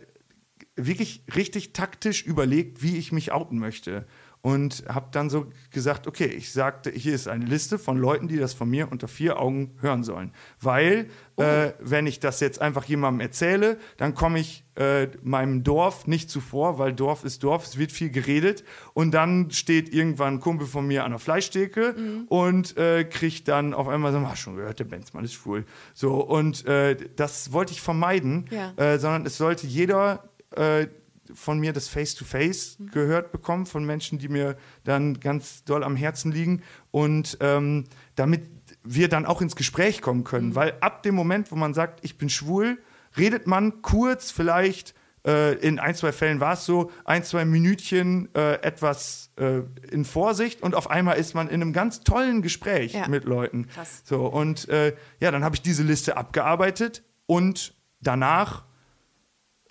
wirklich 0.77 1.25
richtig 1.35 1.73
taktisch 1.73 2.23
überlegt, 2.25 2.83
wie 2.83 2.97
ich 2.97 3.13
mich 3.13 3.33
outen 3.33 3.59
möchte. 3.59 4.07
und 4.45 4.83
habe 4.89 5.07
dann 5.13 5.31
so 5.31 5.47
gesagt, 5.71 6.09
okay, 6.09 6.25
ich 6.27 6.51
sagte, 6.53 6.91
hier 6.91 7.15
ist 7.15 7.29
eine 7.29 7.45
Liste 7.45 7.79
von 7.79 7.97
Leuten, 7.97 8.27
die 8.27 8.39
das 8.39 8.55
von 8.55 8.69
mir 8.69 8.91
unter 8.91 9.07
vier 9.07 9.39
Augen 9.39 9.77
hören 9.81 10.03
sollen. 10.03 10.33
Weil, 10.61 11.09
Oh. 11.37 11.43
äh, 11.43 11.73
wenn 11.79 12.09
ich 12.09 12.19
das 12.19 12.41
jetzt 12.41 12.61
einfach 12.61 12.85
jemandem 12.87 13.21
erzähle, 13.21 13.79
dann 13.99 14.15
komme 14.15 14.41
ich 14.41 14.65
äh, 14.75 15.07
meinem 15.23 15.63
Dorf 15.63 16.07
nicht 16.09 16.29
zuvor, 16.29 16.79
weil 16.81 16.93
Dorf 16.93 17.23
ist 17.25 17.45
Dorf, 17.45 17.65
es 17.67 17.79
wird 17.79 17.93
viel 17.93 18.11
geredet. 18.11 18.65
Und 18.95 19.13
dann 19.13 19.51
steht 19.53 19.95
irgendwann 19.95 20.35
ein 20.35 20.41
Kumpel 20.41 20.67
von 20.67 20.87
mir 20.89 21.05
an 21.05 21.13
der 21.13 21.21
Fleischtheke 21.21 21.95
Mhm. 21.97 22.25
und 22.27 22.77
äh, 22.77 23.05
kriegt 23.05 23.47
dann 23.47 23.73
auf 23.75 23.87
einmal 23.87 24.13
so, 24.13 24.21
hast 24.29 24.41
schon 24.41 24.57
gehört, 24.57 24.79
der 24.81 24.85
Benzmann 24.85 25.25
ist 25.25 25.35
schwul. 25.35 25.65
So, 25.95 26.15
und 26.17 26.67
äh, 26.67 26.97
das 27.15 27.53
wollte 27.53 27.73
ich 27.73 27.81
vermeiden, 27.81 28.47
Ja. 28.51 28.73
äh, 28.77 28.99
sondern 28.99 29.25
es 29.25 29.37
sollte 29.39 29.67
jeder 29.69 30.25
äh, 30.57 30.89
von 31.35 31.59
mir 31.61 31.73
das 31.73 31.89
Face-to-Face 31.89 32.79
Mhm. 32.79 32.91
gehört 32.91 33.33
bekommen, 33.33 33.67
von 33.67 33.85
Menschen, 33.85 34.19
die 34.19 34.29
mir 34.29 34.57
dann 34.85 35.19
ganz 35.21 35.65
doll 35.65 35.83
am 35.85 35.97
Herzen 35.97 36.31
liegen. 36.33 36.63
Und 36.91 37.39
ähm, 37.41 37.85
damit 38.17 38.43
wir 38.85 39.09
dann 39.09 39.25
auch 39.27 39.41
ins 39.41 39.55
Gespräch 39.57 40.03
kommen 40.03 40.25
können. 40.25 40.49
Mhm. 40.49 40.55
Weil 40.57 40.75
ab 40.81 41.03
dem 41.05 41.15
Moment, 41.15 41.51
wo 41.53 41.57
man 41.57 41.73
sagt, 41.75 42.01
ich 42.05 42.19
bin 42.19 42.29
schwul, 42.29 42.79
redet 43.17 43.47
man 43.47 43.81
kurz 43.83 44.31
vielleicht, 44.31 44.95
äh, 45.25 45.55
in 45.59 45.79
ein, 45.79 45.95
zwei 45.95 46.11
Fällen 46.11 46.41
war 46.41 46.55
es 46.55 46.67
so, 46.67 46.91
ein, 47.05 47.23
zwei 47.23 47.45
Minütchen 47.45 48.29
äh, 48.35 48.55
etwas 48.63 49.31
äh, 49.37 49.61
in 49.93 50.05
Vorsicht 50.05 50.63
und 50.63 50.75
auf 50.75 50.91
einmal 50.91 51.17
ist 51.17 51.35
man 51.35 51.49
in 51.49 51.63
einem 51.63 51.73
ganz 51.73 52.01
tollen 52.01 52.43
Gespräch 52.43 52.95
Ja. 52.95 53.07
mit 53.07 53.25
Leuten. 53.25 53.69
Krass. 53.69 54.03
So, 54.05 54.27
und 54.27 54.69
äh, 54.69 54.97
ja, 55.21 55.31
dann 55.31 55.45
habe 55.45 55.55
ich 55.55 55.63
diese 55.63 55.85
Liste 55.85 56.17
abgearbeitet 56.17 57.05
und 57.27 57.75
danach 58.01 58.65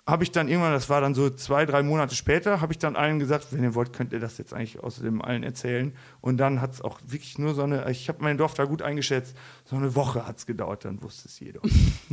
habe 0.04 0.24
ich 0.24 0.32
dann 0.32 0.48
irgendwann, 0.48 0.72
das 0.72 0.90
war 0.90 1.00
dann 1.00 1.14
so 1.14 1.30
zwei, 1.30 1.64
drei 1.64 1.84
Monate 1.84 2.16
später, 2.16 2.60
habe 2.60 2.72
ich 2.72 2.78
dann 2.78 2.96
allen 2.96 3.20
gesagt, 3.20 3.46
wenn 3.52 3.62
ihr 3.62 3.76
wollt, 3.76 3.92
könnt 3.92 4.12
ihr 4.12 4.18
das 4.18 4.36
jetzt 4.36 4.52
eigentlich 4.52 4.80
außerdem 4.80 5.22
allen 5.22 5.44
erzählen. 5.44 5.94
Und 6.20 6.38
dann 6.38 6.60
hat 6.60 6.72
es 6.72 6.80
auch 6.82 6.98
wirklich 7.06 7.38
nur 7.38 7.54
so 7.54 7.62
eine, 7.62 7.88
ich 7.88 8.08
habe 8.08 8.18
mein 8.20 8.36
Dorf 8.36 8.54
da 8.54 8.64
gut 8.64 8.82
eingeschätzt, 8.82 9.36
so 9.64 9.76
eine 9.76 9.94
Woche 9.94 10.26
hat 10.26 10.38
es 10.38 10.46
gedauert, 10.46 10.84
dann 10.84 11.00
wusste 11.04 11.28
es 11.28 11.38
jeder. 11.38 11.60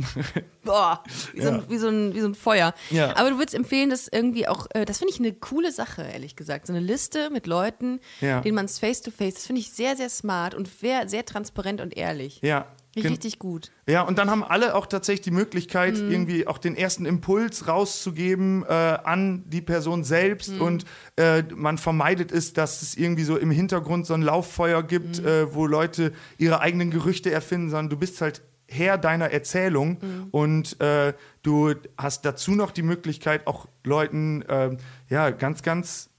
Boah, 0.64 1.02
wie, 1.32 1.42
so 1.42 1.48
ein, 1.48 1.62
wie, 1.68 1.78
so 1.78 1.88
ein, 1.88 2.14
wie 2.14 2.20
so 2.20 2.28
ein 2.28 2.34
Feuer. 2.36 2.74
Ja. 2.90 3.16
Aber 3.16 3.30
du 3.30 3.38
würdest 3.38 3.54
empfehlen, 3.56 3.90
dass 3.90 4.06
irgendwie 4.06 4.46
auch, 4.46 4.68
äh, 4.70 4.84
das 4.84 4.98
finde 4.98 5.12
ich 5.12 5.18
eine 5.18 5.32
coole 5.32 5.72
Sache, 5.72 6.02
ehrlich 6.02 6.36
gesagt. 6.36 6.68
So 6.68 6.72
eine 6.72 6.80
Liste 6.80 7.28
mit 7.30 7.48
Leuten, 7.48 7.98
Ja. 8.20 8.40
denen 8.40 8.54
man 8.54 8.66
es 8.66 8.78
face-to-face, 8.78 9.34
das 9.34 9.46
finde 9.46 9.62
ich 9.62 9.72
sehr, 9.72 9.96
sehr 9.96 10.10
smart 10.10 10.54
und 10.54 10.68
sehr, 10.68 11.08
sehr 11.08 11.24
transparent 11.24 11.80
und 11.80 11.96
ehrlich. 11.96 12.40
Ja. 12.42 12.66
Richtig 12.96 13.38
gut. 13.38 13.70
Ja, 13.86 14.02
und 14.02 14.18
dann 14.18 14.30
haben 14.30 14.42
alle 14.42 14.74
auch 14.74 14.86
tatsächlich 14.86 15.22
die 15.22 15.30
Möglichkeit, 15.30 15.96
irgendwie 15.96 16.46
auch 16.46 16.58
den 16.58 16.76
ersten 16.76 17.06
Impuls 17.06 17.68
rauszugeben 17.68 18.64
äh, 18.64 18.72
an 18.72 19.44
die 19.48 19.60
Person 19.60 20.02
selbst. 20.02 20.58
Und 20.58 20.84
äh, 21.16 21.42
man 21.54 21.78
vermeidet 21.78 22.32
es, 22.32 22.52
dass 22.52 22.82
es 22.82 22.96
irgendwie 22.96 23.22
so 23.22 23.36
im 23.36 23.50
Hintergrund 23.50 24.06
so 24.06 24.14
ein 24.14 24.22
Lauffeuer 24.22 24.82
gibt, 24.82 25.20
äh, 25.20 25.54
wo 25.54 25.66
Leute 25.66 26.12
ihre 26.38 26.60
eigenen 26.60 26.90
Gerüchte 26.90 27.30
erfinden, 27.30 27.70
sondern 27.70 27.90
du 27.90 27.96
bist 27.96 28.20
halt 28.20 28.42
Herr 28.66 28.98
deiner 28.98 29.30
Erzählung. 29.30 29.98
Und 30.30 30.80
äh, 30.80 31.14
du 31.42 31.74
hast 31.96 32.24
dazu 32.24 32.52
noch 32.52 32.70
die 32.72 32.82
Möglichkeit, 32.82 33.46
auch 33.46 33.66
Leuten 33.84 34.42
äh, 34.42 34.76
ja 35.08 35.30
ganz, 35.30 35.62
ganz 35.62 36.10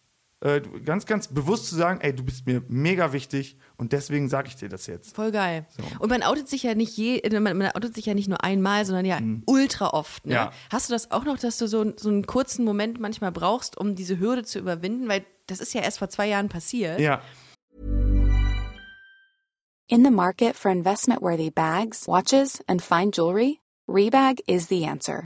äh, 0.42 0.62
ganz, 0.86 1.06
ganz 1.06 1.28
bewusst 1.28 1.68
zu 1.68 1.76
sagen, 1.76 2.02
ey, 2.02 2.16
du 2.16 2.24
bist 2.24 2.48
mir 2.48 2.64
mega 2.68 3.14
wichtig 3.14 3.58
und 3.82 3.94
deswegen 3.94 4.30
sage 4.30 4.48
ich 4.48 4.56
dir 4.56 4.70
das 4.70 4.86
jetzt. 4.86 5.16
Voll 5.16 5.32
geil. 5.32 5.66
Und 5.98 6.12
man 6.12 6.22
outet 6.22 6.48
sich 6.48 6.62
ja 6.62 6.76
nicht 6.76 6.96
je, 6.96 7.20
man, 7.32 7.58
man 7.58 7.72
outet 7.72 7.96
sich 7.96 8.06
ja 8.06 8.14
nicht 8.14 8.30
nur 8.30 8.44
einmal, 8.44 8.86
sondern 8.86 9.06
ja 9.06 9.20
ultra 9.48 9.90
oft. 9.90 10.28
Ne? 10.28 10.34
Mhm. 10.34 10.36
Ja. 10.36 10.52
Hast 10.72 10.88
du 10.88 10.94
das 10.94 11.10
auch 11.10 11.26
noch, 11.26 11.40
dass 11.40 11.58
du 11.58 11.68
so, 11.68 11.92
so 11.98 12.10
einen 12.10 12.28
kurzen 12.28 12.64
Moment 12.64 13.00
manchmal 13.00 13.32
brauchst, 13.32 13.76
um 13.80 13.96
diese 13.96 14.20
Hürde 14.20 14.44
zu 14.44 14.60
überwinden? 14.60 15.10
Weil 15.10 15.26
das 15.48 15.60
ist 15.60 15.74
ja 15.74 15.82
erst 15.82 15.98
vor 15.98 16.10
zwei 16.10 16.28
Jahren 16.28 16.48
passiert. 16.48 17.00
Ja. 17.00 17.24
In 19.88 20.06
the 20.06 20.12
market 20.12 20.56
for 20.56 20.70
investment-worthy 20.70 21.50
bags, 21.50 22.08
watches, 22.08 22.62
and 22.68 22.84
fine 22.84 23.10
jewelry, 23.12 23.62
Rebag 23.88 24.42
is 24.46 24.68
the 24.68 24.86
answer. 24.86 25.26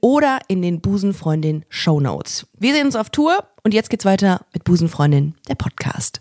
oder 0.00 0.38
in 0.48 0.62
den 0.62 0.80
Busenfreundin 0.80 1.64
Show 1.68 2.00
Notes. 2.00 2.46
Wir 2.58 2.74
sehen 2.74 2.86
uns 2.86 2.96
auf 2.96 3.10
Tour 3.10 3.44
und 3.64 3.74
jetzt 3.74 3.90
geht's 3.90 4.04
weiter 4.04 4.44
mit 4.52 4.64
Busenfreundin, 4.64 5.34
der 5.48 5.54
Podcast. 5.54 6.20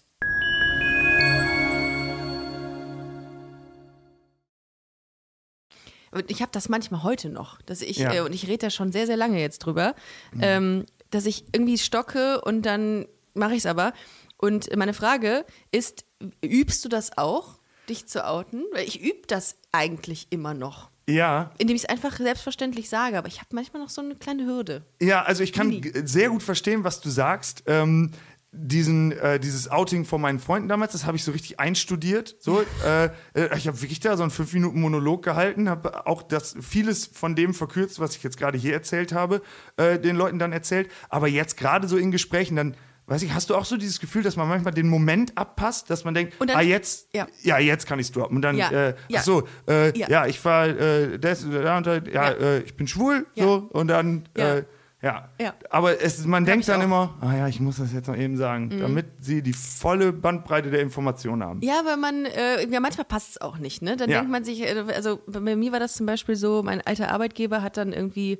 Und 6.11 6.31
ich 6.31 6.41
habe 6.41 6.51
das 6.51 6.69
manchmal 6.69 7.03
heute 7.03 7.29
noch, 7.29 7.61
dass 7.63 7.81
ich, 7.81 7.97
Ja. 7.97 8.13
äh, 8.13 8.19
und 8.21 8.33
ich 8.33 8.47
rede 8.47 8.59
da 8.59 8.69
schon 8.69 8.91
sehr, 8.91 9.05
sehr 9.05 9.17
lange 9.17 9.39
jetzt 9.41 9.59
drüber, 9.59 9.95
ähm, 10.39 10.85
dass 11.11 11.25
ich 11.25 11.43
irgendwie 11.51 11.77
stocke 11.77 12.41
und 12.41 12.61
dann 12.61 13.05
mache 13.33 13.51
ich 13.53 13.59
es 13.59 13.65
aber. 13.65 13.93
Und 14.37 14.73
meine 14.75 14.93
Frage 14.93 15.45
ist, 15.71 16.05
übst 16.43 16.85
du 16.85 16.89
das 16.89 17.17
auch, 17.17 17.59
dich 17.89 18.07
zu 18.07 18.25
outen? 18.25 18.63
Weil 18.71 18.87
ich 18.87 19.01
übe 19.01 19.27
das 19.27 19.57
eigentlich 19.71 20.27
immer 20.29 20.53
noch. 20.53 20.89
Ja, 21.07 21.51
Indem 21.59 21.75
ich 21.75 21.83
es 21.83 21.89
einfach 21.89 22.17
selbstverständlich 22.17 22.89
sage, 22.89 23.17
aber 23.17 23.27
ich 23.27 23.37
habe 23.37 23.49
manchmal 23.53 23.81
noch 23.81 23.89
so 23.89 24.01
eine 24.01 24.15
kleine 24.15 24.45
Hürde. 24.45 24.83
Ja, 25.01 25.21
also 25.23 25.43
ich 25.43 25.53
kann 25.53 25.81
g- 25.81 25.91
sehr 26.05 26.29
gut 26.29 26.41
verstehen, 26.41 26.83
was 26.83 26.99
du 27.01 27.09
sagst. 27.09 27.63
Ähm, 27.67 28.11
diesen, 28.57 29.11
äh, 29.11 29.37
dieses 29.39 29.69
Outing 29.69 30.05
von 30.05 30.21
meinen 30.21 30.39
Freunden 30.39 30.69
damals, 30.69 30.93
das 30.93 31.05
habe 31.05 31.17
ich 31.17 31.23
so 31.25 31.31
richtig 31.33 31.59
einstudiert. 31.59 32.35
So, 32.39 32.61
äh, 32.85 33.05
äh, 33.33 33.57
ich 33.57 33.67
habe 33.67 33.79
wirklich 33.81 33.99
da 33.99 34.15
so 34.17 34.23
einen 34.23 34.31
fünf 34.31 34.53
Minuten 34.53 34.79
Monolog 34.81 35.23
gehalten, 35.23 35.69
habe 35.69 36.07
auch 36.07 36.23
das 36.23 36.55
vieles 36.61 37.05
von 37.05 37.35
dem 37.35 37.53
verkürzt, 37.53 37.99
was 37.99 38.15
ich 38.15 38.23
jetzt 38.23 38.37
gerade 38.37 38.57
hier 38.57 38.73
erzählt 38.73 39.11
habe, 39.11 39.41
äh, 39.77 39.99
den 39.99 40.15
Leuten 40.15 40.39
dann 40.39 40.53
erzählt. 40.53 40.89
Aber 41.09 41.27
jetzt 41.27 41.57
gerade 41.57 41.87
so 41.87 41.97
in 41.97 42.11
Gesprächen 42.11 42.55
dann 42.55 42.75
Weiß 43.07 43.21
ich, 43.21 43.31
hast 43.33 43.51
du 43.51 43.55
auch 43.55 43.65
so 43.65 43.77
dieses 43.77 43.99
Gefühl, 43.99 44.23
dass 44.23 44.35
man 44.35 44.47
manchmal 44.47 44.73
den 44.73 44.87
Moment 44.89 45.37
abpasst, 45.37 45.89
dass 45.91 46.03
man 46.05 46.15
denkt, 46.15 46.33
dann- 46.39 46.49
ah, 46.49 46.61
jetzt, 46.61 47.09
ja. 47.13 47.27
ja, 47.43 47.59
jetzt 47.59 47.85
kann 47.85 47.99
ich 47.99 48.07
es 48.07 48.11
droppen. 48.11 48.37
Und 48.37 48.41
dann, 48.41 48.57
Ja. 48.57 48.71
äh, 48.71 48.95
Ja. 49.09 49.19
ach 49.19 49.23
so, 49.23 49.43
äh, 49.67 49.95
Ja. 49.97 50.09
ja. 50.09 50.25
ich 50.25 50.43
war, 50.43 50.67
äh, 50.67 51.19
das, 51.19 51.45
da 51.47 51.77
und 51.77 51.85
da, 51.85 51.95
ja, 51.97 52.01
Ja. 52.11 52.29
Äh, 52.31 52.59
ich 52.61 52.75
bin 52.75 52.87
schwul, 52.87 53.27
so, 53.35 53.67
und 53.71 53.87
dann, 53.89 54.27
Ja. 54.35 54.55
Äh, 54.55 54.63
ja. 55.03 55.29
Aber 55.69 56.01
es, 56.01 56.25
man 56.25 56.45
denkt 56.45 56.61
ich 56.61 56.65
dann 56.65 56.77
auch. 56.77 56.79
Mhm. 56.79 56.91
immer, 56.91 57.17
ah 57.21 57.35
ja, 57.37 57.47
ich 57.47 57.59
muss 57.59 57.77
das 57.77 57.93
jetzt 57.93 58.07
noch 58.07 58.17
eben 58.17 58.37
sagen, 58.37 58.71
damit 58.79 59.05
sie 59.19 59.43
die 59.43 59.53
volle 59.53 60.11
Bandbreite 60.11 60.71
der 60.71 60.79
Informationen 60.81 61.43
haben. 61.43 61.59
Ja, 61.61 61.81
weil 61.85 61.97
man, 61.97 62.25
äh, 62.25 62.67
ja, 62.67 62.79
manchmal 62.79 63.05
passt 63.05 63.29
es 63.31 63.41
auch 63.41 63.59
nicht, 63.59 63.83
ne? 63.83 63.97
Dann 63.97 64.09
denkt 64.09 64.31
man 64.31 64.43
sich, 64.43 64.61
äh, 64.63 64.83
also 64.95 65.19
bei 65.27 65.55
mir 65.55 65.71
war 65.71 65.79
das 65.79 65.93
zum 65.93 66.07
Beispiel 66.07 66.35
so, 66.35 66.63
mein 66.63 66.81
alter 66.81 67.11
Arbeitgeber 67.11 67.61
hat 67.61 67.77
dann 67.77 67.93
irgendwie, 67.93 68.39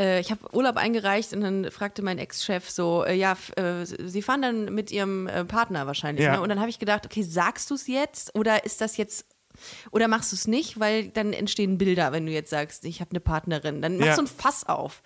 äh, 0.00 0.20
ich 0.20 0.30
habe 0.30 0.40
Urlaub 0.54 0.76
eingereicht 0.76 1.32
und 1.32 1.40
dann 1.42 1.70
fragte 1.70 2.02
mein 2.02 2.18
Ex-Chef 2.18 2.68
so, 2.70 3.04
äh, 3.04 3.14
ja, 3.14 3.36
äh, 3.56 3.84
Sie 3.84 4.22
fahren 4.22 4.42
dann 4.42 4.74
mit 4.74 4.90
Ihrem 4.90 5.26
äh, 5.26 5.44
Partner 5.44 5.86
wahrscheinlich, 5.86 6.24
Ja. 6.24 6.32
ne? 6.36 6.40
Und 6.42 6.48
dann 6.48 6.60
habe 6.60 6.70
ich 6.70 6.78
gedacht, 6.78 7.04
okay, 7.06 7.22
sagst 7.22 7.70
du 7.70 7.74
es 7.74 7.86
jetzt 7.86 8.34
oder 8.34 8.64
ist 8.64 8.80
das 8.80 8.96
jetzt 8.96 9.26
oder 9.92 10.08
machst 10.08 10.32
du 10.32 10.36
es 10.36 10.48
nicht, 10.48 10.80
weil 10.80 11.08
dann 11.10 11.32
entstehen 11.32 11.78
Bilder, 11.78 12.10
wenn 12.12 12.26
du 12.26 12.32
jetzt 12.32 12.50
sagst, 12.50 12.84
ich 12.84 13.00
habe 13.00 13.10
eine 13.12 13.20
Partnerin. 13.20 13.80
Dann 13.82 13.96
machst 13.98 14.08
Ja. 14.08 14.16
du 14.16 14.22
ein 14.22 14.26
Fass 14.26 14.64
auf. 14.68 15.02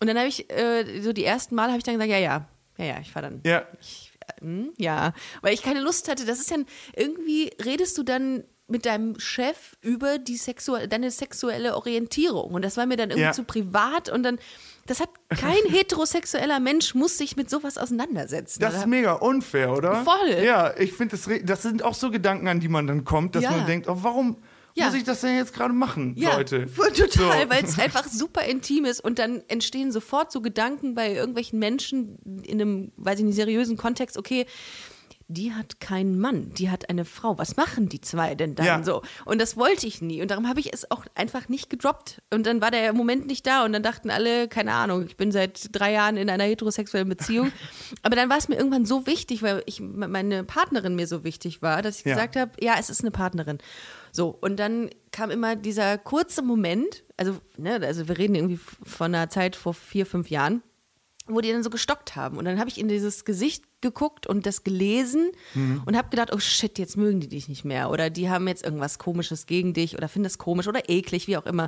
Und 0.00 0.06
dann 0.06 0.16
habe 0.18 0.28
ich, 0.28 0.50
äh, 0.50 1.00
so 1.02 1.12
die 1.12 1.24
ersten 1.24 1.54
Mal 1.54 1.68
habe 1.68 1.76
ich 1.78 1.84
dann 1.84 1.94
gesagt, 1.94 2.10
ja, 2.10 2.18
ja, 2.18 2.48
ja, 2.78 2.84
ja, 2.86 3.00
ich 3.00 3.12
fahre 3.12 3.26
dann. 3.26 3.40
Ja. 3.44 3.66
Ich, 3.80 4.12
hm, 4.40 4.72
ja, 4.78 5.12
weil 5.42 5.52
ich 5.52 5.62
keine 5.62 5.80
Lust 5.80 6.08
hatte. 6.08 6.24
Das 6.24 6.40
ist 6.40 6.50
ja, 6.50 6.56
irgendwie 6.96 7.50
redest 7.62 7.98
du 7.98 8.02
dann 8.02 8.44
mit 8.72 8.86
deinem 8.86 9.18
Chef 9.20 9.76
über 9.80 10.18
die 10.18 10.36
sexuelle, 10.36 10.88
deine 10.88 11.10
sexuelle 11.12 11.76
Orientierung. 11.76 12.52
Und 12.54 12.62
das 12.64 12.76
war 12.76 12.86
mir 12.86 12.96
dann 12.96 13.10
irgendwie 13.10 13.26
Ja. 13.26 13.32
zu 13.32 13.44
privat 13.44 14.08
und 14.08 14.24
dann, 14.24 14.38
das 14.86 14.98
hat 14.98 15.10
kein 15.28 15.54
heterosexueller 15.68 16.58
Mensch 16.58 16.94
muss 16.96 17.16
sich 17.18 17.36
mit 17.36 17.48
sowas 17.48 17.78
auseinandersetzen. 17.78 18.58
Das 18.60 18.74
ist 18.74 18.86
mega 18.88 19.12
unfair, 19.12 19.72
oder? 19.72 20.02
Voll. 20.04 20.42
Ja, 20.44 20.74
ich 20.76 20.92
finde, 20.92 21.16
das, 21.16 21.28
das 21.44 21.62
sind 21.62 21.84
auch 21.84 21.94
so 21.94 22.10
Gedanken, 22.10 22.48
an 22.48 22.58
die 22.58 22.68
man 22.68 22.88
dann 22.88 23.04
kommt, 23.04 23.36
dass 23.36 23.44
Ja. 23.44 23.52
man 23.52 23.66
denkt, 23.66 23.86
oh, 23.88 23.98
warum 24.00 24.38
Ja. 24.74 24.86
muss 24.86 24.94
ich 24.94 25.04
das 25.04 25.20
denn 25.20 25.36
jetzt 25.36 25.52
gerade 25.52 25.74
machen, 25.74 26.14
ja, 26.16 26.34
Leute? 26.36 26.66
total, 26.96 27.42
So. 27.44 27.50
weil 27.50 27.62
es 27.62 27.78
einfach 27.78 28.06
super 28.08 28.42
intim 28.44 28.86
ist 28.86 29.00
und 29.04 29.18
dann 29.18 29.42
entstehen 29.48 29.92
sofort 29.92 30.32
so 30.32 30.40
Gedanken 30.40 30.94
bei 30.94 31.12
irgendwelchen 31.12 31.58
Menschen 31.58 32.18
in 32.44 32.58
einem, 32.60 32.92
weiß 32.96 33.18
ich 33.18 33.24
nicht, 33.26 33.36
seriösen 33.36 33.76
Kontext, 33.76 34.16
okay, 34.16 34.46
die 35.32 35.52
hat 35.52 35.80
keinen 35.80 36.18
Mann, 36.18 36.52
die 36.54 36.70
hat 36.70 36.90
eine 36.90 37.04
Frau. 37.04 37.38
Was 37.38 37.56
machen 37.56 37.88
die 37.88 38.00
zwei 38.00 38.34
denn 38.34 38.54
dann 38.54 38.66
Ja. 38.66 38.82
so? 38.82 39.02
Und 39.24 39.40
das 39.40 39.56
wollte 39.56 39.86
ich 39.86 40.02
nie. 40.02 40.20
Und 40.22 40.30
darum 40.30 40.48
habe 40.48 40.60
ich 40.60 40.72
es 40.72 40.90
auch 40.90 41.04
einfach 41.14 41.48
nicht 41.48 41.70
gedroppt. 41.70 42.20
Und 42.32 42.46
dann 42.46 42.60
war 42.60 42.70
der 42.70 42.92
Moment 42.92 43.26
nicht 43.26 43.46
da 43.46 43.64
und 43.64 43.72
dann 43.72 43.82
dachten 43.82 44.10
alle, 44.10 44.48
keine 44.48 44.72
Ahnung, 44.74 45.04
ich 45.06 45.16
bin 45.16 45.32
seit 45.32 45.68
drei 45.72 45.92
Jahren 45.92 46.16
in 46.16 46.28
einer 46.30 46.44
heterosexuellen 46.44 47.08
Beziehung. 47.08 47.50
Aber 48.02 48.16
dann 48.16 48.28
war 48.30 48.38
es 48.38 48.48
mir 48.48 48.56
irgendwann 48.56 48.84
so 48.86 49.06
wichtig, 49.06 49.42
weil 49.42 49.62
ich, 49.66 49.80
meine 49.80 50.44
Partnerin 50.44 50.94
mir 50.94 51.06
so 51.06 51.24
wichtig 51.24 51.62
war, 51.62 51.82
dass 51.82 51.98
ich 52.00 52.04
Ja. 52.04 52.14
gesagt 52.14 52.36
habe, 52.36 52.52
ja, 52.60 52.74
es 52.78 52.90
ist 52.90 53.00
eine 53.00 53.10
Partnerin. 53.10 53.58
So, 54.12 54.28
und 54.28 54.58
dann 54.58 54.90
kam 55.10 55.30
immer 55.30 55.56
dieser 55.56 55.96
kurze 55.98 56.42
Moment, 56.42 57.02
also, 57.16 57.36
ne, 57.56 57.80
also 57.82 58.08
wir 58.08 58.18
reden 58.18 58.34
irgendwie 58.34 58.60
von 58.84 59.14
einer 59.14 59.30
Zeit 59.30 59.56
vor 59.56 59.72
vier, 59.72 60.04
fünf 60.04 60.28
Jahren, 60.28 60.62
wo 61.26 61.40
die 61.40 61.52
dann 61.52 61.62
so 61.62 61.70
gestockt 61.70 62.16
haben. 62.16 62.36
Und 62.36 62.44
dann 62.44 62.58
habe 62.58 62.68
ich 62.68 62.78
in 62.80 62.88
dieses 62.88 63.24
Gesicht 63.24 63.64
geguckt 63.80 64.26
und 64.28 64.46
das 64.46 64.62
gelesen 64.64 65.30
Mhm. 65.54 65.82
und 65.86 65.96
habe 65.96 66.08
gedacht, 66.08 66.32
oh 66.32 66.38
shit, 66.38 66.78
jetzt 66.78 66.96
mögen 66.96 67.18
die 67.20 67.28
dich 67.28 67.48
nicht 67.48 67.64
mehr. 67.64 67.90
Oder 67.90 68.10
die 68.10 68.30
haben 68.30 68.46
jetzt 68.46 68.62
irgendwas 68.64 68.98
Komisches 68.98 69.46
gegen 69.46 69.72
dich 69.74 69.96
oder 69.96 70.08
finden 70.08 70.24
das 70.24 70.38
komisch 70.38 70.68
oder 70.68 70.88
eklig, 70.88 71.26
wie 71.26 71.36
auch 71.36 71.46
immer. 71.46 71.64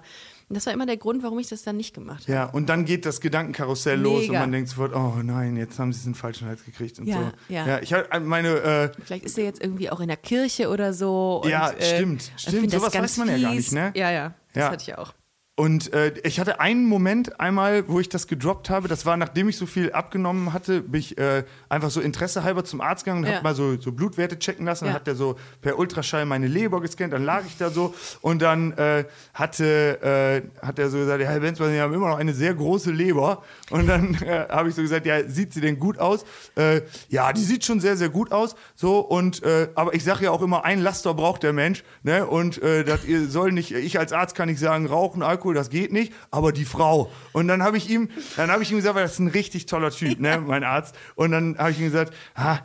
Und 0.49 0.57
das 0.57 0.67
war 0.67 0.73
immer 0.73 0.87
der 0.87 0.97
Grund, 0.97 1.23
warum 1.25 1.39
ich 1.41 1.49
das 1.49 1.63
dann 1.63 1.77
nicht 1.77 1.93
gemacht 1.95 2.23
habe. 2.25 2.33
Ja, 2.33 2.45
und 2.47 2.69
dann 2.69 2.85
geht 2.85 3.05
das 3.05 3.21
Gedankenkarussell 3.21 3.99
los 4.01 4.23
und 4.23 4.29
Mega. 4.29 4.41
man 4.41 4.53
denkt 4.53 4.69
sofort, 4.71 4.95
oh 4.95 5.15
nein, 5.25 5.57
jetzt 5.57 5.79
haben 5.79 5.93
sie 5.93 6.01
es 6.01 6.07
in 6.07 6.13
den 6.13 6.19
falschen 6.19 6.47
Hals 6.47 6.65
gekriegt 6.65 6.99
und 7.01 7.07
Ja, 7.09 7.33
so. 7.49 7.55
ja. 7.55 7.67
ja 7.67 7.81
ich 7.81 7.93
habe 7.93 8.21
meine, 8.21 8.49
äh, 8.61 8.91
Vielleicht 9.05 9.25
ist 9.25 9.37
er 9.39 9.45
jetzt 9.45 9.61
irgendwie 9.61 9.91
auch 9.91 10.01
in 10.01 10.09
der 10.09 10.17
Kirche 10.17 10.69
oder 10.69 10.93
so. 10.93 11.41
Und, 11.43 11.51
Ja, 11.51 11.71
äh, 11.71 11.97
stimmt, 11.97 12.31
ich 12.37 12.43
stimmt. 12.43 12.71
Sowas 12.71 12.93
ganz 12.93 13.19
weiß 13.19 13.27
man 13.27 13.29
ja 13.29 13.39
gar 13.39 13.53
fies. 13.53 13.73
nicht, 13.73 13.73
ne? 13.73 13.93
Ja, 13.97 14.11
ja, 14.13 14.35
das 14.53 14.61
Ja. 14.63 14.71
hatte 14.71 14.85
ich 14.89 14.97
auch. 14.99 15.15
Und 15.57 15.93
äh, 15.93 16.13
ich 16.25 16.41
hatte 16.41 16.59
einen 16.59 16.85
Moment 16.85 17.39
einmal, 17.39 17.87
wo 17.87 18.01
ich 18.01 18.09
das 18.09 18.27
gedroppt 18.27 18.71
habe. 18.71 18.89
Das 18.89 19.07
war, 19.07 19.17
nachdem 19.17 19.49
ich 19.49 19.57
so 19.57 19.67
viel 19.67 19.93
abgenommen 19.93 20.53
hatte, 20.53 20.81
bin 20.83 20.99
ich 20.99 21.17
äh, 21.17 21.45
einfach 21.69 21.91
so 21.91 22.01
interessehalber 22.01 22.65
zum 22.65 22.81
Arzt 22.81 23.05
gegangen 23.05 23.23
und 23.23 23.29
Ja. 23.31 23.37
habe 23.37 23.45
mal 23.45 23.55
so, 23.55 23.81
so 23.81 23.93
Blutwerte 23.93 24.37
checken 24.41 24.67
lassen. 24.67 24.87
Ja. 24.87 24.91
Dann 24.91 24.95
hat 24.97 25.07
der 25.07 25.15
so 25.15 25.37
per 25.63 25.79
Ultraschall 25.79 26.27
meine 26.27 26.49
Leber 26.49 26.81
gescannt. 26.81 27.13
Dann 27.13 27.23
lag 27.23 27.45
ich 27.47 27.57
da 27.57 27.71
so 27.71 27.95
und 28.21 28.43
dann 28.43 28.73
äh, 28.73 29.05
hatte, 29.33 30.43
äh, 30.61 30.67
hat 30.67 30.81
er 30.81 30.91
so 30.91 30.99
gesagt, 30.99 31.21
ja, 31.23 31.29
Herr 31.29 31.39
Benzmann, 31.39 31.71
Sie 31.71 31.81
haben 31.81 31.95
immer 31.95 32.09
noch 32.09 32.19
eine 32.19 32.35
sehr 32.35 32.53
große 32.55 32.91
Leber. 32.91 33.45
Und 33.71 33.87
dann 33.87 34.15
äh, 34.27 34.47
habe 34.49 34.71
ich 34.71 34.75
so 34.75 34.83
gesagt, 34.83 35.07
ja, 35.07 35.23
sieht 35.29 35.53
sie 35.53 35.61
denn 35.61 35.79
gut 35.79 36.01
aus? 36.01 36.25
Äh, 36.57 36.81
ja, 37.11 37.33
die 37.33 37.45
sieht 37.45 37.65
schon 37.65 37.79
sehr, 37.79 37.97
sehr 37.97 38.09
gut 38.09 38.33
aus. 38.33 38.57
So 38.75 38.99
und 38.99 39.43
aber 39.77 39.95
ich 39.95 40.03
sage 40.03 40.25
ja 40.25 40.31
auch 40.33 40.43
immer, 40.43 40.65
ein 40.65 40.81
Laster 40.81 41.15
braucht 41.15 41.45
der 41.45 41.53
Mensch. 41.53 41.85
Ne? 42.03 42.27
Und 42.27 42.61
das 42.63 43.05
ihr 43.05 43.29
soll 43.29 43.53
nicht, 43.53 43.71
ich 43.73 43.99
als 44.01 44.13
Arzt 44.13 44.35
kann 44.35 44.49
nicht 44.49 44.59
sagen, 44.59 44.87
rauchen, 44.87 45.23
Alkohol, 45.23 45.44
das 45.53 45.69
geht 45.71 45.93
nicht, 45.93 46.13
aber 46.31 46.53
die 46.53 46.65
Frau. 46.65 47.11
Und 47.33 47.49
dann 47.49 47.63
habe 47.63 47.77
ich 47.77 47.91
ihm, 47.91 48.09
dann 48.37 48.51
habe 48.51 48.63
ich 48.63 48.71
ihm 48.71 48.77
gesagt, 48.79 48.95
weil 48.95 49.03
das 49.03 49.13
ist 49.15 49.19
ein 49.19 49.29
richtig 49.29 49.67
toller 49.67 49.91
Typ, 49.91 50.19
ne, 50.21 50.41
mein 50.41 50.65
Arzt. 50.65 50.95
Und 51.15 51.33
dann 51.33 51.59
habe 51.59 51.71
ich 51.73 51.79
ihm 51.79 51.85
gesagt, 51.87 52.15
ah, 52.35 52.59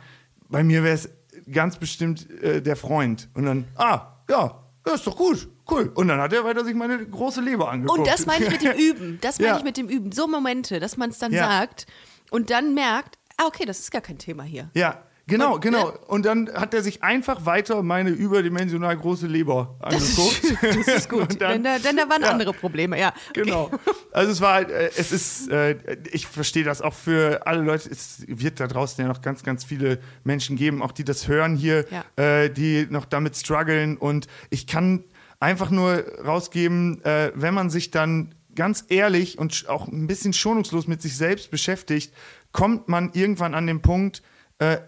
bei 0.48 0.62
mir 0.64 0.82
wäre 0.82 0.94
es 0.94 1.10
ganz 1.52 1.76
bestimmt 1.76 2.28
äh, 2.42 2.62
der 2.62 2.76
Freund. 2.76 3.28
Und 3.34 3.44
dann, 3.46 3.64
ah, 3.76 4.16
ja, 4.28 4.56
ja, 4.86 4.94
ist 4.94 5.06
doch 5.06 5.16
gut, 5.16 5.48
cool. 5.70 5.90
Und 5.94 6.08
dann 6.08 6.20
hat 6.20 6.32
er 6.32 6.42
weiter 6.44 6.64
sich 6.64 6.74
meine 6.74 7.04
große 7.06 7.40
Leber 7.40 7.70
angeguckt. 7.70 7.98
Und 7.98 8.06
das 8.08 8.24
meine 8.26 8.46
ich 8.46 8.50
mit 8.50 8.62
dem 8.62 8.72
Üben. 8.78 9.18
Das 9.20 9.38
meine 9.38 9.50
Ja. 9.50 9.58
ich 9.58 9.64
mit 9.64 9.76
dem 9.76 9.88
Üben. 9.88 10.10
So 10.12 10.26
Momente, 10.26 10.80
dass 10.80 10.96
man 10.96 11.10
es 11.10 11.18
dann 11.18 11.32
Ja. 11.32 11.46
sagt 11.48 11.86
und 12.30 12.50
dann 12.50 12.72
merkt, 12.74 13.18
ah, 13.36 13.46
okay, 13.46 13.64
das 13.66 13.80
ist 13.80 13.90
gar 13.90 14.00
kein 14.00 14.18
Thema 14.18 14.42
hier. 14.42 14.70
Ja, 14.74 15.02
genau, 15.30 15.54
Und, 15.54 15.60
genau. 15.62 15.88
ne? 15.92 15.98
Und 16.08 16.26
dann 16.26 16.50
hat 16.52 16.74
er 16.74 16.82
sich 16.82 17.02
einfach 17.02 17.46
weiter 17.46 17.82
meine 17.82 18.10
überdimensional 18.10 18.96
große 18.96 19.26
Leber 19.26 19.76
angeguckt. 19.80 20.42
Das 20.62 20.88
ist 20.88 21.08
gut. 21.08 21.20
Und 21.30 21.40
dann- 21.40 21.52
denn, 21.52 21.64
da, 21.64 21.78
denn 21.78 21.96
da 21.96 22.08
waren 22.08 22.22
Ja. 22.22 22.30
andere 22.30 22.52
Probleme, 22.52 22.98
ja. 23.00 23.12
Genau. 23.32 23.70
Also 24.12 24.32
es 24.32 24.40
war 24.40 24.54
halt, 24.54 24.70
äh, 24.70 24.90
es 24.96 25.12
ist, 25.12 25.48
äh, 25.50 25.76
ich 26.12 26.26
verstehe 26.26 26.64
das 26.64 26.82
auch 26.82 26.94
für 26.94 27.46
alle 27.46 27.62
Leute, 27.62 27.88
es 27.90 28.24
wird 28.26 28.60
da 28.60 28.66
draußen 28.66 29.00
ja 29.02 29.08
noch 29.08 29.22
ganz, 29.22 29.42
ganz 29.42 29.64
viele 29.64 29.98
Menschen 30.24 30.56
geben, 30.56 30.82
auch 30.82 30.92
die 30.92 31.04
das 31.04 31.28
hören 31.28 31.56
hier, 31.56 31.86
Ja. 31.90 32.04
äh, 32.22 32.50
die 32.50 32.86
noch 32.90 33.06
damit 33.06 33.36
strugglen 33.36 33.96
und 33.96 34.26
ich 34.50 34.66
kann 34.66 35.04
einfach 35.38 35.70
nur 35.70 36.04
rausgeben, 36.24 37.00
wenn 37.34 37.54
man 37.54 37.70
sich 37.70 37.90
dann 37.90 38.34
ganz 38.54 38.84
ehrlich 38.88 39.38
und 39.38 39.64
auch 39.68 39.88
ein 39.88 40.06
bisschen 40.06 40.32
schonungslos 40.34 40.86
mit 40.86 41.00
sich 41.00 41.16
selbst 41.16 41.50
beschäftigt, 41.50 42.12
kommt 42.52 42.88
man 42.88 43.10
irgendwann 43.14 43.54
an 43.54 43.66
den 43.66 43.80
Punkt, 43.80 44.22
äh, 44.58 44.78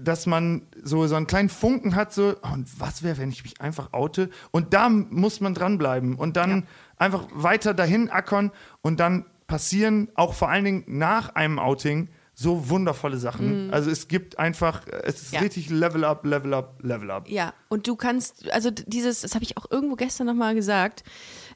dass 0.00 0.26
man 0.26 0.62
so, 0.82 1.06
so 1.06 1.14
einen 1.14 1.26
kleinen 1.26 1.48
Funken 1.48 1.94
hat, 1.96 2.12
so, 2.12 2.34
oh, 2.42 2.52
und 2.54 2.80
was 2.80 3.02
wäre, 3.02 3.18
wenn 3.18 3.30
ich 3.30 3.42
mich 3.42 3.60
einfach 3.60 3.92
oute? 3.92 4.30
Und 4.50 4.74
da 4.74 4.88
muss 4.88 5.40
man 5.40 5.54
dranbleiben 5.54 6.14
und 6.16 6.36
dann 6.36 6.66
einfach 6.98 7.26
weiter 7.32 7.74
dahin 7.74 8.10
ackern 8.10 8.50
und 8.82 9.00
dann 9.00 9.26
passieren 9.46 10.08
auch 10.14 10.34
vor 10.34 10.48
allen 10.48 10.64
Dingen 10.64 10.84
nach 10.86 11.34
einem 11.34 11.58
Outing 11.58 12.08
so 12.38 12.68
wundervolle 12.68 13.16
Sachen. 13.16 13.70
Also 13.72 13.90
es 13.90 14.08
gibt 14.08 14.38
einfach, 14.38 14.86
äh, 14.86 15.00
es 15.04 15.22
ist 15.22 15.32
Ja. 15.32 15.40
richtig 15.40 15.70
Level 15.70 16.04
up, 16.04 16.26
Level 16.26 16.52
up, 16.52 16.78
Level 16.82 17.10
up. 17.10 17.28
Ja, 17.30 17.54
und 17.68 17.86
du 17.88 17.96
kannst, 17.96 18.50
also 18.52 18.70
dieses, 18.70 19.22
das 19.22 19.34
habe 19.34 19.42
ich 19.44 19.56
auch 19.56 19.64
irgendwo 19.70 19.94
gestern 19.96 20.26
nochmal 20.26 20.54
gesagt, 20.54 21.02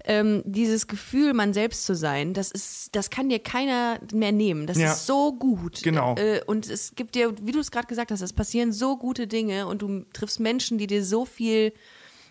ähm, 0.05 0.43
dieses 0.45 0.87
Gefühl, 0.87 1.35
man 1.35 1.53
selbst 1.53 1.85
zu 1.85 1.95
sein, 1.95 2.35
das 2.35 2.51
ist, 2.51 2.95
das 2.97 3.11
kann 3.11 3.29
dir 3.29 3.39
keiner 3.39 4.01
mehr 4.13 4.33
nehmen. 4.33 4.67
Das 4.67 4.79
Ja. 4.79 4.93
ist 4.93 5.07
so 5.07 5.33
gut. 5.33 5.83
Genau. 5.83 6.15
Äh, 6.17 6.41
und 6.47 6.69
es 6.69 6.95
gibt 6.95 7.15
dir, 7.15 7.35
wie 7.43 7.53
du 7.53 7.61
es 7.61 7.71
gerade 7.71 7.87
gesagt 7.87 8.11
hast, 8.11 8.21
es 8.21 8.33
passieren 8.33 8.73
so 8.73 8.97
gute 8.97 9.27
Dinge 9.27 9.67
und 9.67 9.83
du 9.83 10.05
triffst 10.13 10.41
Menschen, 10.41 10.79
die 10.79 10.87
dir 10.87 11.05
so 11.05 11.25
viel, 11.25 11.73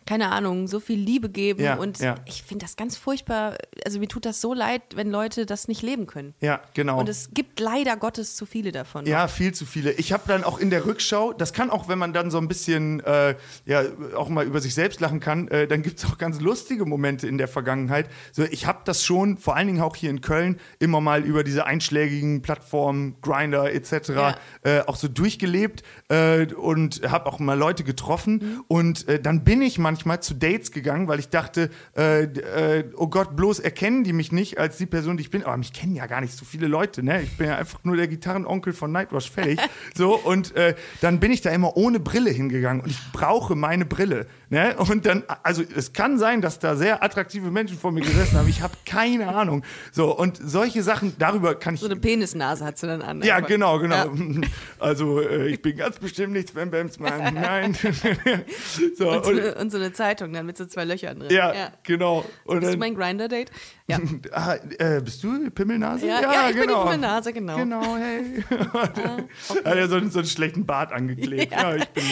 keine 0.10 0.32
Ahnung, 0.32 0.68
so 0.68 0.80
viel 0.80 0.98
Liebe 0.98 1.30
geben. 1.30 1.62
Ja, 1.62 1.76
und 1.76 2.00
ja. 2.00 2.16
ich 2.26 2.42
finde 2.42 2.66
das 2.66 2.76
ganz 2.76 2.98
furchtbar. 2.98 3.60
Also 3.86 4.00
mir 4.00 4.08
tut 4.08 4.26
das 4.26 4.42
so 4.42 4.56
leid, 4.56 4.82
wenn 4.96 5.12
Leute 5.12 5.46
das 5.46 5.68
nicht 5.68 5.84
leben 5.84 6.08
können. 6.08 6.34
Ja, 6.42 6.62
genau. 6.74 7.00
Und 7.00 7.08
es 7.08 7.30
gibt 7.32 7.60
leider 7.60 7.96
Gottes 7.96 8.36
zu 8.36 8.48
viele 8.48 8.72
davon. 8.72 9.06
Ja, 9.06 9.28
viel 9.28 9.54
zu 9.54 9.68
viele. 9.68 9.92
Ich 9.92 10.12
habe 10.12 10.24
dann 10.26 10.44
auch 10.44 10.58
in 10.58 10.72
der 10.72 10.88
Rückschau, 10.88 11.32
das 11.34 11.54
kann 11.54 11.70
auch, 11.70 11.90
wenn 11.90 12.00
man 12.00 12.12
dann 12.12 12.32
so 12.32 12.40
ein 12.40 12.48
bisschen 12.48 13.02
äh, 13.02 13.36
ja 13.68 13.84
auch 14.16 14.30
mal 14.30 14.48
über 14.48 14.62
sich 14.62 14.74
selbst 14.74 15.00
lachen 15.00 15.20
kann, 15.20 15.48
äh, 15.50 15.68
dann 15.68 15.84
gibt 15.84 16.00
es 16.00 16.06
auch 16.06 16.18
ganz 16.18 16.42
lustige 16.42 16.88
Momente 16.88 17.28
in 17.28 17.38
der 17.38 17.48
Vergangenheit. 17.48 18.10
So, 18.32 18.42
ich 18.46 18.66
habe 18.66 18.80
das 18.86 19.06
schon, 19.06 19.38
vor 19.38 19.56
allen 19.58 19.68
Dingen 19.68 19.82
auch 19.82 19.96
hier 19.96 20.10
in 20.10 20.22
Köln, 20.22 20.60
immer 20.80 21.02
mal 21.02 21.24
über 21.24 21.44
diese 21.44 21.68
einschlägigen 21.68 22.42
Plattformen, 22.42 23.16
Grinder 23.22 23.72
etc. 23.72 24.10
Ja. 24.10 24.36
Äh, 24.64 24.82
auch 24.88 24.96
so 24.96 25.08
durchgelebt 25.08 25.84
äh, 26.08 26.48
und 26.56 27.02
habe 27.08 27.28
auch 27.28 27.38
mal 27.38 27.60
Leute 27.60 27.84
getroffen. 27.84 28.34
Mhm. 28.34 28.64
Und 28.68 29.08
äh, 29.08 29.20
dann 29.20 29.44
bin 29.44 29.62
ich 29.62 29.78
manchmal 29.78 29.99
zu 30.22 30.34
Dates 30.34 30.72
gegangen, 30.72 31.08
weil 31.08 31.20
ich 31.20 31.30
dachte, 31.30 31.70
äh, 31.98 32.24
äh, 32.24 32.84
oh 32.96 33.08
Gott, 33.08 33.36
bloß 33.36 33.60
erkennen 33.60 34.04
die 34.04 34.14
mich 34.14 34.32
nicht 34.32 34.58
als 34.58 34.78
die 34.78 34.86
Person, 34.86 35.18
die 35.18 35.22
ich 35.22 35.32
bin. 35.32 35.44
Aber 35.44 35.58
mich 35.58 35.74
kennen 35.74 35.96
ja 35.96 36.06
gar 36.08 36.22
nicht 36.22 36.34
so 36.34 36.46
viele 36.46 36.68
Leute, 36.68 37.04
ne? 37.04 37.22
Ich 37.22 37.38
bin 37.38 37.48
ja 37.48 37.58
einfach 37.58 37.80
nur 37.84 37.96
der 37.96 38.08
Gitarrenonkel 38.08 38.74
von 38.74 38.92
Nightwash, 38.92 39.32
fertig. 39.32 39.60
so, 39.96 40.16
und 40.16 40.56
äh, 40.56 40.76
dann 41.02 41.20
bin 41.20 41.32
ich 41.32 41.42
da 41.42 41.50
immer 41.52 41.78
ohne 41.78 42.00
Brille 42.00 42.30
hingegangen 42.30 42.82
und 42.84 42.90
ich 42.90 43.00
brauche 43.12 43.56
meine 43.56 43.86
Brille. 43.86 44.28
Ne? 44.50 44.76
Und 44.78 45.06
dann, 45.06 45.24
also 45.44 45.64
es 45.76 45.94
kann 45.94 46.18
sein, 46.18 46.42
dass 46.42 46.58
da 46.58 46.76
sehr 46.76 47.04
attraktive 47.04 47.52
Menschen 47.52 47.78
vor 47.78 47.92
mir 47.92 48.02
gesessen 48.02 48.38
haben. 48.38 48.50
Ich 48.50 48.62
habe 48.62 48.74
keine 48.86 49.28
Ahnung. 49.28 49.64
So, 49.92 50.16
und 50.18 50.40
solche 50.42 50.82
Sachen, 50.82 51.14
darüber 51.20 51.54
kann 51.54 51.76
ich 51.76 51.82
So 51.82 51.86
eine 51.86 51.98
Penisnase 51.98 52.66
hat 52.66 52.78
sie 52.80 52.88
dann 52.88 53.04
an. 53.04 53.22
ja, 53.22 53.36
einfach. 53.36 53.48
genau, 53.48 53.80
genau. 53.80 53.96
Ja. 53.96 54.12
Also 54.80 55.22
äh, 55.22 55.48
ich 55.48 55.62
bin 55.62 55.76
ganz 55.76 55.98
bestimmt 55.98 56.34
nicht 56.34 56.50
Sven 56.50 56.72
Bamsmann. 56.72 57.34
Nein. 57.34 57.74
so, 58.98 59.12
Und 59.12 59.26
so, 59.26 59.32
eine, 59.32 59.56
und 59.56 59.72
so 59.72 59.78
eine 59.78 59.89
Zeitung 59.94 60.34
dann 60.34 60.46
mit 60.46 60.58
so 60.58 60.66
zwei 60.66 60.86
Löchern 60.86 61.20
drin. 61.20 61.32
ja, 61.32 61.72
genau. 61.84 62.26
Und 62.46 62.60
Bist 62.62 62.74
du 62.74 62.78
mein 62.78 62.96
Grinder-Date? 62.96 63.52
Ja. 63.88 64.00
ah, 64.32 64.56
äh, 64.78 65.02
bist 65.02 65.24
du 65.24 65.50
Pimmelnase? 65.52 66.08
Ja, 66.08 66.22
ja, 66.22 66.50
ich 66.50 66.56
bin 66.56 66.68
die 66.68 66.74
Pimmelnase, 66.76 67.34
genau. 67.34 67.58
Genau, 67.58 67.98
hey. 67.98 68.44
Hat 68.74 69.76
er 69.76 69.88
so, 69.88 69.96
einen- 69.96 70.12
so 70.12 70.20
einen 70.20 70.28
schlechten 70.28 70.66
Bart 70.66 70.92
angeklebt. 70.92 71.52
Ja, 71.60 71.76
ich 71.76 71.86
bin, 71.90 72.04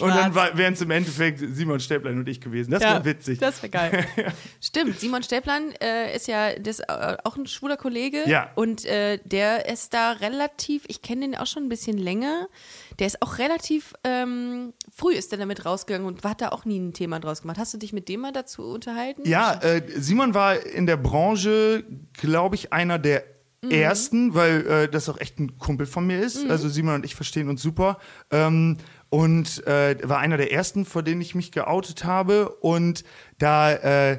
und 0.00 0.08
dann 0.10 0.34
wären 0.34 0.72
es 0.72 0.80
im 0.80 0.90
Endeffekt 0.90 1.38
Simon 1.40 1.80
Stäblein 1.80 2.18
und 2.18 2.28
ich 2.28 2.40
gewesen. 2.40 2.70
Das 2.70 2.82
Ja, 2.82 2.94
wäre 2.94 3.04
witzig. 3.04 3.38
Das 3.38 3.62
wäre 3.62 3.70
geil. 3.70 4.06
Stimmt, 4.60 4.98
Simon 5.00 5.22
Stäblein 5.22 5.72
äh, 5.80 6.14
ist 6.16 6.26
ja 6.28 6.58
das, 6.58 6.80
äh, 6.80 7.16
auch 7.24 7.36
ein 7.36 7.46
schwuler 7.46 7.76
Kollege. 7.76 8.22
Ja. 8.26 8.50
Und 8.54 8.84
äh, 8.84 9.18
der 9.24 9.68
ist 9.68 9.92
da 9.94 10.12
relativ, 10.12 10.84
ich 10.88 11.02
kenne 11.02 11.22
den 11.22 11.36
auch 11.36 11.46
schon 11.46 11.64
ein 11.64 11.68
bisschen 11.68 11.98
länger. 11.98 12.48
Der 12.98 13.06
ist 13.06 13.22
auch 13.22 13.38
relativ 13.38 13.94
ähm, 14.04 14.72
früh 14.94 15.12
ist 15.12 15.32
er 15.32 15.38
damit 15.38 15.64
rausgegangen 15.64 16.06
und 16.06 16.24
hat 16.24 16.40
da 16.40 16.48
auch 16.50 16.64
nie 16.64 16.78
ein 16.78 16.92
Thema 16.92 17.20
draus 17.20 17.42
gemacht. 17.42 17.58
Hast 17.58 17.74
du 17.74 17.78
dich 17.78 17.92
mit 17.92 18.08
dem 18.08 18.20
mal 18.20 18.32
dazu 18.32 18.62
unterhalten? 18.62 19.22
Ja, 19.28 19.54
äh, 19.62 19.82
Simon 19.96 20.34
war 20.34 20.64
in 20.64 20.86
der 20.86 20.96
Branche, 20.96 21.84
glaube 22.14 22.54
ich, 22.54 22.72
einer 22.72 22.98
der 22.98 23.24
ersten, 23.70 24.34
weil 24.34 24.66
äh, 24.66 24.88
das 24.88 25.08
auch 25.08 25.18
echt 25.18 25.38
ein 25.38 25.58
Kumpel 25.58 25.86
von 25.86 26.06
mir 26.06 26.20
ist. 26.20 26.48
Also 26.48 26.68
Simon 26.68 26.96
und 26.96 27.04
ich 27.04 27.14
verstehen 27.14 27.48
uns 27.48 27.62
super. 27.62 27.98
Ähm, 28.30 28.76
und 29.08 29.66
äh, 29.66 29.96
war 30.08 30.18
einer 30.18 30.36
der 30.36 30.52
ersten, 30.52 30.84
vor 30.84 31.02
denen 31.02 31.20
ich 31.20 31.34
mich 31.34 31.52
geoutet 31.52 32.04
habe. 32.04 32.50
Und 32.60 33.04
da 33.38 34.18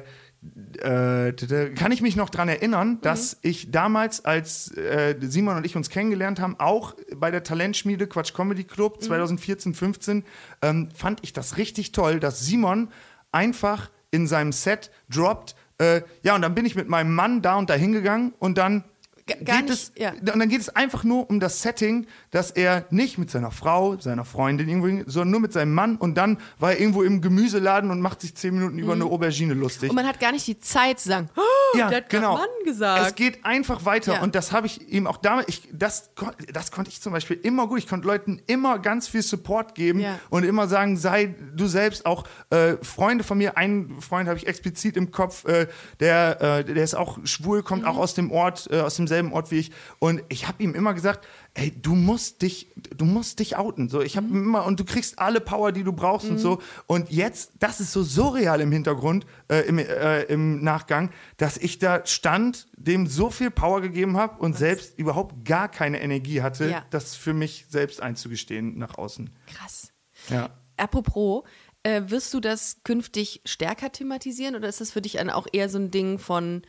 äh, 0.76 1.32
kann 1.74 1.92
ich 1.92 2.02
mich 2.02 2.16
noch 2.16 2.30
dran 2.30 2.48
erinnern, 2.48 2.98
dass 3.00 3.34
Mhm. 3.34 3.38
ich 3.50 3.70
damals, 3.70 4.24
als 4.24 4.70
äh, 4.76 5.16
Simon 5.20 5.56
und 5.56 5.66
ich 5.66 5.76
uns 5.76 5.90
kennengelernt 5.90 6.40
haben, 6.40 6.56
auch 6.58 6.94
bei 7.16 7.30
der 7.30 7.42
Talentschmiede 7.42 8.06
Quatsch 8.06 8.34
Comedy 8.34 8.62
Mhm. 8.62 8.66
Club 8.68 9.02
2014, 9.02 9.74
15, 9.74 10.24
ähm, 10.62 10.88
fand 10.94 11.20
ich 11.22 11.32
das 11.32 11.56
richtig 11.56 11.92
toll, 11.92 12.20
dass 12.20 12.40
Simon 12.44 12.88
einfach 13.32 13.90
in 14.10 14.26
seinem 14.26 14.52
Set 14.52 14.90
droppt, 15.10 15.54
äh, 15.78 16.02
ja, 16.22 16.34
und 16.34 16.42
dann 16.42 16.54
bin 16.54 16.64
ich 16.66 16.74
mit 16.74 16.88
meinem 16.88 17.14
Mann 17.14 17.42
da 17.42 17.56
und 17.56 17.70
da 17.70 17.74
hingegangen 17.74 18.32
und 18.38 18.58
dann 18.58 18.84
gar 19.28 19.58
geht 19.58 19.70
nicht, 19.70 19.70
es, 19.70 19.92
ja. 19.96 20.10
und 20.12 20.26
dann 20.26 20.48
geht 20.48 20.60
es 20.60 20.68
einfach 20.74 21.04
nur 21.04 21.28
um 21.30 21.40
das 21.40 21.62
Setting, 21.62 22.06
dass 22.30 22.50
er 22.50 22.84
nicht 22.90 23.18
mit 23.18 23.30
seiner 23.30 23.50
Frau, 23.50 23.98
seiner 24.00 24.24
Freundin 24.24 24.68
irgendwo, 24.68 24.88
hin- 24.88 25.04
sondern 25.06 25.30
nur 25.30 25.40
mit 25.40 25.52
seinem 25.52 25.72
Mann 25.74 25.96
und 25.96 26.14
dann 26.16 26.38
war 26.58 26.72
er 26.72 26.80
irgendwo 26.80 27.02
im 27.02 27.20
Gemüseladen 27.20 27.90
und 27.90 28.00
macht 28.00 28.20
sich 28.20 28.34
zehn 28.34 28.54
Minuten 28.54 28.78
über 28.78 28.92
eine 28.94 29.04
Aubergine 29.04 29.54
lustig. 29.54 29.84
Mhm. 29.84 29.90
Und 29.90 29.96
man 29.96 30.06
hat 30.06 30.20
gar 30.20 30.32
nicht 30.32 30.46
die 30.46 30.58
Zeit 30.58 31.00
zu 31.00 31.08
sagen, 31.08 31.28
oh, 31.36 31.78
Ja, 31.78 31.88
der 31.88 31.98
hat 31.98 32.10
genau. 32.10 32.34
Mann 32.36 32.46
gesagt. 32.64 33.06
Es 33.08 33.14
geht 33.14 33.44
einfach 33.44 33.84
weiter 33.84 34.14
Ja. 34.14 34.22
und 34.22 34.34
das 34.34 34.52
habe 34.52 34.66
ich 34.66 34.88
ihm 34.92 35.06
auch 35.06 35.16
damals, 35.18 35.48
ich, 35.48 35.68
das, 35.72 36.10
das 36.52 36.70
konnte 36.70 36.90
ich 36.90 37.00
zum 37.00 37.12
Beispiel 37.12 37.38
immer 37.42 37.66
gut. 37.66 37.78
Ich 37.78 37.88
konnte 37.88 38.06
Leuten 38.06 38.40
immer 38.46 38.78
ganz 38.78 39.08
viel 39.08 39.22
Support 39.22 39.74
geben 39.74 40.00
Ja. 40.00 40.18
und 40.30 40.44
immer 40.44 40.68
sagen, 40.68 40.96
sei 40.96 41.34
du 41.56 41.66
selbst 41.66 42.06
auch 42.06 42.24
äh, 42.50 42.76
Freunde 42.82 43.24
von 43.24 43.38
mir. 43.38 43.56
Einen 43.56 44.00
Freund 44.00 44.28
habe 44.28 44.38
ich 44.38 44.46
explizit 44.46 44.96
im 44.96 45.10
Kopf, 45.10 45.44
äh, 45.46 45.66
der, 46.00 46.40
äh, 46.40 46.64
der 46.64 46.84
ist 46.84 46.94
auch 46.94 47.18
schwul, 47.24 47.62
kommt 47.62 47.82
Mhm. 47.82 47.88
auch 47.88 47.96
aus 47.98 48.14
dem 48.14 48.30
Ort, 48.30 48.68
äh, 48.70 48.80
aus 48.80 48.96
demselben 48.96 49.17
Ort 49.32 49.50
wie 49.50 49.58
ich 49.58 49.72
und 49.98 50.22
ich 50.28 50.46
habe 50.48 50.62
ihm 50.62 50.74
immer 50.74 50.94
gesagt, 50.94 51.26
ey, 51.54 51.70
du 51.70 51.94
musst 51.94 52.42
dich, 52.42 52.68
du 52.96 53.04
musst 53.04 53.40
dich 53.40 53.56
outen. 53.56 53.88
So, 53.88 54.00
ich 54.00 54.16
habe 54.16 54.28
Mhm. 54.28 54.44
immer 54.44 54.64
und 54.66 54.78
du 54.78 54.84
kriegst 54.84 55.18
alle 55.18 55.40
Power, 55.40 55.72
die 55.72 55.82
du 55.82 55.92
brauchst 55.92 56.30
und 56.30 56.38
so. 56.38 56.60
Und 56.86 57.10
jetzt, 57.10 57.50
das 57.58 57.80
ist 57.80 57.92
so 57.92 58.02
surreal 58.02 58.60
im 58.60 58.70
Hintergrund, 58.72 59.26
äh, 59.48 59.60
im, 59.66 59.78
äh, 59.78 60.22
im 60.24 60.62
Nachgang, 60.62 61.10
dass 61.36 61.56
ich 61.56 61.78
da 61.78 62.06
stand, 62.06 62.68
dem 62.76 63.06
so 63.08 63.30
viel 63.30 63.50
Power 63.50 63.80
gegeben 63.80 64.16
habe 64.16 64.40
und 64.40 64.56
selbst 64.56 64.98
überhaupt 64.98 65.44
gar 65.44 65.68
keine 65.68 66.00
Energie 66.00 66.40
hatte, 66.42 66.68
Ja. 66.70 66.84
das 66.90 67.16
für 67.16 67.34
mich 67.34 67.66
selbst 67.68 68.00
einzugestehen 68.00 68.78
nach 68.78 68.96
außen. 68.96 69.30
Krass. 69.46 69.92
Ja. 70.30 70.50
Apropos, 70.76 71.42
äh, 71.82 72.02
wirst 72.06 72.34
du 72.34 72.40
das 72.40 72.78
künftig 72.84 73.40
stärker 73.44 73.90
thematisieren 73.92 74.54
oder 74.56 74.68
ist 74.68 74.80
das 74.80 74.90
für 74.90 75.00
dich 75.02 75.12
dann 75.14 75.30
auch 75.30 75.46
eher 75.52 75.68
so 75.68 75.78
ein 75.78 75.90
Ding 75.90 76.18
von, 76.18 76.62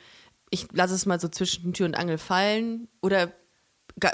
ich 0.50 0.68
lasse 0.72 0.96
es 0.96 1.06
mal 1.06 1.20
so 1.20 1.28
zwischen 1.28 1.74
Tür 1.74 1.86
und 1.86 1.96
Angel 1.96 2.18
fallen 2.18 2.88
oder 3.02 3.32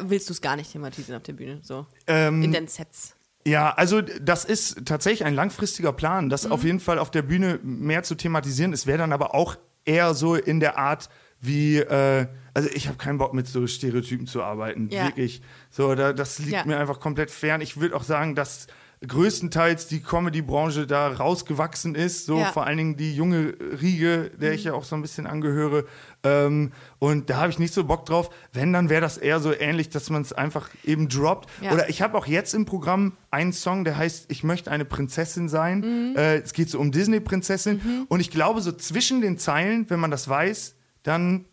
willst 0.02 0.30
du 0.30 0.34
es 0.34 0.42
gar 0.42 0.56
nicht 0.56 0.72
thematisieren 0.72 1.18
auf 1.18 1.24
der 1.24 1.34
Bühne? 1.34 1.60
So 1.62 1.86
Ähm, 2.08 2.42
in 2.44 2.52
den 2.52 2.68
Sets. 2.68 3.16
Ja, 3.48 3.72
also 3.76 4.02
das 4.02 4.44
ist 4.44 4.86
tatsächlich 4.86 5.24
ein 5.26 5.36
langfristiger 5.36 5.94
Plan, 5.94 6.30
das 6.30 6.50
auf 6.50 6.64
jeden 6.64 6.80
Fall 6.80 6.98
auf 6.98 7.12
der 7.12 7.22
Bühne 7.22 7.60
mehr 7.62 8.02
zu 8.02 8.16
thematisieren. 8.16 8.74
Es 8.74 8.88
wäre 8.88 8.98
dann 8.98 9.14
aber 9.14 9.36
auch 9.36 9.56
eher 9.86 10.16
so 10.16 10.34
in 10.36 10.60
der 10.60 10.80
Art 10.80 11.10
wie, 11.42 11.78
äh, 11.78 12.28
also 12.56 12.70
ich 12.74 12.88
habe 12.88 12.98
keinen 12.98 13.20
Bock 13.20 13.36
mit 13.36 13.46
so 13.48 13.68
Stereotypen 13.68 14.26
zu 14.26 14.42
arbeiten, 14.42 14.90
Ja. 14.90 15.06
wirklich. 15.06 15.44
So, 15.70 15.94
da, 15.94 16.12
das 16.14 16.40
liegt 16.40 16.54
Ja. 16.54 16.66
mir 16.66 16.80
einfach 16.80 17.00
komplett 17.00 17.30
fern. 17.30 17.62
Ich 17.62 17.80
würde 17.80 17.96
auch 17.96 18.04
sagen, 18.04 18.34
dass 18.34 18.66
größtenteils 19.08 19.88
die 19.88 20.02
Comedy-Branche 20.02 20.88
da 20.88 21.08
rausgewachsen 21.10 21.96
ist, 21.96 22.26
so 22.26 22.40
Ja. 22.40 22.46
vor 22.52 22.66
allen 22.66 22.78
Dingen 22.78 22.98
die 22.98 23.16
junge 23.16 23.54
Riege, 23.82 24.32
der 24.40 24.54
ich 24.54 24.64
ja 24.66 24.74
auch 24.74 24.84
so 24.84 24.96
ein 24.96 25.02
bisschen 25.02 25.28
angehöre. 25.28 25.86
Ähm, 26.24 26.72
und 27.00 27.30
da 27.30 27.38
habe 27.38 27.50
ich 27.52 27.60
nicht 27.60 27.74
so 27.74 27.84
Bock 27.84 28.06
drauf. 28.06 28.30
Wenn, 28.54 28.74
dann 28.74 28.90
wäre 28.90 29.02
das 29.02 29.18
eher 29.18 29.40
so 29.40 29.54
ähnlich, 29.54 29.90
dass 29.90 30.10
man 30.10 30.22
es 30.22 30.34
einfach 30.34 30.70
eben 30.84 31.08
droppt. 31.08 31.50
Ja. 31.62 31.72
Oder 31.74 31.90
ich 31.90 32.02
habe 32.02 32.18
auch 32.18 32.26
jetzt 32.26 32.54
im 32.54 32.66
Programm 32.66 33.14
einen 33.32 33.54
Song, 33.54 33.84
der 33.84 33.98
heißt 33.98 34.26
Ich 34.30 34.44
möchte 34.44 34.72
eine 34.72 34.86
Prinzessin 34.86 35.50
sein. 35.50 35.80
Mhm. 36.12 36.16
Äh, 36.18 36.38
es 36.38 36.54
geht 36.54 36.70
so 36.70 36.80
um 36.80 36.92
Disney-Prinzessin. 36.92 38.06
Und 38.08 38.20
ich 38.20 38.32
glaube, 38.32 38.62
so 38.62 38.72
zwischen 38.72 39.22
den 39.22 39.38
Zeilen, 39.38 39.90
wenn 39.90 40.00
man 40.00 40.12
das 40.12 40.28
weiß, 40.28 40.76
dann 41.04 41.46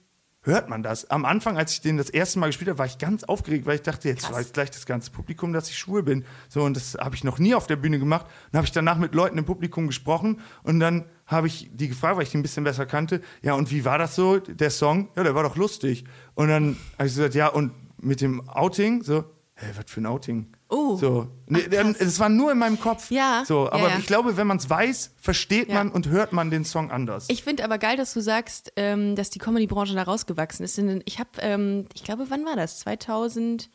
hört 0.42 0.68
man 0.68 0.82
das. 0.82 1.10
Am 1.10 1.24
Anfang, 1.24 1.56
als 1.56 1.72
ich 1.72 1.80
den 1.80 1.96
das 1.96 2.10
erste 2.10 2.38
Mal 2.38 2.46
gespielt 2.48 2.68
habe, 2.68 2.78
war 2.78 2.86
ich 2.86 2.98
ganz 2.98 3.24
aufgeregt, 3.24 3.66
weil 3.66 3.76
ich 3.76 3.82
dachte, 3.82 4.08
jetzt 4.08 4.24
Krass. 4.24 4.36
weiß 4.36 4.52
gleich 4.52 4.70
das 4.70 4.86
ganze 4.86 5.10
Publikum, 5.10 5.52
dass 5.52 5.68
ich 5.68 5.78
schwul 5.78 6.02
bin. 6.02 6.24
So, 6.48 6.62
und 6.62 6.76
das 6.76 6.94
habe 6.94 7.14
ich 7.14 7.24
noch 7.24 7.38
nie 7.38 7.54
auf 7.54 7.66
der 7.66 7.76
Bühne 7.76 7.98
gemacht. 7.98 8.26
Dann 8.50 8.58
habe 8.58 8.66
ich 8.66 8.72
danach 8.72 8.98
mit 8.98 9.14
Leuten 9.14 9.38
im 9.38 9.44
Publikum 9.44 9.86
gesprochen 9.86 10.40
und 10.62 10.80
dann 10.80 11.04
habe 11.26 11.46
ich 11.46 11.70
die 11.72 11.88
gefragt, 11.88 12.16
weil 12.16 12.24
ich 12.24 12.30
die 12.30 12.38
ein 12.38 12.42
bisschen 12.42 12.64
besser 12.64 12.86
kannte. 12.86 13.22
Ja, 13.42 13.54
und 13.54 13.70
wie 13.70 13.84
war 13.84 13.98
das 13.98 14.14
so, 14.14 14.38
der 14.38 14.70
Song? 14.70 15.08
Ja, 15.16 15.22
der 15.22 15.34
war 15.34 15.44
doch 15.44 15.56
lustig. 15.56 16.04
Und 16.34 16.48
dann 16.48 16.76
habe 16.98 17.08
ich 17.08 17.14
gesagt, 17.14 17.34
ja, 17.34 17.48
und 17.48 17.72
mit 17.98 18.20
dem 18.20 18.48
Outing, 18.48 19.02
so, 19.02 19.24
hä, 19.54 19.66
was 19.76 19.90
für 19.90 20.00
ein 20.00 20.06
Outing? 20.06 20.52
Oh. 20.74 20.96
So, 20.96 21.28
dann- 21.70 21.94
es 21.98 22.18
war 22.18 22.30
nur 22.30 22.50
in 22.52 22.58
meinem 22.58 22.80
Kopf. 22.80 23.10
Ja, 23.10 23.44
So, 23.46 23.64
ja, 23.66 23.72
aber 23.72 23.90
ja. 23.90 23.98
ich 23.98 24.06
glaube, 24.06 24.38
wenn 24.38 24.46
man 24.46 24.56
es 24.56 24.70
weiß, 24.70 25.10
versteht 25.20 25.68
Ja. 25.68 25.74
man 25.74 25.90
und 25.90 26.08
hört 26.08 26.32
man 26.32 26.50
den 26.50 26.64
Song 26.64 26.90
anders. 26.90 27.26
Ich 27.28 27.42
finde 27.44 27.62
aber 27.64 27.76
geil, 27.76 27.98
dass 27.98 28.14
du 28.14 28.20
sagst, 28.22 28.72
ähm, 28.76 29.14
dass 29.14 29.28
die 29.28 29.38
Comedy-Branche 29.38 29.94
da 29.94 30.02
rausgewachsen 30.04 30.64
ist. 30.64 30.78
Ich 31.04 31.18
habe, 31.18 31.28
ähm, 31.40 31.86
ich 31.94 32.04
glaube, 32.04 32.24
wann 32.30 32.46
war 32.46 32.56
das? 32.56 32.78
2013 32.80 33.68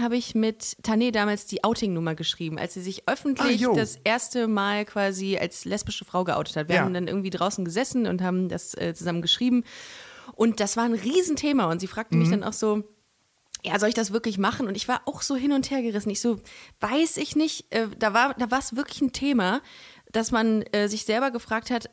habe 0.00 0.16
ich 0.16 0.34
mit 0.36 0.62
Tané 0.84 1.10
damals 1.10 1.46
die 1.46 1.64
Outing-Nummer 1.64 2.14
geschrieben, 2.14 2.56
als 2.58 2.74
sie 2.74 2.80
sich 2.82 3.08
öffentlich 3.08 3.66
Ah, 3.66 3.72
das 3.74 3.96
erste 4.04 4.46
Mal 4.46 4.84
quasi 4.84 5.38
als 5.38 5.64
lesbische 5.64 6.04
Frau 6.04 6.22
geoutet 6.24 6.54
hat. 6.56 6.68
Wir 6.68 6.76
Ja. 6.76 6.82
haben 6.82 6.94
dann 6.94 7.08
irgendwie 7.08 7.30
draußen 7.30 7.64
gesessen 7.64 8.06
und 8.06 8.22
haben 8.22 8.48
das 8.48 8.74
äh, 8.74 8.94
zusammen 8.94 9.22
geschrieben. 9.22 9.64
Und 10.34 10.60
das 10.60 10.76
war 10.76 10.84
ein 10.84 10.94
Riesenthema. 10.94 11.64
Und 11.70 11.80
sie 11.80 11.88
fragte 11.88 12.14
Mhm. 12.14 12.20
mich 12.20 12.30
dann 12.30 12.44
auch 12.44 12.52
so, 12.52 12.84
ja, 13.64 13.78
soll 13.78 13.88
ich 13.88 13.94
das 13.94 14.12
wirklich 14.12 14.38
machen? 14.38 14.66
Und 14.66 14.76
ich 14.76 14.88
war 14.88 15.02
auch 15.06 15.22
so 15.22 15.36
hin 15.36 15.52
und 15.52 15.70
her 15.70 15.82
gerissen. 15.82 16.10
Ich 16.10 16.20
so, 16.20 16.40
weiß 16.80 17.16
ich 17.16 17.36
nicht. 17.36 17.72
Äh, 17.74 17.88
da 17.98 18.14
war 18.14 18.34
da 18.34 18.50
war 18.50 18.58
es 18.58 18.76
wirklich 18.76 19.00
ein 19.02 19.12
Thema, 19.12 19.60
dass 20.12 20.30
man 20.30 20.62
äh, 20.72 20.88
sich 20.88 21.04
selber 21.04 21.30
gefragt 21.30 21.70
hat, 21.70 21.90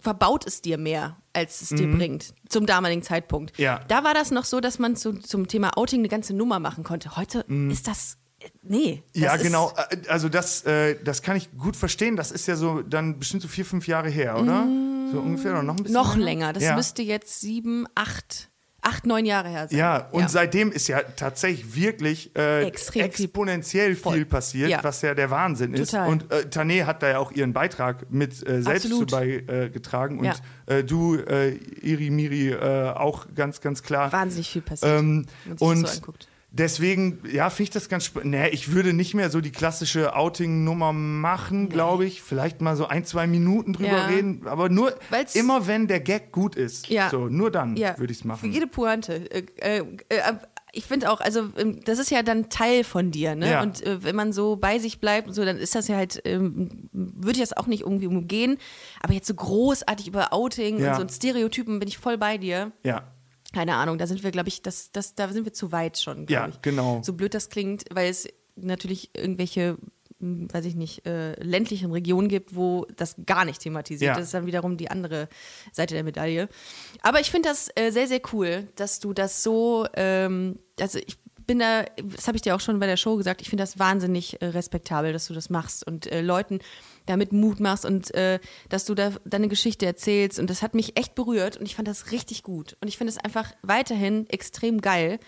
verbaut 0.00 0.46
es 0.46 0.62
dir 0.62 0.78
mehr, 0.78 1.16
als 1.32 1.60
es 1.60 1.70
dir 1.70 1.88
bringt, 1.88 2.32
zum 2.48 2.66
damaligen 2.66 3.02
Zeitpunkt. 3.02 3.58
Mhm. 3.58 3.64
Ja. 3.64 3.80
Da 3.88 4.04
war 4.04 4.14
das 4.14 4.30
noch 4.30 4.44
so, 4.44 4.60
dass 4.60 4.78
man 4.78 4.94
zu, 4.96 5.14
zum 5.14 5.48
Thema 5.48 5.76
Outing 5.76 6.00
eine 6.00 6.08
ganze 6.08 6.34
Nummer 6.34 6.60
machen 6.60 6.84
konnte. 6.84 7.16
Heute 7.16 7.44
ist 7.70 7.88
das, 7.88 8.16
äh, 8.38 8.48
nee. 8.62 9.02
Das 9.12 9.20
Mhm. 9.20 9.22
ja, 9.24 9.36
genau. 9.36 9.72
Äh, 9.90 10.08
Also 10.08 10.28
das, 10.28 10.62
äh, 10.64 11.02
das 11.02 11.22
kann 11.22 11.36
ich 11.36 11.50
gut 11.56 11.74
verstehen. 11.76 12.14
Das 12.16 12.30
ist 12.30 12.46
ja 12.46 12.54
so 12.54 12.82
dann 12.82 13.18
bestimmt 13.18 13.42
so 13.42 13.48
vier, 13.48 13.64
fünf 13.64 13.88
Jahre 13.88 14.08
her, 14.08 14.38
oder? 14.38 14.68
So 15.10 15.18
ungefähr 15.20 15.52
oder 15.52 15.62
noch 15.62 15.74
ein 15.76 15.82
bisschen 15.82 15.94
Noch 15.94 16.16
länger. 16.16 16.52
Das 16.52 16.62
ja. 16.62 16.76
müsste 16.76 17.02
jetzt 17.02 17.40
sieben, 17.40 17.86
acht, 17.94 18.50
acht, 18.88 19.06
neun 19.06 19.24
Jahre 19.26 19.48
her 19.48 19.68
sein. 19.68 19.78
Ja, 19.78 20.08
und 20.12 20.30
seitdem 20.30 20.72
ist 20.72 20.88
ja 20.88 21.00
tatsächlich 21.02 21.74
wirklich 21.74 22.34
äh, 22.36 22.64
Extrem 22.66 23.10
viel- 23.10 23.24
exponentiell 23.24 23.94
viel 23.94 24.24
paziert, 24.24 24.70
Ja. 24.70 24.82
was 24.82 25.02
ja 25.02 25.14
der 25.14 25.30
Wahnsinn 25.30 25.74
ist. 25.74 25.90
Total. 25.90 26.08
Und 26.08 26.32
äh, 26.32 26.46
Tané 26.50 26.84
hat 26.84 27.02
da 27.02 27.08
ja 27.10 27.18
auch 27.18 27.32
ihren 27.32 27.52
Beitrag 27.52 28.10
mit 28.10 28.32
äh, 28.48 28.62
selbst 28.62 28.86
Absolut. 28.86 29.10
zu 29.10 29.16
beigetragen. 29.16 30.24
Ja. 30.24 30.32
Und 30.66 30.74
äh, 30.74 30.84
du, 30.84 31.16
äh, 31.16 31.50
Iri 31.82 32.10
Miri, 32.10 32.50
äh, 32.50 32.90
auch 32.90 33.26
ganz, 33.34 33.60
ganz 33.60 33.82
klar. 33.82 34.12
Wahnsinnig 34.12 34.48
viel 34.50 34.62
passiert. 34.62 34.98
Ähm, 34.98 35.26
wenn 35.44 35.50
man 35.50 35.58
sich 35.58 35.66
und 35.68 35.82
das 35.82 35.92
so 35.94 35.98
anguckt. 36.00 36.28
Deswegen, 36.50 37.20
ja, 37.30 37.50
finde 37.50 37.62
ich 37.64 37.70
das 37.70 37.88
ganz 37.88 38.04
spannend. 38.04 38.30
Nee, 38.30 38.48
ich 38.48 38.72
würde 38.72 38.92
nicht 38.92 39.14
mehr 39.14 39.30
so 39.30 39.40
die 39.40 39.52
klassische 39.52 40.14
Outing-Nummer 40.16 40.92
machen, 40.92 41.68
glaube 41.68 42.06
ich. 42.06 42.22
Vielleicht 42.22 42.60
mal 42.60 42.76
so 42.76 42.86
ein, 42.86 43.04
zwei 43.04 43.26
Minuten 43.26 43.72
drüber 43.74 43.88
Ja. 43.98 44.06
reden. 44.06 44.46
Aber 44.46 44.68
nur 44.68 44.92
Weil's- 45.10 45.34
immer, 45.34 45.66
wenn 45.66 45.86
der 45.88 46.00
Gag 46.00 46.32
gut 46.32 46.56
ist. 46.56 46.88
Ja. 46.88 47.10
So, 47.10 47.28
nur 47.28 47.50
dann 47.50 47.76
Ja, 47.76 47.98
würde 47.98 48.12
ich 48.12 48.18
es 48.18 48.22
Für 48.22 48.28
machen. 48.28 48.52
jede 48.52 48.66
Pointe. 48.66 49.30
Äh, 49.30 49.44
äh, 49.60 49.84
äh, 50.08 50.32
ich 50.72 50.84
finde 50.84 51.10
auch, 51.10 51.20
also 51.20 51.48
ähm, 51.56 51.80
das 51.84 51.98
ist 51.98 52.10
ja 52.10 52.22
dann 52.22 52.50
Teil 52.50 52.84
von 52.84 53.10
dir, 53.10 53.34
ne? 53.34 53.50
Ja. 53.50 53.62
Und 53.62 53.82
äh, 53.86 54.04
wenn 54.04 54.14
man 54.14 54.32
so 54.34 54.56
bei 54.56 54.78
sich 54.78 55.00
bleibt 55.00 55.26
und 55.28 55.32
so, 55.34 55.44
dann 55.44 55.56
ist 55.56 55.74
das 55.74 55.88
ja 55.88 55.96
halt, 55.96 56.20
ähm, 56.26 56.88
würde 56.92 57.32
ich 57.32 57.48
das 57.48 57.56
auch 57.56 57.66
nicht 57.66 57.82
irgendwie 57.82 58.06
umgehen. 58.06 58.58
Aber 59.00 59.14
jetzt 59.14 59.26
so 59.26 59.34
großartig 59.34 60.06
über 60.08 60.32
Outing 60.34 60.78
Ja. 60.78 60.98
und 60.98 61.10
so 61.10 61.14
Stereotypen 61.16 61.78
bin 61.78 61.88
ich 61.88 61.96
voll 61.98 62.18
bei 62.18 62.36
dir. 62.36 62.72
Ja. 62.84 63.02
Keine 63.54 63.76
Ahnung, 63.76 63.96
da 63.98 64.06
sind 64.06 64.22
wir, 64.22 64.30
glaube 64.30 64.48
ich, 64.48 64.62
das, 64.62 64.92
das, 64.92 65.14
da 65.14 65.28
sind 65.28 65.44
wir 65.44 65.52
zu 65.52 65.72
weit 65.72 65.98
schon, 65.98 66.26
Ja, 66.28 66.48
ich. 66.48 66.60
genau. 66.60 67.00
So 67.02 67.14
blöd 67.14 67.32
das 67.34 67.48
klingt, 67.48 67.84
weil 67.90 68.10
es 68.10 68.28
natürlich 68.56 69.10
irgendwelche, 69.16 69.78
hm, 70.20 70.52
weiß 70.52 70.66
ich 70.66 70.74
nicht, 70.74 71.06
äh, 71.06 71.32
ländlichen 71.42 71.90
Regionen 71.90 72.28
gibt, 72.28 72.54
wo 72.54 72.86
das 72.96 73.16
gar 73.24 73.44
nicht 73.46 73.60
thematisiert. 73.62 74.08
Ja. 74.08 74.14
Das 74.14 74.24
ist 74.24 74.34
dann 74.34 74.46
wiederum 74.46 74.76
die 74.76 74.90
andere 74.90 75.28
Seite 75.72 75.94
der 75.94 76.04
Medaille. 76.04 76.48
Aber 77.00 77.20
ich 77.20 77.30
finde 77.30 77.48
das 77.48 77.70
äh, 77.74 77.90
sehr, 77.90 78.06
sehr 78.06 78.20
cool, 78.32 78.68
dass 78.76 79.00
du 79.00 79.14
das 79.14 79.42
so, 79.42 79.86
ähm, 79.94 80.58
also 80.78 80.98
ich 80.98 81.16
bin 81.46 81.60
da, 81.60 81.84
das 82.04 82.26
habe 82.28 82.36
ich 82.36 82.42
dir 82.42 82.54
auch 82.54 82.60
schon 82.60 82.78
bei 82.78 82.86
der 82.86 82.98
Show 82.98 83.16
gesagt, 83.16 83.40
ich 83.40 83.48
finde 83.48 83.62
das 83.62 83.78
wahnsinnig 83.78 84.42
äh, 84.42 84.46
respektabel, 84.46 85.14
dass 85.14 85.26
du 85.28 85.32
das 85.34 85.48
machst 85.48 85.86
und 85.86 86.06
äh, 86.12 86.20
Leuten 86.20 86.58
damit 87.08 87.32
Mut 87.32 87.60
machst 87.60 87.84
und 87.84 88.14
äh, 88.14 88.38
dass 88.68 88.84
du 88.84 88.94
da 88.94 89.12
deine 89.24 89.48
Geschichte 89.48 89.86
erzählst. 89.86 90.38
Und 90.38 90.48
das 90.50 90.62
hat 90.62 90.74
mich 90.74 90.96
echt 90.98 91.14
berührt 91.14 91.56
und 91.56 91.66
ich 91.66 91.74
fand 91.76 91.88
das 91.88 92.10
richtig 92.12 92.42
gut. 92.42 92.76
Und 92.80 92.88
ich 92.88 92.96
finde 92.98 93.12
es 93.12 93.18
einfach 93.18 93.52
weiterhin 93.62 94.28
extrem 94.28 94.80
geil, 94.80 95.18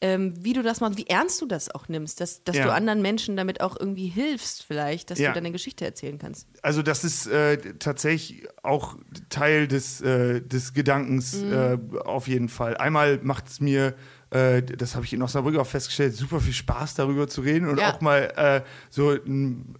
ähm, 0.00 0.34
wie 0.44 0.52
du 0.52 0.62
das 0.62 0.80
machst, 0.80 0.98
wie 0.98 1.06
ernst 1.06 1.40
du 1.40 1.46
das 1.46 1.70
auch 1.70 1.88
nimmst, 1.88 2.20
dass, 2.20 2.42
dass 2.44 2.56
Ja. 2.56 2.64
du 2.66 2.72
anderen 2.72 3.00
Menschen 3.00 3.36
damit 3.36 3.60
auch 3.62 3.78
irgendwie 3.78 4.08
hilfst, 4.08 4.62
vielleicht, 4.64 5.10
dass 5.10 5.18
Ja. 5.18 5.28
du 5.30 5.34
deine 5.34 5.52
Geschichte 5.52 5.84
erzählen 5.84 6.18
kannst. 6.18 6.46
Also 6.62 6.82
das 6.82 7.04
ist 7.04 7.26
äh, 7.26 7.56
tatsächlich 7.78 8.46
auch 8.62 8.96
Teil 9.30 9.66
des, 9.68 10.00
äh, 10.02 10.42
des 10.42 10.74
Gedankens 10.74 11.42
Mhm. 11.42 11.52
äh, 11.52 11.98
auf 12.04 12.28
jeden 12.28 12.48
Fall. 12.48 12.76
Einmal 12.76 13.20
macht 13.22 13.48
es 13.48 13.60
mir 13.60 13.94
äh, 14.30 14.62
das 14.64 14.96
habe 14.96 15.04
ich 15.04 15.12
in 15.12 15.22
Osnabrück 15.22 15.56
auch 15.58 15.66
festgestellt, 15.66 16.14
super 16.16 16.40
viel 16.40 16.52
Spaß 16.54 16.94
darüber 16.94 17.28
zu 17.28 17.40
reden 17.42 17.68
und 17.68 17.78
Ja. 17.78 17.92
auch 17.92 18.00
mal 18.00 18.32
äh, 18.36 18.62
so 18.90 19.10
ein 19.10 19.76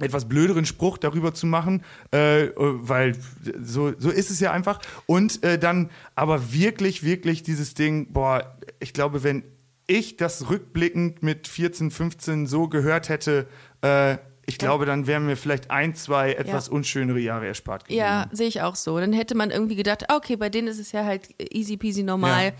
etwas 0.00 0.28
blöderen 0.28 0.66
Spruch 0.66 0.98
darüber 0.98 1.34
zu 1.34 1.46
machen, 1.46 1.82
äh, 2.10 2.48
weil 2.56 3.16
so, 3.62 3.92
so 3.98 4.10
ist 4.10 4.30
es 4.30 4.40
ja 4.40 4.52
einfach. 4.52 4.80
Und 5.06 5.42
äh, 5.42 5.58
dann 5.58 5.90
aber 6.14 6.52
wirklich, 6.52 7.02
wirklich 7.02 7.42
dieses 7.42 7.74
Ding, 7.74 8.12
boah, 8.12 8.56
ich 8.78 8.92
glaube, 8.92 9.22
wenn 9.22 9.44
ich 9.86 10.16
das 10.16 10.48
rückblickend 10.50 11.22
mit 11.22 11.48
14, 11.48 11.90
15 11.90 12.46
so 12.46 12.68
gehört 12.68 13.08
hätte, 13.08 13.48
äh, 13.82 14.18
ich 14.46 14.58
glaube, 14.58 14.84
dann 14.84 15.06
wären 15.06 15.26
mir 15.26 15.36
vielleicht 15.36 15.70
ein, 15.70 15.94
zwei 15.94 16.32
etwas 16.32 16.68
unschönere 16.68 17.20
Jahre 17.20 17.46
erspart 17.46 17.84
geblieben. 17.84 18.00
Ja, 18.00 18.28
sehe 18.32 18.48
ich 18.48 18.62
auch 18.62 18.74
so. 18.74 18.98
Dann 18.98 19.12
hätte 19.12 19.36
man 19.36 19.50
irgendwie 19.52 19.76
gedacht, 19.76 20.06
okay, 20.12 20.34
bei 20.34 20.48
denen 20.48 20.66
ist 20.66 20.80
es 20.80 20.90
ja 20.90 21.04
halt 21.04 21.28
easy 21.52 21.76
peasy 21.76 22.02
normal. 22.02 22.52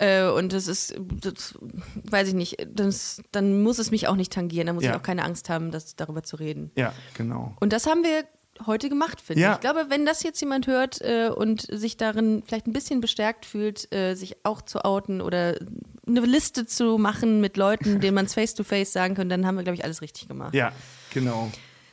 Äh, 0.00 0.28
und 0.30 0.52
das 0.54 0.66
ist, 0.66 0.94
das, 1.20 1.54
weiß 2.10 2.28
ich 2.28 2.34
nicht, 2.34 2.56
das, 2.72 3.20
dann 3.32 3.62
muss 3.62 3.78
es 3.78 3.90
mich 3.90 4.08
auch 4.08 4.16
nicht 4.16 4.32
tangieren. 4.32 4.66
Da 4.66 4.72
muss 4.72 4.82
Ja. 4.84 4.90
ich 4.92 4.96
auch 4.96 5.02
keine 5.02 5.24
Angst 5.24 5.50
haben, 5.50 5.70
das, 5.70 5.94
darüber 5.94 6.22
zu 6.22 6.36
reden. 6.36 6.70
Ja, 6.76 6.92
genau. 7.14 7.54
Und 7.60 7.72
das 7.74 7.86
haben 7.86 8.02
wir 8.02 8.24
heute 8.66 8.88
gemacht, 8.88 9.20
finde 9.20 9.42
Ja. 9.42 9.48
ich. 9.50 9.54
Ich 9.56 9.60
glaube, 9.60 9.86
wenn 9.88 10.04
das 10.06 10.22
jetzt 10.22 10.40
jemand 10.40 10.66
hört 10.66 11.00
äh, 11.02 11.28
und 11.28 11.62
sich 11.70 11.96
darin 11.96 12.42
vielleicht 12.46 12.66
ein 12.66 12.72
bisschen 12.72 13.00
bestärkt 13.00 13.44
fühlt, 13.46 13.92
äh, 13.94 14.14
sich 14.14 14.36
auch 14.44 14.62
zu 14.62 14.84
outen 14.84 15.20
oder 15.20 15.56
eine 16.06 16.20
Liste 16.20 16.66
zu 16.66 16.96
machen 16.98 17.40
mit 17.40 17.56
Leuten, 17.56 18.00
denen 18.00 18.14
man 18.14 18.24
es 18.26 18.34
face-to-face 18.34 18.92
sagen 18.92 19.14
kann, 19.14 19.28
dann 19.28 19.46
haben 19.46 19.56
wir, 19.56 19.64
glaube 19.64 19.76
ich, 19.76 19.84
alles 19.84 20.00
richtig 20.02 20.28
gemacht. 20.28 20.54
Ja, 20.54 20.72
genau. 21.12 21.50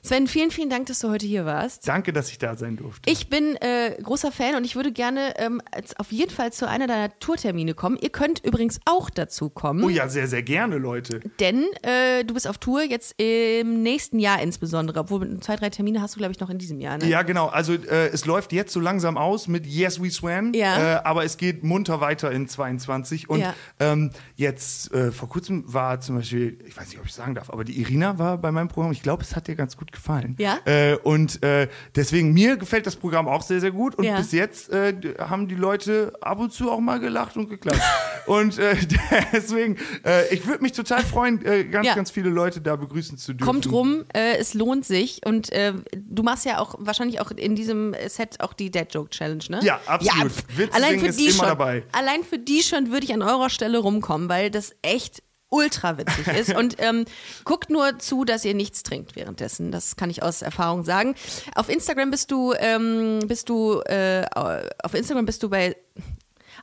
Sven, 0.08 0.28
vielen, 0.28 0.52
vielen 0.52 0.70
Dank, 0.70 0.86
dass 0.86 1.00
du 1.00 1.10
heute 1.10 1.26
hier 1.26 1.46
warst. 1.46 1.86
Danke, 1.86 2.14
dass 2.14 2.30
ich 2.32 2.38
da 2.38 2.56
sein 2.56 2.78
durfte. 2.78 3.10
Ich 3.10 3.30
bin 3.30 3.58
äh, 3.58 3.98
großer 4.02 4.32
Fan 4.32 4.56
und 4.56 4.64
ich 4.64 4.78
würde 4.78 4.94
gerne 4.94 5.34
ähm, 5.38 5.62
auf 5.98 6.14
jeden 6.14 6.32
Fall 6.32 6.54
zu 6.54 6.66
einer 6.68 6.88
deiner 6.88 7.18
Tourtermine 7.20 7.74
kommen. 7.74 7.98
Ihr 8.00 8.10
könnt 8.10 8.44
übrigens 8.46 8.80
auch 8.86 9.10
dazu 9.10 9.50
kommen, 9.50 9.84
oh 9.84 9.90
ja, 9.90 10.08
sehr, 10.08 10.28
sehr 10.28 10.44
gerne, 10.44 10.78
Leute. 10.78 11.20
denn 11.42 11.66
äh, 11.82 12.24
du 12.24 12.34
bist 12.34 12.48
auf 12.48 12.58
Tour 12.58 12.84
jetzt 12.84 13.16
im 13.22 13.84
nächsten 13.84 14.18
Jahr 14.20 14.42
insbesondere, 14.42 15.02
obwohl 15.02 15.40
zwei, 15.42 15.58
drei 15.58 15.70
Termine 15.70 16.02
hast 16.02 16.16
du, 16.16 16.20
glaube 16.20 16.32
ich, 16.32 16.40
noch 16.40 16.50
in 16.50 16.58
diesem 16.58 16.80
Jahr. 16.80 16.98
Ne? 16.98 17.06
Ja, 17.10 17.24
genau. 17.24 17.48
Also 17.48 17.74
äh, 17.74 18.08
es 18.08 18.26
läuft 18.26 18.54
jetzt 18.54 18.72
so 18.72 18.80
langsam 18.80 19.18
aus 19.18 19.50
mit 19.50 19.68
Yes 19.68 20.02
We 20.02 20.10
Swan, 20.10 20.54
Ja. 20.54 21.00
äh, 21.00 21.02
aber 21.04 21.26
es 21.26 21.36
geht 21.36 21.66
munter 21.66 22.00
weiter 22.00 22.32
in 22.32 22.48
22. 22.48 23.30
Und 23.30 23.42
Ja. 23.42 23.54
ähm, 23.82 24.12
jetzt 24.38 24.90
äh, 24.94 25.12
vor 25.12 25.28
kurzem 25.28 25.66
war 25.68 26.00
zum 26.00 26.16
Beispiel, 26.16 26.60
ich 26.66 26.78
weiß 26.78 26.88
nicht, 26.88 27.00
ob 27.00 27.06
ich 27.06 27.14
sagen 27.14 27.36
darf, 27.36 27.50
aber 27.50 27.66
die 27.66 27.78
Irina 27.82 28.18
war 28.18 28.38
bei 28.38 28.54
meinem 28.54 28.70
Programm. 28.70 28.94
Ich 28.94 29.02
glaube, 29.04 29.24
es 29.24 29.36
hat 29.36 29.48
dir 29.50 29.56
ganz 29.56 29.76
gut 29.76 29.92
gefallen. 29.92 29.97
Ja? 30.38 30.60
Äh, 30.66 30.96
und 30.98 31.42
äh, 31.44 31.68
deswegen 31.96 32.34
mir 32.34 32.58
gefällt 32.58 32.86
das 32.88 32.96
Programm 32.96 33.28
auch 33.28 33.42
sehr, 33.42 33.60
sehr 33.62 33.72
gut. 33.72 33.96
Und 33.96 34.06
Ja. 34.06 34.18
bis 34.18 34.32
jetzt 34.32 34.70
äh, 34.70 34.94
haben 35.20 35.48
die 35.48 35.56
Leute 35.56 36.14
ab 36.22 36.40
und 36.40 36.54
zu 36.54 36.72
auch 36.72 36.80
mal 36.80 37.00
gelacht 37.00 37.36
und 37.38 37.50
geklatscht. 37.50 37.82
und 38.28 38.58
äh, 38.60 38.76
deswegen, 39.34 39.78
äh, 40.06 40.34
ich 40.34 40.46
würde 40.48 40.62
mich 40.64 40.72
total 40.74 41.04
freuen, 41.04 41.44
äh, 41.46 41.66
ganz, 41.66 41.88
Ja. 41.88 41.96
ganz 41.96 42.12
viele 42.12 42.30
Leute 42.30 42.62
da 42.62 42.76
begrüßen 42.76 43.18
zu 43.18 43.34
dürfen. 43.34 43.46
Kommt 43.46 43.72
rum, 43.72 44.06
es 44.14 44.54
lohnt 44.54 44.86
sich 44.86 45.22
und 45.26 45.50
du 45.96 46.24
machst 46.24 46.46
ja 46.46 46.60
auch 46.60 46.76
wahrscheinlich 46.80 47.20
auch 47.22 47.32
in 47.32 47.56
diesem 47.56 47.96
Set 48.08 48.40
auch 48.42 48.54
die 48.54 48.70
Dead 48.72 48.88
Joke 48.90 49.10
Challenge, 49.10 49.44
ne? 49.50 49.60
Ja, 49.64 49.80
absolut. 49.86 50.32
pff, 50.32 50.58
Witze 50.58 50.74
allein 50.74 51.00
für 51.00 51.08
ist 51.08 51.20
die 51.20 51.26
immer 51.26 51.34
schon, 51.34 51.46
dabei. 51.48 51.84
Allein 51.92 52.24
für 52.24 52.38
die 52.40 52.62
schon 52.62 52.92
würde 52.92 53.06
ich 53.06 53.14
an 53.14 53.22
eurer 53.22 53.50
Stelle 53.50 53.78
rumkommen, 53.80 54.30
weil 54.30 54.52
das 54.52 54.76
echt 54.82 55.24
ultra 55.50 55.98
witzig 55.98 56.28
ist. 56.28 56.56
Und 56.56 56.76
ähm, 56.80 57.06
guckt 57.44 57.70
nur 57.70 58.00
zu, 58.00 58.26
dass 58.26 58.46
ihr 58.46 58.54
nichts 58.54 58.84
trinkt 58.84 59.16
währenddessen. 59.16 59.72
Das 59.72 59.96
kann 59.96 60.10
ich 60.10 60.24
aus 60.24 60.42
Erfahrung 60.42 60.84
sagen. 60.84 61.16
Auf 61.56 61.70
Instagram 61.70 62.12
bist 62.12 62.32
du, 62.32 62.54
ähm, 62.58 63.20
bist 63.28 63.50
du, 63.50 63.80
äh, 63.82 64.26
auf 64.34 64.94
Instagram 64.94 65.26
bist 65.26 65.44
du 65.44 65.50
bei 65.50 65.76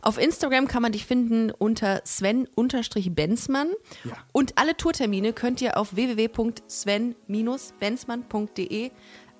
auf 0.02 0.18
Instagram 0.18 0.66
kann 0.68 0.82
man 0.82 0.92
dich 0.92 1.06
finden 1.06 1.50
unter 1.50 2.02
Sven-Benzmann. 2.04 3.70
Ja. 4.04 4.12
Und 4.32 4.58
alle 4.58 4.76
Tourtermine 4.76 5.32
könnt 5.32 5.62
ihr 5.62 5.78
auf 5.78 5.96
www.sven-benzmann.de 5.96 8.90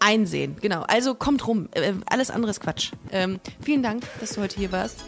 einsehen. 0.01 0.57
Genau, 0.61 0.83
also 0.83 1.15
kommt 1.15 1.47
rum. 1.47 1.69
Äh, 1.73 1.93
alles 2.07 2.31
andere 2.31 2.51
ist 2.51 2.61
Quatsch. 2.61 2.93
Ähm, 3.13 3.39
vielen 3.61 3.83
Dank, 3.83 4.05
dass 4.21 4.35
du 4.35 4.41
heute 4.41 4.57
hier 4.57 4.73
warst. 4.73 5.05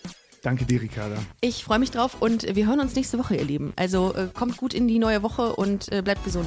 Danke 0.47 0.65
dir, 0.65 0.81
Ricarda. 0.81 1.17
Ich 1.41 1.65
freue 1.65 1.81
mich 1.81 1.91
drauf 1.91 2.19
und 2.21 2.55
wir 2.55 2.69
hören 2.69 2.79
uns 2.79 2.95
nächste 2.95 3.19
Woche, 3.19 3.35
ihr 3.35 3.45
Lieben. 3.45 3.73
Also 3.75 4.15
äh, 4.15 4.29
kommt 4.33 4.57
gut 4.59 4.75
in 4.75 4.87
die 4.87 5.01
neue 5.01 5.25
Woche 5.25 5.57
und 5.57 5.91
äh, 5.91 6.03
bleibt 6.03 6.23
gesund. 6.23 6.47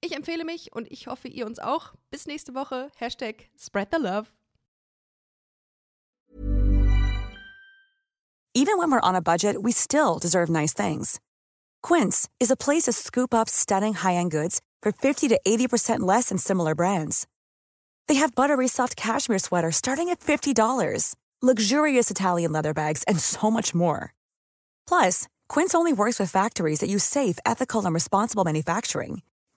Ich 0.00 0.14
empfehle 0.14 0.44
mich 0.44 0.72
und 0.72 0.90
ich 0.90 1.06
hoffe, 1.06 1.28
ihr 1.28 1.46
uns 1.46 1.58
auch. 1.58 1.92
Bis 2.10 2.26
nächste 2.26 2.54
Woche. 2.54 2.90
Hashtag 2.98 3.50
Spread 3.56 3.88
the 3.92 3.98
Love. 3.98 4.28
Even 8.54 8.78
when 8.78 8.90
we're 8.90 9.00
on 9.00 9.14
a 9.14 9.20
budget, 9.20 9.62
we 9.62 9.70
still 9.70 10.18
deserve 10.18 10.50
nice 10.50 10.72
things. 10.72 11.20
Quince 11.82 12.28
is 12.40 12.50
a 12.50 12.56
place 12.56 12.84
to 12.84 12.92
scoop 12.92 13.32
up 13.32 13.48
stunning 13.48 13.94
high-end 13.94 14.32
goods 14.32 14.60
for 14.82 14.90
50 14.90 15.28
to 15.28 15.38
80% 15.46 16.00
less 16.00 16.30
than 16.30 16.38
similar 16.38 16.74
brands. 16.74 17.26
They 18.08 18.16
have 18.16 18.34
buttery 18.34 18.66
soft 18.66 18.96
cashmere 18.96 19.38
sweaters 19.38 19.76
starting 19.76 20.08
at 20.08 20.18
$50, 20.20 21.14
luxurious 21.40 22.10
Italian 22.10 22.50
leather 22.50 22.74
bags, 22.74 23.04
and 23.06 23.20
so 23.20 23.48
much 23.48 23.74
more. 23.74 24.12
Plus, 24.88 25.28
Quince 25.48 25.74
only 25.74 25.92
works 25.92 26.18
with 26.18 26.30
factories 26.30 26.80
that 26.80 26.90
use 26.90 27.04
safe, 27.04 27.38
ethical, 27.46 27.84
and 27.84 27.94
responsible 27.94 28.44
manufacturing. 28.44 29.22